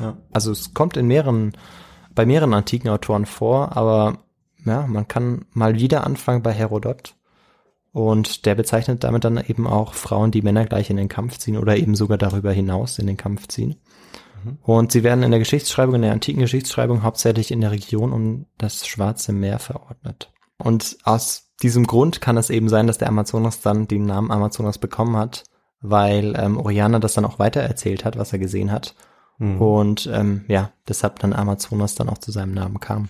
Ja. 0.00 0.16
Also 0.32 0.52
es 0.52 0.74
kommt 0.74 0.96
in 0.96 1.06
mehreren, 1.06 1.52
bei 2.14 2.26
mehreren 2.26 2.54
antiken 2.54 2.90
Autoren 2.90 3.26
vor, 3.26 3.76
aber 3.76 4.18
ja, 4.64 4.86
man 4.86 5.08
kann 5.08 5.46
mal 5.52 5.76
wieder 5.76 6.06
anfangen 6.06 6.42
bei 6.42 6.52
Herodot. 6.52 7.14
Und 7.92 8.46
der 8.46 8.54
bezeichnet 8.54 9.04
damit 9.04 9.24
dann 9.24 9.36
eben 9.36 9.66
auch 9.66 9.92
Frauen, 9.92 10.30
die 10.30 10.40
Männer 10.40 10.64
gleich 10.64 10.88
in 10.88 10.96
den 10.96 11.08
Kampf 11.08 11.36
ziehen 11.36 11.58
oder 11.58 11.76
eben 11.76 11.94
sogar 11.94 12.16
darüber 12.16 12.50
hinaus 12.50 12.98
in 12.98 13.06
den 13.06 13.18
Kampf 13.18 13.48
ziehen. 13.48 13.76
Und 14.62 14.92
sie 14.92 15.02
werden 15.02 15.22
in 15.22 15.30
der 15.30 15.40
Geschichtsschreibung, 15.40 15.96
in 15.96 16.02
der 16.02 16.12
antiken 16.12 16.40
Geschichtsschreibung 16.40 17.02
hauptsächlich 17.02 17.50
in 17.50 17.60
der 17.60 17.70
Region 17.70 18.12
um 18.12 18.46
das 18.58 18.86
Schwarze 18.86 19.32
Meer 19.32 19.58
verordnet. 19.58 20.32
Und 20.58 20.96
aus 21.04 21.50
diesem 21.62 21.86
Grund 21.86 22.20
kann 22.20 22.36
es 22.36 22.50
eben 22.50 22.68
sein, 22.68 22.86
dass 22.86 22.98
der 22.98 23.08
Amazonas 23.08 23.60
dann 23.60 23.88
den 23.88 24.06
Namen 24.06 24.30
Amazonas 24.30 24.78
bekommen 24.78 25.16
hat, 25.16 25.44
weil 25.82 26.34
ähm, 26.38 26.56
Oriana 26.56 26.98
das 26.98 27.14
dann 27.14 27.24
auch 27.24 27.38
weitererzählt 27.38 28.04
hat, 28.04 28.16
was 28.16 28.32
er 28.32 28.38
gesehen 28.38 28.72
hat. 28.72 28.94
Und 29.58 30.08
ähm, 30.12 30.44
ja, 30.46 30.70
deshalb 30.88 31.18
dann 31.18 31.32
Amazonas 31.32 31.94
dann 31.96 32.08
auch 32.08 32.18
zu 32.18 32.30
seinem 32.30 32.54
Namen 32.54 32.78
kam. 32.78 33.08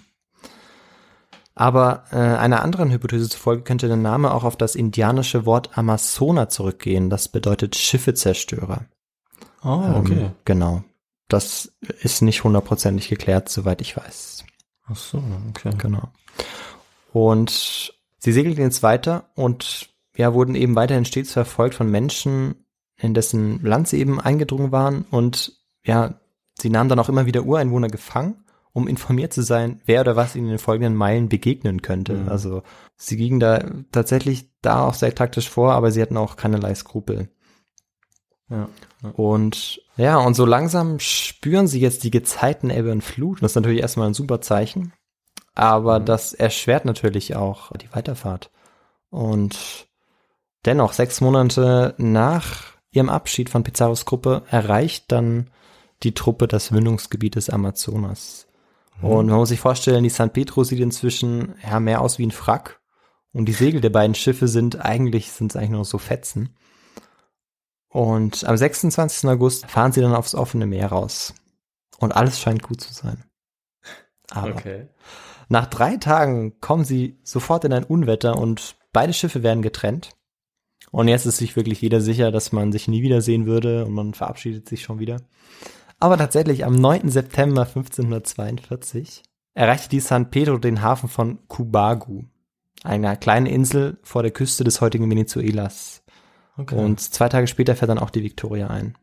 Aber 1.55 2.05
äh, 2.11 2.17
einer 2.17 2.63
anderen 2.63 2.91
Hypothese 2.91 3.29
zufolge 3.29 3.63
könnte 3.63 3.87
der 3.87 3.99
Name 3.99 4.33
auch 4.33 4.45
auf 4.45 4.57
das 4.57 4.75
indianische 4.75 5.45
Wort 5.45 5.77
Amazona 5.77 6.49
zurückgehen. 6.49 7.11
Das 7.11 7.29
bedeutet 7.29 7.77
Schiffezerstörer. 7.77 8.87
Oh, 9.63 9.83
okay. 9.97 10.13
Ähm, 10.15 10.31
genau. 10.47 10.83
Das 11.29 11.73
ist 12.01 12.23
nicht 12.23 12.45
hundertprozentig 12.45 13.09
geklärt, 13.09 13.49
soweit 13.51 13.83
ich 13.83 13.97
weiß. 13.97 14.45
Ach 14.87 14.97
so, 14.97 15.23
okay. 15.51 15.73
Genau. 15.77 16.09
Und 17.13 17.95
sie 18.19 18.33
segelten 18.33 18.63
jetzt 18.63 18.83
weiter 18.83 19.25
und 19.35 19.91
ja, 20.17 20.35
wurden 20.35 20.55
eben 20.55 20.77
weiterhin 20.77 21.05
stets 21.05 21.33
verfolgt 21.33 21.75
von 21.75 21.91
Menschen, 21.91 22.67
in 22.97 23.15
dessen 23.15 23.63
Land 23.63 23.89
sie 23.89 23.99
eben 23.99 24.21
eingedrungen 24.21 24.73
waren 24.73 25.05
und 25.11 25.53
ja, 25.85 26.15
sie 26.59 26.71
nahmen 26.71 26.89
dann 26.89 26.99
auch 26.99 27.09
immer 27.09 27.27
wieder 27.27 27.45
Ureinwohner 27.45 27.89
gefangen, 27.89 28.45
um 28.73 28.89
informiert 28.89 29.33
zu 29.33 29.43
sein, 29.43 29.81
wer 29.85 30.03
oder 30.03 30.17
was 30.17 30.37
ihnen 30.37 30.47
in 30.47 30.53
den 30.53 30.59
folgenden 30.59 30.95
Meilen 30.95 31.29
begegnen 31.29 31.83
könnte. 31.83 32.15
Mhm. 32.15 32.29
Also 32.29 32.63
sie 32.97 33.17
gingen 33.17 33.41
da 33.41 33.65
tatsächlich 33.91 34.51
da 34.63 34.87
auch 34.87 34.95
sehr 34.95 35.15
taktisch 35.15 35.49
vor, 35.49 35.73
aber 35.73 35.91
sie 35.91 36.01
hatten 36.01 36.17
auch 36.17 36.37
keinerlei 36.37 36.75
Skrupel. 36.75 37.29
Ja. 38.49 38.69
Und 39.15 39.81
ja, 39.97 40.19
und 40.19 40.35
so 40.35 40.47
langsam 40.47 40.99
spüren 41.01 41.67
sie 41.67 41.81
jetzt 41.81 42.05
die 42.05 42.11
Gezeitenebbe 42.11 42.93
und 42.93 43.03
Flut. 43.03 43.39
Und 43.39 43.43
das 43.43 43.53
ist 43.53 43.57
natürlich 43.57 43.81
erstmal 43.81 44.09
ein 44.09 44.15
super 44.15 44.41
Zeichen. 44.41 44.93
Aber 45.55 46.01
das 46.01 46.33
erschwert 46.33 46.85
natürlich 46.85 47.37
auch 47.37 47.73
die 47.77 47.93
Weiterfahrt. 47.93 48.51
Und 49.11 49.89
dennoch, 50.65 50.93
sechs 50.93 51.21
Monate 51.21 51.95
nach 51.99 52.73
ihrem 52.91 53.09
Abschied 53.09 53.51
von 53.51 53.65
Pizarros 53.65 54.05
Gruppe 54.05 54.43
erreicht 54.51 55.11
dann 55.11 55.51
die 56.03 56.15
Truppe 56.15 56.49
das 56.49 56.71
Mündungsgebiet 56.71 57.37
des 57.37 57.49
Amazonas. 57.51 58.47
Und 59.01 59.27
man 59.27 59.37
muss 59.37 59.49
sich 59.49 59.61
vorstellen, 59.61 60.05
die 60.05 60.11
San 60.11 60.33
Pedro 60.33 60.63
sieht 60.65 60.79
inzwischen 60.81 61.55
ja 61.69 61.81
mehr 61.81 62.01
aus 62.03 62.19
wie 62.19 62.27
ein 62.27 62.31
Frack. 62.31 62.81
Und 63.33 63.47
die 63.47 63.53
Segel 63.53 63.81
der 63.81 63.91
beiden 63.91 64.15
Schiffe 64.15 64.47
sind 64.47 64.85
eigentlich, 64.85 65.33
sind 65.33 65.57
eigentlich 65.57 65.71
nur 65.71 65.85
so 65.85 65.99
Fetzen. 65.99 66.55
Und 67.89 68.45
am 68.45 68.57
26. 68.57 69.29
August 69.29 69.67
fahren 69.67 69.93
sie 69.93 70.01
dann 70.01 70.15
aufs 70.15 70.35
offene 70.35 70.67
Meer 70.67 70.89
raus. 70.89 71.35
Und 71.99 72.13
alles 72.13 72.41
scheint 72.41 72.63
gut 72.63 72.81
zu 72.81 72.93
sein. 72.93 73.25
Aber 74.31 74.51
Okay. 74.51 74.89
nach 75.49 75.67
drei 75.67 75.97
Tagen 75.97 76.61
kommen 76.61 76.85
sie 76.85 77.19
sofort 77.23 77.65
in 77.65 77.73
ein 77.73 77.85
Unwetter 77.85 78.39
und 78.39 78.77
beide 78.93 79.13
Schiffe 79.13 79.43
werden 79.43 79.63
getrennt. 79.63 80.11
Und 80.93 81.09
jetzt 81.09 81.27
ist 81.27 81.39
sich 81.39 81.57
wirklich 81.57 81.81
jeder 81.81 82.01
sicher, 82.01 82.31
dass 82.31 82.53
man 82.53 82.71
sich 82.71 82.87
nie 82.87 83.03
wiedersehen 83.03 83.47
würde 83.47 83.87
und 83.87 83.95
man 83.95 84.15
verabschiedet 84.15 84.69
sich 84.69 84.83
schon 84.83 84.99
wieder. 84.99 85.23
Aber 85.99 86.19
tatsächlich 86.19 86.65
am 86.65 86.75
9. 86.75 87.09
September 87.09 87.63
1542 87.63 89.23
erreichte 89.55 89.89
die 89.89 90.01
San 90.01 90.31
Pedro 90.31 90.59
den 90.59 90.83
Hafen 90.83 91.09
von 91.09 91.39
Cubagu, 91.49 92.25
einer 92.85 93.17
kleinen 93.17 93.47
Insel 93.47 93.99
vor 94.03 94.23
der 94.23 94.33
Küste 94.33 94.65
des 94.65 94.81
heutigen 94.83 95.11
Venezuelas. 95.11 96.03
okay. 96.59 96.75
Und 96.75 97.01
zwei 97.01 97.31
Tage 97.31 97.47
später 97.47 97.75
fährt 97.75 97.89
dann 97.89 97.99
auch 97.99 98.11
die 98.11 98.23
Victoria 98.23 98.69
ein. 98.69 98.97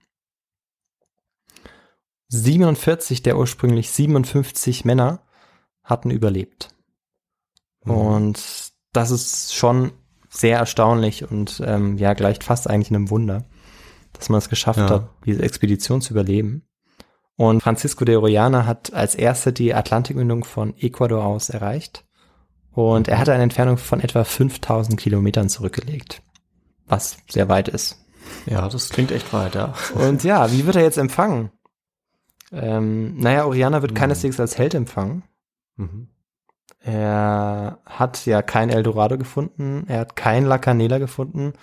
47 2.28 3.24
der 3.24 3.36
ursprünglich 3.38 3.90
57 3.90 4.86
Männer 4.86 5.24
hatten 5.84 6.12
überlebt. 6.12 6.70
Mhm. 7.84 7.92
Und 7.92 8.74
das 8.94 9.10
ist 9.10 9.56
schon 9.56 9.92
sehr 10.30 10.58
erstaunlich 10.58 11.30
und 11.30 11.62
ähm, 11.66 11.98
ja, 11.98 12.14
gleicht 12.14 12.44
fast 12.44 12.70
eigentlich 12.70 12.90
einem 12.92 13.10
Wunder, 13.10 13.46
dass 14.14 14.30
man 14.30 14.38
es 14.38 14.50
geschafft 14.50 14.80
Ja. 14.80 14.90
hat, 14.90 15.10
diese 15.26 15.42
Expedition 15.44 16.02
zu 16.02 16.14
überleben. 16.14 16.64
Und 17.36 17.62
Francisco 17.64 18.04
de 18.06 18.16
Orellana 18.18 18.66
hat 18.66 18.94
als 18.94 19.16
erster 19.16 19.52
die 19.52 19.74
Atlantikmündung 19.74 20.44
von 20.44 20.76
Ecuador 20.78 21.24
aus 21.26 21.50
erreicht. 21.50 22.06
Und 22.72 23.08
er 23.08 23.18
hatte 23.18 23.34
eine 23.34 23.44
Entfernung 23.44 23.78
von 23.78 24.00
etwa 24.02 24.24
5000 24.24 25.00
Kilometern 25.00 25.50
zurückgelegt. 25.50 26.22
Was 26.86 27.18
sehr 27.30 27.48
weit 27.50 27.68
ist. 27.68 28.06
ja, 28.46 28.68
das 28.68 28.90
klingt 28.90 29.12
echt 29.12 29.32
weit, 29.34 29.56
ja. 29.56 29.74
Und 29.96 30.24
ja, 30.24 30.52
wie 30.52 30.66
wird 30.66 30.76
er 30.76 30.84
jetzt 30.84 30.98
empfangen? 30.98 31.52
Ähm, 32.52 33.18
naja, 33.18 33.46
Oriana 33.46 33.82
wird 33.82 33.92
Mhm. 33.92 33.96
keineswegs 33.98 34.40
als 34.40 34.58
Held 34.58 34.74
empfangen. 34.74 35.24
Mhm. 35.78 36.10
Er 36.82 37.80
hat 37.86 38.26
ja 38.26 38.42
kein 38.42 38.70
Eldorado 38.70 39.18
gefunden, 39.18 39.84
er 39.88 40.00
hat 40.00 40.16
kein 40.16 40.46
La 40.46 40.58
Canela 40.58 40.98
gefunden. 40.98 41.54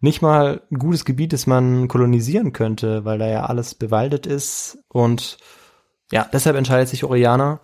Nicht 0.00 0.20
mal 0.20 0.60
ein 0.70 0.78
gutes 0.78 1.06
Gebiet, 1.06 1.32
das 1.32 1.46
man 1.46 1.88
kolonisieren 1.88 2.52
könnte, 2.52 3.04
weil 3.06 3.18
da 3.18 3.26
ja 3.26 3.46
alles 3.46 3.74
bewaldet 3.74 4.26
ist. 4.26 4.78
Und 4.88 5.38
ja, 6.12 6.28
deshalb 6.30 6.56
entscheidet 6.56 6.88
sich 6.88 7.04
Oriana, 7.04 7.60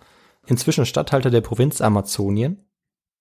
inzwischen 0.47 0.87
Statthalter 0.87 1.29
der 1.29 1.41
Provinz 1.41 1.81
Amazonien, 1.81 2.65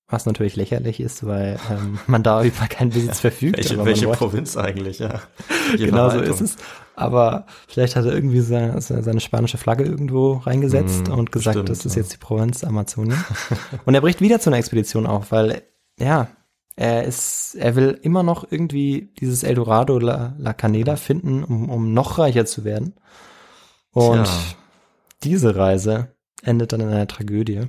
was 0.09 0.25
natürlich 0.25 0.57
lächerlich 0.57 0.99
ist, 0.99 1.27
weil 1.27 1.59
ähm, 1.71 1.99
man 2.07 2.23
da 2.23 2.43
über 2.43 2.67
keinen 2.69 2.91
Besitz 2.91 3.21
verfügt. 3.21 3.59
Welche, 3.59 3.85
welche 3.85 4.09
Provinz 4.09 4.57
eigentlich, 4.57 5.01
ja. 5.01 5.21
Genau 5.77 6.09
so 6.09 6.21
ist 6.21 6.41
es. 6.41 6.57
Aber 7.03 7.47
vielleicht 7.69 7.97
hat 7.97 8.05
er 8.05 8.13
irgendwie 8.13 8.41
seine, 8.41 8.81
seine 8.81 9.21
spanische 9.21 9.59
Flagge 9.59 9.85
irgendwo 9.85 10.35
reingesetzt 10.35 11.09
Mm, 11.09 11.13
und 11.13 11.33
gesagt, 11.33 11.57
bestimmt, 11.57 11.69
das 11.69 11.85
ist 11.85 11.97
ja. 11.97 12.03
jetzt 12.03 12.13
die 12.13 12.19
Provinz 12.19 12.65
Amazonien. 12.65 13.23
und 13.85 13.95
er 13.95 14.01
bricht 14.01 14.21
wieder 14.21 14.41
zu 14.41 14.51
einer 14.51 14.59
Expedition 14.59 15.07
auf, 15.07 15.33
weil, 15.33 15.63
ja, 15.99 16.29
Er 16.75 17.05
ist, 17.05 17.55
er 17.55 17.77
will 17.77 17.99
immer 18.03 18.23
noch 18.23 18.51
irgendwie 18.51 19.13
dieses 19.21 19.43
Eldorado 19.43 19.99
La, 19.99 20.35
La 20.39 20.55
Canela 20.55 20.97
finden, 20.97 21.45
um, 21.45 21.69
um 21.69 21.93
noch 21.93 22.19
reicher 22.19 22.47
zu 22.47 22.65
werden. 22.65 22.95
Und 23.91 24.25
Tja. 24.25 24.57
diese 25.23 25.55
Reise 25.55 26.15
endet 26.43 26.73
dann 26.73 26.81
in 26.81 26.89
einer 26.89 27.07
Tragödie. 27.07 27.69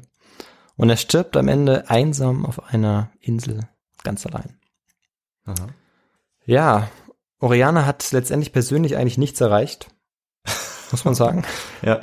Und 0.77 0.89
er 0.89 0.97
stirbt 0.97 1.35
am 1.37 1.49
Ende 1.49 1.89
einsam 1.89 2.45
auf 2.45 2.63
einer 2.73 3.11
Insel, 3.19 3.67
ganz 4.03 4.25
allein. 4.25 4.57
Aha. 5.45 5.67
Ja, 6.45 6.89
Oriana 7.43 7.85
hat 7.85 8.09
letztendlich 8.13 8.53
persönlich 8.53 8.95
eigentlich 8.95 9.17
nichts 9.17 9.41
erreicht, 9.41 9.89
muss 10.91 11.05
man 11.05 11.13
sagen. 11.13 11.43
Ja. 11.81 11.99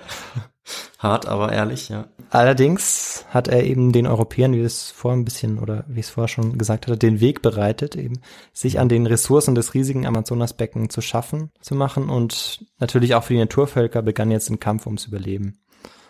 Hart, 0.98 1.26
aber 1.26 1.50
ehrlich, 1.50 1.88
ja. 1.88 2.08
Allerdings 2.28 3.24
hat 3.30 3.48
er 3.48 3.64
eben 3.64 3.92
den 3.92 4.06
Europäern, 4.06 4.52
wie 4.52 4.60
es 4.60 4.90
vorher 4.90 5.18
ein 5.18 5.24
bisschen 5.24 5.58
oder 5.58 5.84
wie 5.88 6.00
es 6.00 6.10
vorher 6.10 6.28
schon 6.28 6.58
gesagt 6.58 6.86
hatte, 6.86 6.98
den 6.98 7.20
Weg 7.20 7.40
bereitet, 7.40 7.96
eben 7.96 8.20
sich 8.52 8.78
an 8.78 8.90
den 8.90 9.06
Ressourcen 9.06 9.54
des 9.54 9.72
riesigen 9.72 10.06
Amazonasbecken 10.06 10.90
zu 10.90 11.00
schaffen, 11.00 11.50
zu 11.60 11.74
machen 11.74 12.10
und 12.10 12.66
natürlich 12.78 13.14
auch 13.14 13.24
für 13.24 13.32
die 13.32 13.40
Naturvölker 13.40 14.02
begann 14.02 14.30
jetzt 14.30 14.50
ein 14.50 14.60
Kampf 14.60 14.84
ums 14.84 15.06
Überleben. 15.06 15.58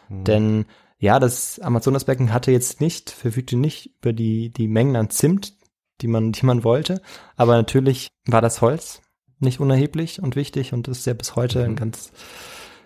Denn 0.08 0.66
ja, 0.98 1.20
das 1.20 1.60
Amazonasbecken 1.60 2.32
hatte 2.32 2.50
jetzt 2.50 2.80
nicht, 2.80 3.10
verfügte 3.10 3.56
nicht 3.56 3.94
über 4.02 4.12
die, 4.12 4.52
die 4.52 4.66
Mengen 4.66 4.96
an 4.96 5.08
Zimt, 5.08 5.54
die 6.00 6.08
man, 6.08 6.32
die 6.32 6.44
man 6.44 6.64
wollte, 6.64 7.00
aber 7.36 7.54
natürlich 7.54 8.08
war 8.26 8.42
das 8.42 8.60
Holz 8.60 9.00
nicht 9.40 9.60
unerheblich 9.60 10.22
und 10.22 10.36
wichtig 10.36 10.72
und 10.72 10.88
ist 10.88 11.06
ja 11.06 11.14
bis 11.14 11.36
heute 11.36 11.64
ein 11.64 11.76
ganz, 11.76 12.12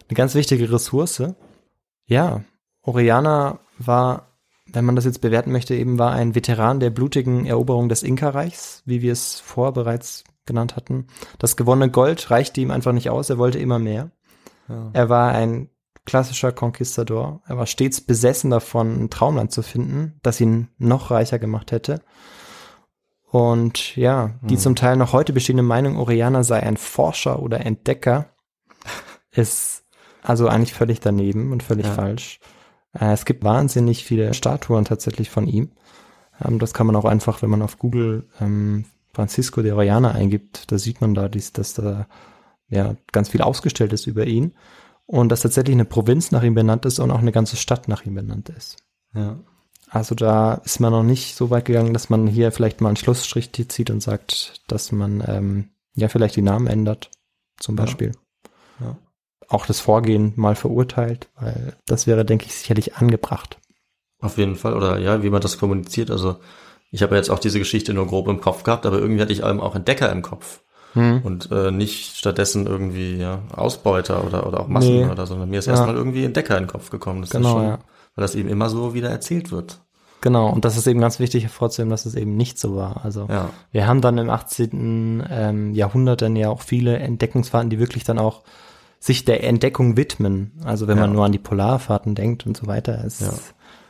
eine 0.09 0.17
ganz 0.17 0.35
wichtige 0.35 0.71
Ressource. 0.73 1.23
Ja, 2.07 2.45
Oriana 2.83 3.61
war, 3.79 4.39
wenn 4.67 4.85
man 4.85 4.97
das 4.97 5.05
jetzt 5.05 5.21
bewerten 5.21 5.53
möchte, 5.53 5.75
eben 5.75 5.99
war 5.99 6.13
ein 6.13 6.35
Veteran 6.35 6.81
der 6.81 6.91
blutigen 6.91 7.47
Eroberung 7.47 7.89
des 7.89 8.03
Inka-Reichs, 8.03 8.83
wie 8.85 9.03
wir 9.03 9.13
es 9.13 9.41
vorher 9.41 9.73
bereits 9.73 10.25
genannt 10.47 10.77
hatten. 10.77 11.07
Das 11.39 11.57
gewonnene 11.57 11.91
Gold 11.91 12.31
reichte 12.31 12.61
ihm 12.61 12.71
einfach 12.71 12.93
nicht 12.93 13.11
aus, 13.11 13.31
er 13.31 13.39
wollte 13.39 13.59
immer 13.59 13.79
mehr. 13.79 14.11
Er 14.95 15.09
war 15.11 15.33
ein 15.33 15.69
klassischer 16.07 16.53
Conquistador. 16.53 17.43
Er 17.47 17.57
war 17.57 17.67
stets 17.67 18.01
besessen 18.01 18.51
davon, 18.51 19.05
ein 19.05 19.11
Traumland 19.11 19.53
zu 19.53 19.63
finden, 19.63 20.19
das 20.23 20.41
ihn 20.41 20.69
noch 20.79 21.11
reicher 21.11 21.39
gemacht 21.39 21.73
hätte. 21.73 22.01
Und 23.35 23.97
ja, 23.97 24.30
die 24.43 24.57
zum 24.57 24.76
Teil 24.76 24.95
noch 24.97 25.12
heute 25.12 25.32
bestehende 25.32 25.64
Meinung, 25.64 25.97
Oriana 25.97 26.45
sei 26.45 26.62
ein 26.62 26.76
Forscher 26.76 27.43
oder 27.43 27.66
Entdecker, 27.66 28.26
ist 29.32 29.82
also 30.22 30.47
eigentlich 30.47 30.72
völlig 30.72 31.01
daneben 31.01 31.51
und 31.51 31.64
völlig 31.64 31.87
Ja. 31.87 31.95
falsch. 31.95 32.39
Äh, 32.93 33.12
es 33.12 33.24
gibt 33.24 33.43
wahnsinnig 33.43 34.05
viele 34.05 34.35
Statuen 34.35 34.85
tatsächlich 34.85 35.30
von 35.30 35.49
ihm. 35.49 35.72
Ähm, 36.45 36.61
das 36.61 36.74
kann 36.74 36.87
man 36.87 36.95
auch 36.95 37.07
einfach, 37.07 37.43
wenn 37.43 37.51
man 37.51 37.62
auf 37.62 37.76
Google 37.80 38.28
ähm, 38.41 38.85
Francisco 39.12 39.62
de 39.62 39.72
Oriana 39.72 40.12
eingibt, 40.12 40.70
da 40.70 40.78
sieht 40.78 41.01
man 41.01 41.14
da, 41.14 41.28
dies, 41.28 41.53
dass 41.53 41.74
da 41.74 42.07
ja 42.68 42.95
ganz 43.11 43.30
viel 43.30 43.43
ausgestellt 43.43 43.93
ist 43.93 44.07
über 44.07 44.28
ihn 44.28 44.55
und 45.07 45.28
dass 45.30 45.41
tatsächlich 45.41 45.74
eine 45.74 45.85
Provinz 45.85 46.30
nach 46.30 46.45
ihm 46.45 46.55
benannt 46.55 46.87
ist 46.87 47.01
und 47.01 47.11
auch 47.11 47.18
eine 47.18 47.32
ganze 47.32 47.57
Stadt 47.57 47.89
nach 47.89 48.07
ihm 48.07 48.14
benannt 48.14 48.49
ist. 48.51 48.76
Ja. 49.12 49.41
Also 49.95 50.17
da 50.17 50.55
ist 50.65 50.81
man 50.81 50.91
noch 50.91 51.05
nicht 51.05 51.37
so 51.37 51.51
weit 51.51 51.67
gegangen, 51.67 51.93
dass 51.95 52.11
man 52.11 52.27
hier 52.27 52.51
vielleicht 52.51 52.81
mal 52.81 52.89
einen 52.89 52.97
Schlussstrich 52.97 53.53
zieht 53.53 53.91
und 53.91 54.03
sagt, 54.03 54.61
dass 54.67 54.91
man 54.91 55.23
ähm, 55.25 55.69
ja 55.95 56.09
vielleicht 56.09 56.35
die 56.35 56.43
Namen 56.43 56.67
ändert, 56.67 57.11
zum 57.61 57.77
Ja. 57.77 57.85
Beispiel. 57.85 58.11
Ja. 58.81 58.97
Auch 59.49 59.67
das 59.67 59.79
Vorgehen 59.79 60.33
mal 60.35 60.57
verurteilt, 60.57 61.29
weil 61.39 61.77
das 61.87 62.09
wäre, 62.09 62.25
denke 62.25 62.47
ich, 62.47 62.55
sicherlich 62.57 62.97
angebracht. 62.97 63.59
Auf 64.21 64.37
jeden 64.37 64.57
Fall. 64.57 64.75
Oder 64.75 64.99
ja, 64.99 65.23
wie 65.23 65.31
man 65.31 65.41
das 65.41 65.59
kommuniziert. 65.59 66.11
Also 66.11 66.37
ich 66.91 67.03
habe 67.05 67.15
ja 67.15 67.19
jetzt 67.19 67.31
auch 67.31 67.39
diese 67.39 67.61
Geschichte 67.61 67.95
nur 67.95 68.09
grob 68.09 68.27
im 68.27 68.41
Kopf 68.41 68.65
gehabt, 68.65 68.87
aber 68.87 68.99
irgendwie 68.99 69.23
hatte 69.23 69.33
ich 69.33 69.45
eben 69.45 69.61
auch 69.61 69.77
Entdecker 69.77 70.11
im 70.11 70.23
Kopf. 70.23 70.63
Hm. 70.95 71.21
Und 71.23 71.53
äh, 71.53 71.71
nicht 71.71 72.17
stattdessen 72.17 72.67
irgendwie 72.67 73.17
ja, 73.17 73.43
Ausbeuter 73.53 74.25
oder, 74.25 74.47
oder 74.49 74.59
auch 74.61 74.67
Massen 74.69 74.95
Nee. 75.03 75.05
oder 75.07 75.27
so, 75.27 75.35
sondern 75.35 75.51
mir 75.51 75.59
ist 75.61 75.67
Ja. 75.67 75.73
erstmal 75.75 75.95
irgendwie 75.95 76.25
Entdecker 76.25 76.57
in 76.57 76.65
den 76.65 76.71
Kopf 76.71 76.91
gekommen. 76.91 77.21
Das 77.21 77.31
Genau, 77.31 77.49
ist 77.49 77.53
schon, 77.55 77.65
ja. 77.65 77.79
Weil 78.15 78.23
das 78.23 78.35
eben 78.35 78.49
immer 78.49 78.69
so 78.71 78.95
wieder 78.95 79.11
erzählt 79.11 79.51
wird. 79.53 79.81
Genau, 80.21 80.49
und 80.51 80.65
das 80.65 80.77
ist 80.79 80.87
eben 80.87 81.01
ganz 81.01 81.19
wichtig 81.21 81.43
hervorzuheben, 81.43 81.91
dass 81.91 82.07
es 82.07 82.15
eben 82.15 82.37
nicht 82.37 82.59
so 82.59 82.77
war. 82.77 83.05
Also 83.05 83.27
Ja. 83.29 83.51
wir 83.73 83.87
haben 83.87 84.01
dann 84.01 84.17
im 84.17 84.31
18. 84.31 85.23
Ähm, 85.29 85.75
Jahrhundert 85.75 86.23
dann 86.23 86.35
ja 86.35 86.49
auch 86.49 86.62
viele 86.62 86.97
Entdeckungsfahrten, 86.99 87.69
die 87.69 87.79
wirklich 87.79 88.05
dann 88.05 88.19
auch 88.19 88.43
sich 89.01 89.27
der 89.27 89.45
Entdeckung 89.45 89.99
widmen. 89.99 90.53
Also 90.65 90.89
wenn 90.89 90.99
man 90.99 91.11
Ja. 91.11 91.15
nur 91.17 91.25
an 91.27 91.33
die 91.33 91.39
Polarfahrten 91.39 92.15
denkt 92.15 92.47
und 92.47 92.57
so 92.57 92.67
weiter. 92.67 93.05
Es, 93.05 93.21
Ja. 93.21 93.35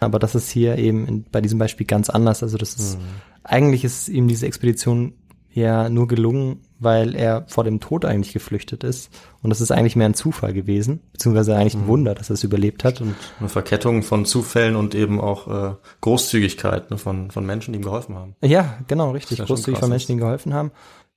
Aber 0.01 0.19
das 0.19 0.35
ist 0.35 0.51
hier 0.51 0.77
eben 0.77 1.07
in, 1.07 1.25
bei 1.31 1.41
diesem 1.41 1.59
Beispiel 1.61 1.87
ganz 1.87 2.11
anders. 2.11 2.43
Also 2.43 2.59
das 2.59 2.75
ist, 2.75 2.99
eigentlich 3.45 3.85
ist 3.85 4.09
ihm 4.09 4.27
diese 4.27 4.47
Expedition 4.47 5.15
ja 5.53 5.89
nur 5.89 6.09
gelungen, 6.09 6.63
weil 6.85 7.17
er 7.17 7.45
vor 7.49 7.65
dem 7.65 7.81
Tod 7.81 8.05
eigentlich 8.05 8.33
geflüchtet 8.33 8.85
ist. 8.85 9.11
Und 9.43 9.51
das 9.51 9.61
ist 9.61 9.73
eigentlich 9.73 9.97
mehr 9.97 10.09
ein 10.09 10.15
Zufall 10.15 10.53
gewesen, 10.53 11.01
beziehungsweise 11.13 11.57
eigentlich 11.57 11.75
ein 11.75 11.87
Wunder, 11.87 12.15
dass 12.15 12.31
er 12.31 12.35
es 12.35 12.45
überlebt 12.45 12.85
hat. 12.85 13.01
Und 13.01 13.15
eine 13.41 13.49
Verkettung 13.49 14.03
von 14.03 14.25
Zufällen 14.25 14.77
und 14.77 14.95
eben 14.95 15.21
auch 15.21 15.49
äh, 15.49 15.75
Großzügigkeit 16.01 16.91
ne, 16.91 16.99
von, 16.99 17.31
von 17.31 17.45
Menschen, 17.45 17.73
die 17.73 17.81
ihm 17.81 17.85
geholfen 17.85 18.15
haben. 18.15 18.37
Ja, 18.43 18.79
genau, 18.87 19.11
richtig. 19.11 19.39
Ja 19.39 19.45
Großzügig 19.45 19.81
von 19.81 19.89
Menschen, 19.89 20.09
die 20.09 20.13
ihm 20.13 20.21
geholfen 20.21 20.55
haben. 20.55 20.71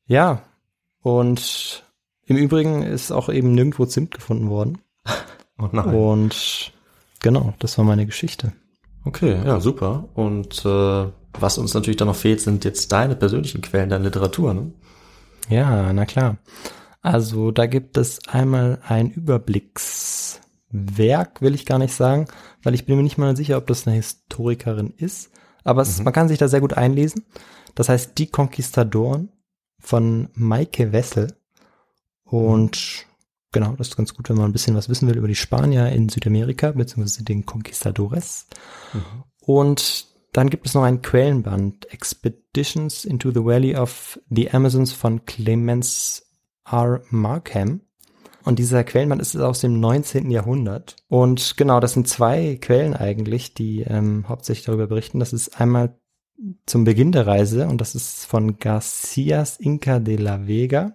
Ja, 0.08 0.42
und 1.02 1.84
im 2.26 2.38
Übrigen 2.38 2.84
ist 2.84 3.12
auch 3.12 3.30
eben 3.30 3.54
nirgendwo 3.54 3.86
Zimt 3.86 4.12
gefunden 4.12 4.50
worden. 4.50 4.80
Oh 5.60 5.70
nein. 5.72 5.88
Und 5.88 6.72
genau, 7.20 7.56
das 7.58 7.80
war 7.80 7.86
meine 7.86 8.06
Geschichte. 8.06 8.54
Okay, 9.06 9.40
ja, 9.44 9.60
super. 9.60 10.08
Und 10.14 10.64
äh, 10.66 11.08
was 11.40 11.58
uns 11.58 11.74
natürlich 11.74 11.98
dann 11.98 12.10
noch 12.10 12.16
fehlt, 12.16 12.42
sind 12.42 12.66
jetzt 12.66 12.92
deine 12.92 13.16
persönlichen 13.16 13.62
Quellen, 13.62 13.90
deine 13.90 14.04
Literatur. 14.04 14.54
Ne? 14.54 14.72
Ja, 15.50 15.92
na 15.94 16.06
klar. 16.06 16.38
Also 17.02 17.52
da 17.52 17.68
gibt 17.68 17.98
es 17.98 18.28
einmal 18.28 18.80
ein 18.86 19.12
Überblickswerk, 19.12 21.42
will 21.42 21.56
ich 21.56 21.66
gar 21.66 21.80
nicht 21.80 21.94
sagen, 21.94 22.28
weil 22.64 22.74
ich 22.74 22.86
bin 22.86 22.98
mir 22.98 23.04
nicht 23.04 23.18
mal 23.18 23.38
sicher, 23.38 23.58
ob 23.58 23.68
das 23.68 23.88
eine 23.88 23.96
Historikerin 23.96 24.94
ist. 24.98 25.32
Aber 25.64 25.82
es, 25.82 26.04
man 26.04 26.14
kann 26.14 26.28
sich 26.28 26.38
da 26.38 26.48
sehr 26.48 26.62
gut 26.62 26.74
einlesen. 26.74 27.26
Das 27.76 27.90
heißt 27.90 28.18
Die 28.18 28.28
Konquistadoren 28.28 29.30
von 29.80 30.30
Maike 30.34 30.92
Wessel. 30.92 31.34
Und 32.24 33.06
genau, 33.52 33.74
das 33.78 33.90
ist 33.90 33.98
ganz 33.98 34.14
gut, 34.14 34.30
wenn 34.30 34.38
man 34.38 34.50
ein 34.50 34.54
bisschen 34.54 34.76
was 34.76 34.90
wissen 34.90 35.08
will 35.08 35.18
über 35.18 35.28
die 35.28 35.36
Spanier 35.36 35.90
in 35.90 36.10
Südamerika, 36.10 36.72
beziehungsweise 36.72 37.24
den 37.24 37.46
Conquistadores. 37.46 38.48
Und 39.40 40.07
dann 40.34 40.50
gibt 40.50 40.68
es 40.68 40.74
noch 40.74 40.84
einen 40.84 41.02
Quellenband, 41.02 41.92
Expeditions 41.92 43.06
into 43.06 43.32
the 43.32 43.44
Valley 43.44 43.76
of 43.76 44.20
the 44.30 44.52
Amazons 44.52 44.94
von 44.94 45.26
Clemens 45.26 46.26
R. 46.70 47.02
Markham. 47.10 47.82
Und 48.44 48.60
dieser 48.60 48.84
Quellenband 48.84 49.22
ist 49.22 49.36
aus 49.36 49.60
dem 49.60 49.80
19. 49.80 50.32
Jahrhundert. 50.32 50.96
Und 51.10 51.58
genau, 51.58 51.80
das 51.80 51.94
sind 51.94 52.08
zwei 52.08 52.58
Quellen 52.62 52.94
eigentlich, 52.94 53.54
die 53.54 53.82
ähm, 53.82 54.26
hauptsächlich 54.30 54.66
darüber 54.66 54.88
berichten. 54.88 55.20
Das 55.20 55.34
ist 55.34 55.60
einmal 55.60 56.00
zum 56.66 56.84
Beginn 56.84 57.12
der 57.12 57.28
Reise 57.28 57.68
und 57.68 57.82
das 57.82 57.96
ist 57.96 58.26
von 58.26 58.58
Garcias 58.58 59.58
Inca 59.58 60.00
de 60.00 60.18
la 60.18 60.48
Vega. 60.48 60.94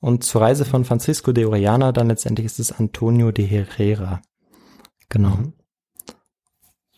Und 0.00 0.22
zur 0.22 0.42
Reise 0.42 0.64
von 0.64 0.84
Francisco 0.84 1.32
de 1.32 1.46
Orellana 1.46 1.90
dann 1.92 2.08
letztendlich 2.08 2.46
ist 2.46 2.60
es 2.60 2.72
Antonio 2.72 3.32
de 3.32 3.46
Herrera. 3.46 4.22
Genau. 5.08 5.38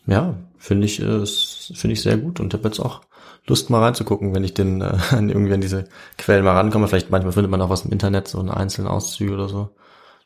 Ja, 0.05 0.37
finde 0.59 0.85
ich, 0.85 1.01
äh, 1.01 1.25
finde 1.25 1.93
ich 1.93 2.01
sehr 2.01 2.17
gut 2.17 2.39
und 2.39 2.53
habe 2.53 2.67
jetzt 2.67 2.79
auch 2.79 3.01
Lust 3.47 3.69
mal 3.69 3.81
reinzugucken, 3.81 4.33
wenn 4.35 4.43
ich 4.43 4.53
den 4.53 4.81
äh, 4.81 4.97
an 5.11 5.29
irgendwie 5.29 5.53
an 5.53 5.61
diese 5.61 5.85
Quellen 6.17 6.43
mal 6.43 6.55
rankomme. 6.55 6.87
Vielleicht 6.87 7.09
manchmal 7.09 7.33
findet 7.33 7.49
man 7.49 7.61
auch 7.61 7.69
was 7.69 7.85
im 7.85 7.91
Internet, 7.91 8.27
so 8.27 8.39
einen 8.39 8.49
einzelnen 8.49 8.87
Auszüge 8.87 9.33
oder 9.33 9.49
so. 9.49 9.75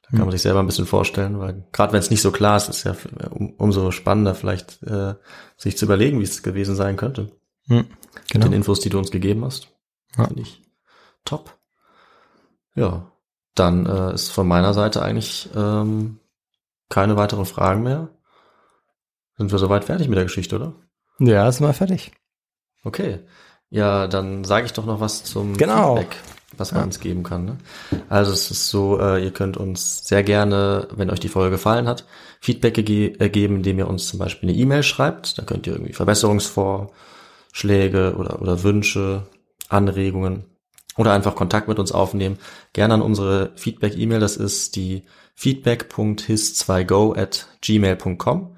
Da 0.04 0.18
kann 0.18 0.26
man 0.26 0.32
sich 0.32 0.42
selber 0.42 0.60
ein 0.60 0.66
bisschen 0.66 0.86
vorstellen, 0.86 1.40
weil 1.40 1.64
gerade 1.72 1.94
wenn 1.94 2.00
es 2.00 2.10
nicht 2.10 2.22
so 2.22 2.32
klar 2.32 2.58
ist, 2.58 2.68
ist 2.68 2.84
ja 2.84 2.94
um, 3.30 3.52
umso 3.52 3.92
spannender 3.92 4.36
vielleicht 4.36 4.84
äh, 4.84 5.16
sich 5.56 5.78
zu 5.78 5.86
überlegen, 5.86 6.20
wie 6.20 6.24
es 6.24 6.44
gewesen 6.44 6.76
sein 6.76 6.98
könnte. 6.98 7.32
Hm, 7.68 7.78
Mit 7.78 7.88
genau. 8.30 8.48
den 8.48 8.54
Infos, 8.54 8.82
die 8.82 8.90
du 8.90 8.98
uns 8.98 9.12
gegeben 9.12 9.46
hast. 9.46 9.70
Ja. 10.18 10.26
Finde 10.26 10.42
ich 10.42 10.62
top. 11.24 11.58
Ja, 12.76 13.12
dann 13.56 13.86
äh, 13.86 14.14
ist 14.14 14.30
von 14.30 14.48
meiner 14.48 14.74
Seite 14.74 15.02
eigentlich 15.02 15.50
ähm, 15.56 16.20
keine 16.90 17.16
weiteren 17.16 17.46
Fragen 17.46 17.84
mehr. 17.84 18.10
Sind 19.38 19.52
wir 19.52 19.60
soweit 19.60 19.86
fertig 19.86 20.08
mit 20.08 20.18
der 20.18 20.26
Geschichte, 20.26 20.56
oder? 20.56 20.74
Ja, 21.20 21.48
ist 21.48 21.60
mal 21.60 21.74
fertig. 21.74 22.12
Okay. 22.84 23.20
Ja, 23.70 24.08
dann 24.08 24.44
sage 24.44 24.66
ich 24.66 24.74
doch 24.74 24.86
noch 24.86 25.00
was 25.00 25.24
zum 25.24 25.56
Genau. 25.58 25.96
Feedback, 25.98 26.18
was 26.58 26.72
man 26.74 26.84
uns 26.84 27.00
geben 27.00 27.24
kann. 27.24 27.46
Ne? 27.46 27.58
Also 28.10 28.32
es 28.32 28.52
ist 28.52 28.68
so, 28.70 29.00
äh, 29.00 29.24
ihr 29.24 29.32
könnt 29.32 29.58
uns 29.58 30.06
sehr 30.08 30.22
gerne, 30.22 30.88
wenn 30.96 31.10
euch 31.10 31.20
die 31.20 31.30
Folge 31.30 31.52
gefallen 31.52 31.88
hat, 31.88 32.06
Feedback 32.42 32.76
gege- 32.78 33.20
äh, 33.20 33.30
geben, 33.30 33.56
indem 33.58 33.80
ihr 33.80 33.88
uns 33.88 34.08
zum 34.08 34.20
Beispiel 34.20 34.50
eine 34.50 34.58
E-Mail 34.58 34.84
schreibt. 34.84 35.38
Da 35.40 35.44
könnt 35.44 35.66
ihr 35.66 35.74
irgendwie 35.74 35.94
Verbesserungsvorschläge 35.94 38.16
oder, 38.18 38.42
oder 38.42 38.64
Wünsche, 38.64 39.24
Anregungen 39.70 40.46
oder 40.98 41.14
einfach 41.14 41.36
Kontakt 41.36 41.68
mit 41.68 41.80
uns 41.80 41.92
aufnehmen. 41.92 42.38
Gerne 42.74 42.96
an 42.96 43.02
unsere 43.02 43.52
Feedback-E-Mail, 43.56 44.20
das 44.20 44.38
ist 44.38 44.76
die 44.76 45.04
feedback.his2go 45.36 47.18
at 47.18 47.48
gmail.com. 47.62 48.53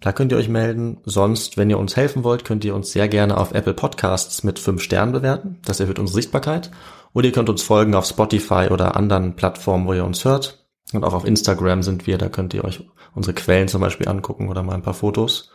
Da 0.00 0.12
könnt 0.12 0.32
ihr 0.32 0.38
euch 0.38 0.48
melden. 0.48 0.98
Sonst, 1.04 1.56
wenn 1.56 1.70
ihr 1.70 1.78
uns 1.78 1.96
helfen 1.96 2.24
wollt, 2.24 2.44
könnt 2.44 2.64
ihr 2.64 2.74
uns 2.74 2.92
sehr 2.92 3.08
gerne 3.08 3.36
auf 3.36 3.52
Apple 3.52 3.74
Podcasts 3.74 4.44
mit 4.44 4.58
fünf 4.58 4.82
Sternen 4.82 5.12
bewerten. 5.12 5.58
Das 5.64 5.80
erhöht 5.80 5.98
unsere 5.98 6.14
Sichtbarkeit. 6.14 6.70
Oder 7.14 7.26
ihr 7.26 7.32
könnt 7.32 7.48
uns 7.48 7.62
folgen 7.62 7.94
auf 7.94 8.06
Spotify 8.06 8.68
oder 8.70 8.96
anderen 8.96 9.34
Plattformen, 9.34 9.86
wo 9.86 9.92
ihr 9.92 10.04
uns 10.04 10.24
hört. 10.24 10.66
Und 10.92 11.04
auch 11.04 11.14
auf 11.14 11.24
Instagram 11.24 11.82
sind 11.82 12.06
wir. 12.06 12.16
Da 12.16 12.28
könnt 12.28 12.54
ihr 12.54 12.64
euch 12.64 12.88
unsere 13.14 13.34
Quellen 13.34 13.68
zum 13.68 13.80
Beispiel 13.80 14.08
angucken 14.08 14.48
oder 14.48 14.62
mal 14.62 14.74
ein 14.74 14.82
paar 14.82 14.94
Fotos. 14.94 15.50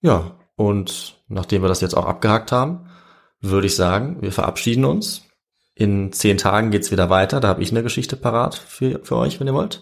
Ja, 0.00 0.38
und 0.56 1.16
nachdem 1.28 1.62
wir 1.62 1.68
das 1.68 1.82
jetzt 1.82 1.96
auch 1.96 2.06
abgehakt 2.06 2.52
haben, 2.52 2.86
würde 3.40 3.66
ich 3.66 3.76
sagen, 3.76 4.18
wir 4.20 4.32
verabschieden 4.32 4.84
uns. 4.84 5.22
In 5.74 6.12
zehn 6.12 6.36
Tagen 6.36 6.70
geht's 6.70 6.90
wieder 6.90 7.10
weiter. 7.10 7.40
Da 7.40 7.48
habe 7.48 7.62
ich 7.62 7.70
eine 7.70 7.82
Geschichte 7.82 8.16
parat 8.16 8.54
für, 8.54 9.00
für 9.02 9.16
euch, 9.16 9.38
wenn 9.40 9.46
ihr 9.46 9.54
wollt. 9.54 9.80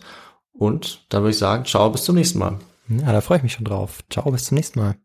Und 0.52 1.06
dann 1.08 1.22
würde 1.22 1.30
ich 1.30 1.38
sagen, 1.38 1.64
ciao, 1.64 1.90
bis 1.90 2.04
zum 2.04 2.16
nächsten 2.16 2.38
Mal. 2.38 2.58
Ja, 2.88 3.12
da 3.12 3.20
freue 3.20 3.36
ich 3.36 3.42
mich 3.42 3.52
schon 3.52 3.66
drauf. 3.66 4.02
Ciao, 4.08 4.30
bis 4.30 4.46
zum 4.46 4.56
nächsten 4.56 4.80
Mal. 4.80 4.96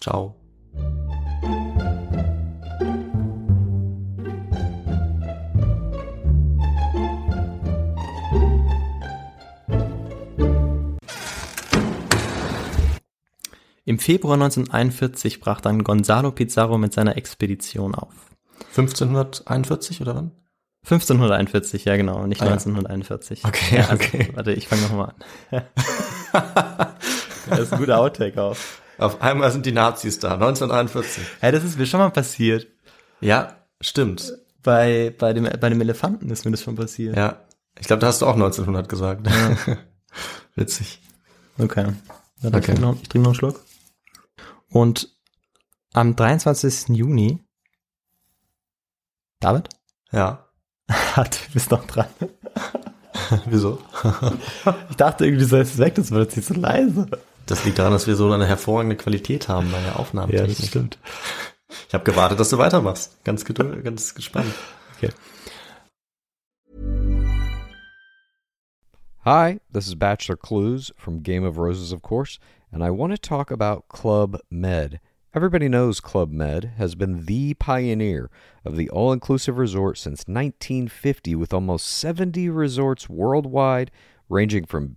Ciao. 0.00 0.36
Im 13.84 13.98
Februar 13.98 14.34
1941 14.34 15.40
brach 15.40 15.60
dann 15.60 15.84
Gonzalo 15.84 16.32
Pizarro 16.32 16.78
mit 16.78 16.92
seiner 16.92 17.16
Expedition 17.16 17.94
auf. 17.94 18.30
1541 18.70 20.00
oder 20.00 20.16
wann? 20.16 20.30
1541, 20.84 21.84
ja 21.84 21.96
genau, 21.96 22.26
nicht 22.26 22.42
Ah, 22.42 22.46
ja. 22.46 22.52
1941. 22.52 23.44
Okay, 23.44 23.76
ja, 23.76 23.82
also, 23.82 23.94
okay. 23.94 24.30
Warte, 24.34 24.52
ich 24.52 24.66
fange 24.66 24.82
nochmal 24.82 25.14
an. 25.50 25.62
das 27.48 27.60
ist 27.60 27.72
ein 27.72 27.78
guter 27.78 27.98
Outtake 28.00 28.40
auch. 28.40 28.56
Auf 28.98 29.20
einmal 29.22 29.50
sind 29.50 29.66
die 29.66 29.72
Nazis 29.72 30.18
da, 30.18 30.34
1941. 30.34 31.22
Hey, 31.40 31.52
das 31.52 31.64
ist 31.64 31.78
mir 31.78 31.86
schon 31.86 32.00
mal 32.00 32.10
passiert. 32.10 32.66
Ja, 33.20 33.56
stimmt. 33.80 34.32
Bei, 34.62 35.12
bei, 35.18 35.32
dem, 35.32 35.44
bei 35.44 35.68
dem 35.68 35.80
Elefanten 35.80 36.30
ist 36.30 36.44
mir 36.44 36.50
das 36.52 36.62
schon 36.62 36.76
passiert. 36.76 37.16
Ja, 37.16 37.40
ich 37.78 37.86
glaube, 37.86 38.00
da 38.00 38.08
hast 38.08 38.22
du 38.22 38.26
auch 38.26 38.34
1900 38.34 38.88
gesagt. 38.88 39.28
Witzig. 40.54 41.00
Okay. 41.58 41.92
Ich 42.38 42.46
Okay. 42.46 42.60
trinke 42.60 42.80
noch, 42.82 42.96
ich 43.00 43.08
trinke 43.08 43.20
noch 43.24 43.30
einen 43.30 43.34
Schluck. 43.34 43.60
Und 44.68 45.08
am 45.94 46.14
23. 46.16 46.88
Juni, 46.96 47.40
David? 49.40 49.68
Ja. 50.12 50.46
Hat, 50.88 51.38
du 51.48 51.52
bist 51.54 51.70
noch 51.70 51.84
dran. 51.86 52.06
Wieso? 53.46 53.78
Ich 54.90 54.96
dachte 54.96 55.24
irgendwie, 55.24 55.42
du 55.44 55.48
sollst 55.48 55.74
es 55.74 55.78
weg, 55.78 55.94
das 55.94 56.10
wird 56.10 56.34
jetzt 56.36 56.48
so 56.48 56.54
leise. 56.54 57.06
Das 57.46 57.64
liegt 57.64 57.78
daran, 57.78 57.92
dass 57.92 58.06
wir 58.06 58.16
so 58.16 58.30
eine 58.30 58.46
hervorragende 58.46 58.96
Qualität 58.96 59.48
haben 59.48 59.70
bei 59.72 59.80
der 59.80 59.98
Aufnahmetechnik. 59.98 60.68
stimmt. 60.68 60.98
Ich 61.88 61.94
habe 61.94 62.04
gewartet, 62.04 62.38
dass 62.38 62.50
du 62.50 62.58
weitermachst. 62.58 63.24
Ganz 63.24 63.44
geduld, 63.44 63.82
ganz 63.84 64.14
gespannt. 64.14 64.52
Okay. 64.96 65.10
Hi, 69.24 69.60
this 69.72 69.86
is 69.86 69.94
Bachelor 69.94 70.36
Clues 70.36 70.92
from 70.96 71.22
Game 71.22 71.44
of 71.44 71.56
Roses, 71.56 71.92
of 71.92 72.02
course, 72.02 72.38
and 72.72 72.82
I 72.82 72.90
want 72.90 73.12
to 73.12 73.18
talk 73.18 73.50
about 73.50 73.88
Club 73.88 74.38
Med. 74.50 75.00
Everybody 75.34 75.68
knows 75.68 76.00
Club 76.00 76.30
Med 76.30 76.72
has 76.76 76.94
been 76.94 77.24
the 77.24 77.54
pioneer 77.54 78.30
of 78.64 78.76
the 78.76 78.90
all 78.90 79.12
inclusive 79.12 79.56
resort 79.58 79.96
since 79.96 80.24
1950, 80.26 81.34
with 81.36 81.54
almost 81.54 81.86
70 81.86 82.50
resorts 82.50 83.08
worldwide, 83.08 83.90
ranging 84.28 84.66
from 84.66 84.96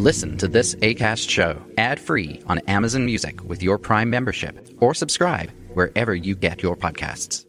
Listen 0.00 0.38
to 0.38 0.48
this 0.48 0.74
ACAST 0.76 1.28
show 1.28 1.62
ad-free 1.76 2.40
on 2.46 2.58
Amazon 2.60 3.04
Music 3.04 3.44
with 3.44 3.62
your 3.62 3.76
Prime 3.76 4.08
membership 4.08 4.56
or 4.80 4.94
subscribe 4.94 5.52
wherever 5.74 6.14
you 6.14 6.34
get 6.34 6.62
your 6.62 6.74
podcasts. 6.74 7.44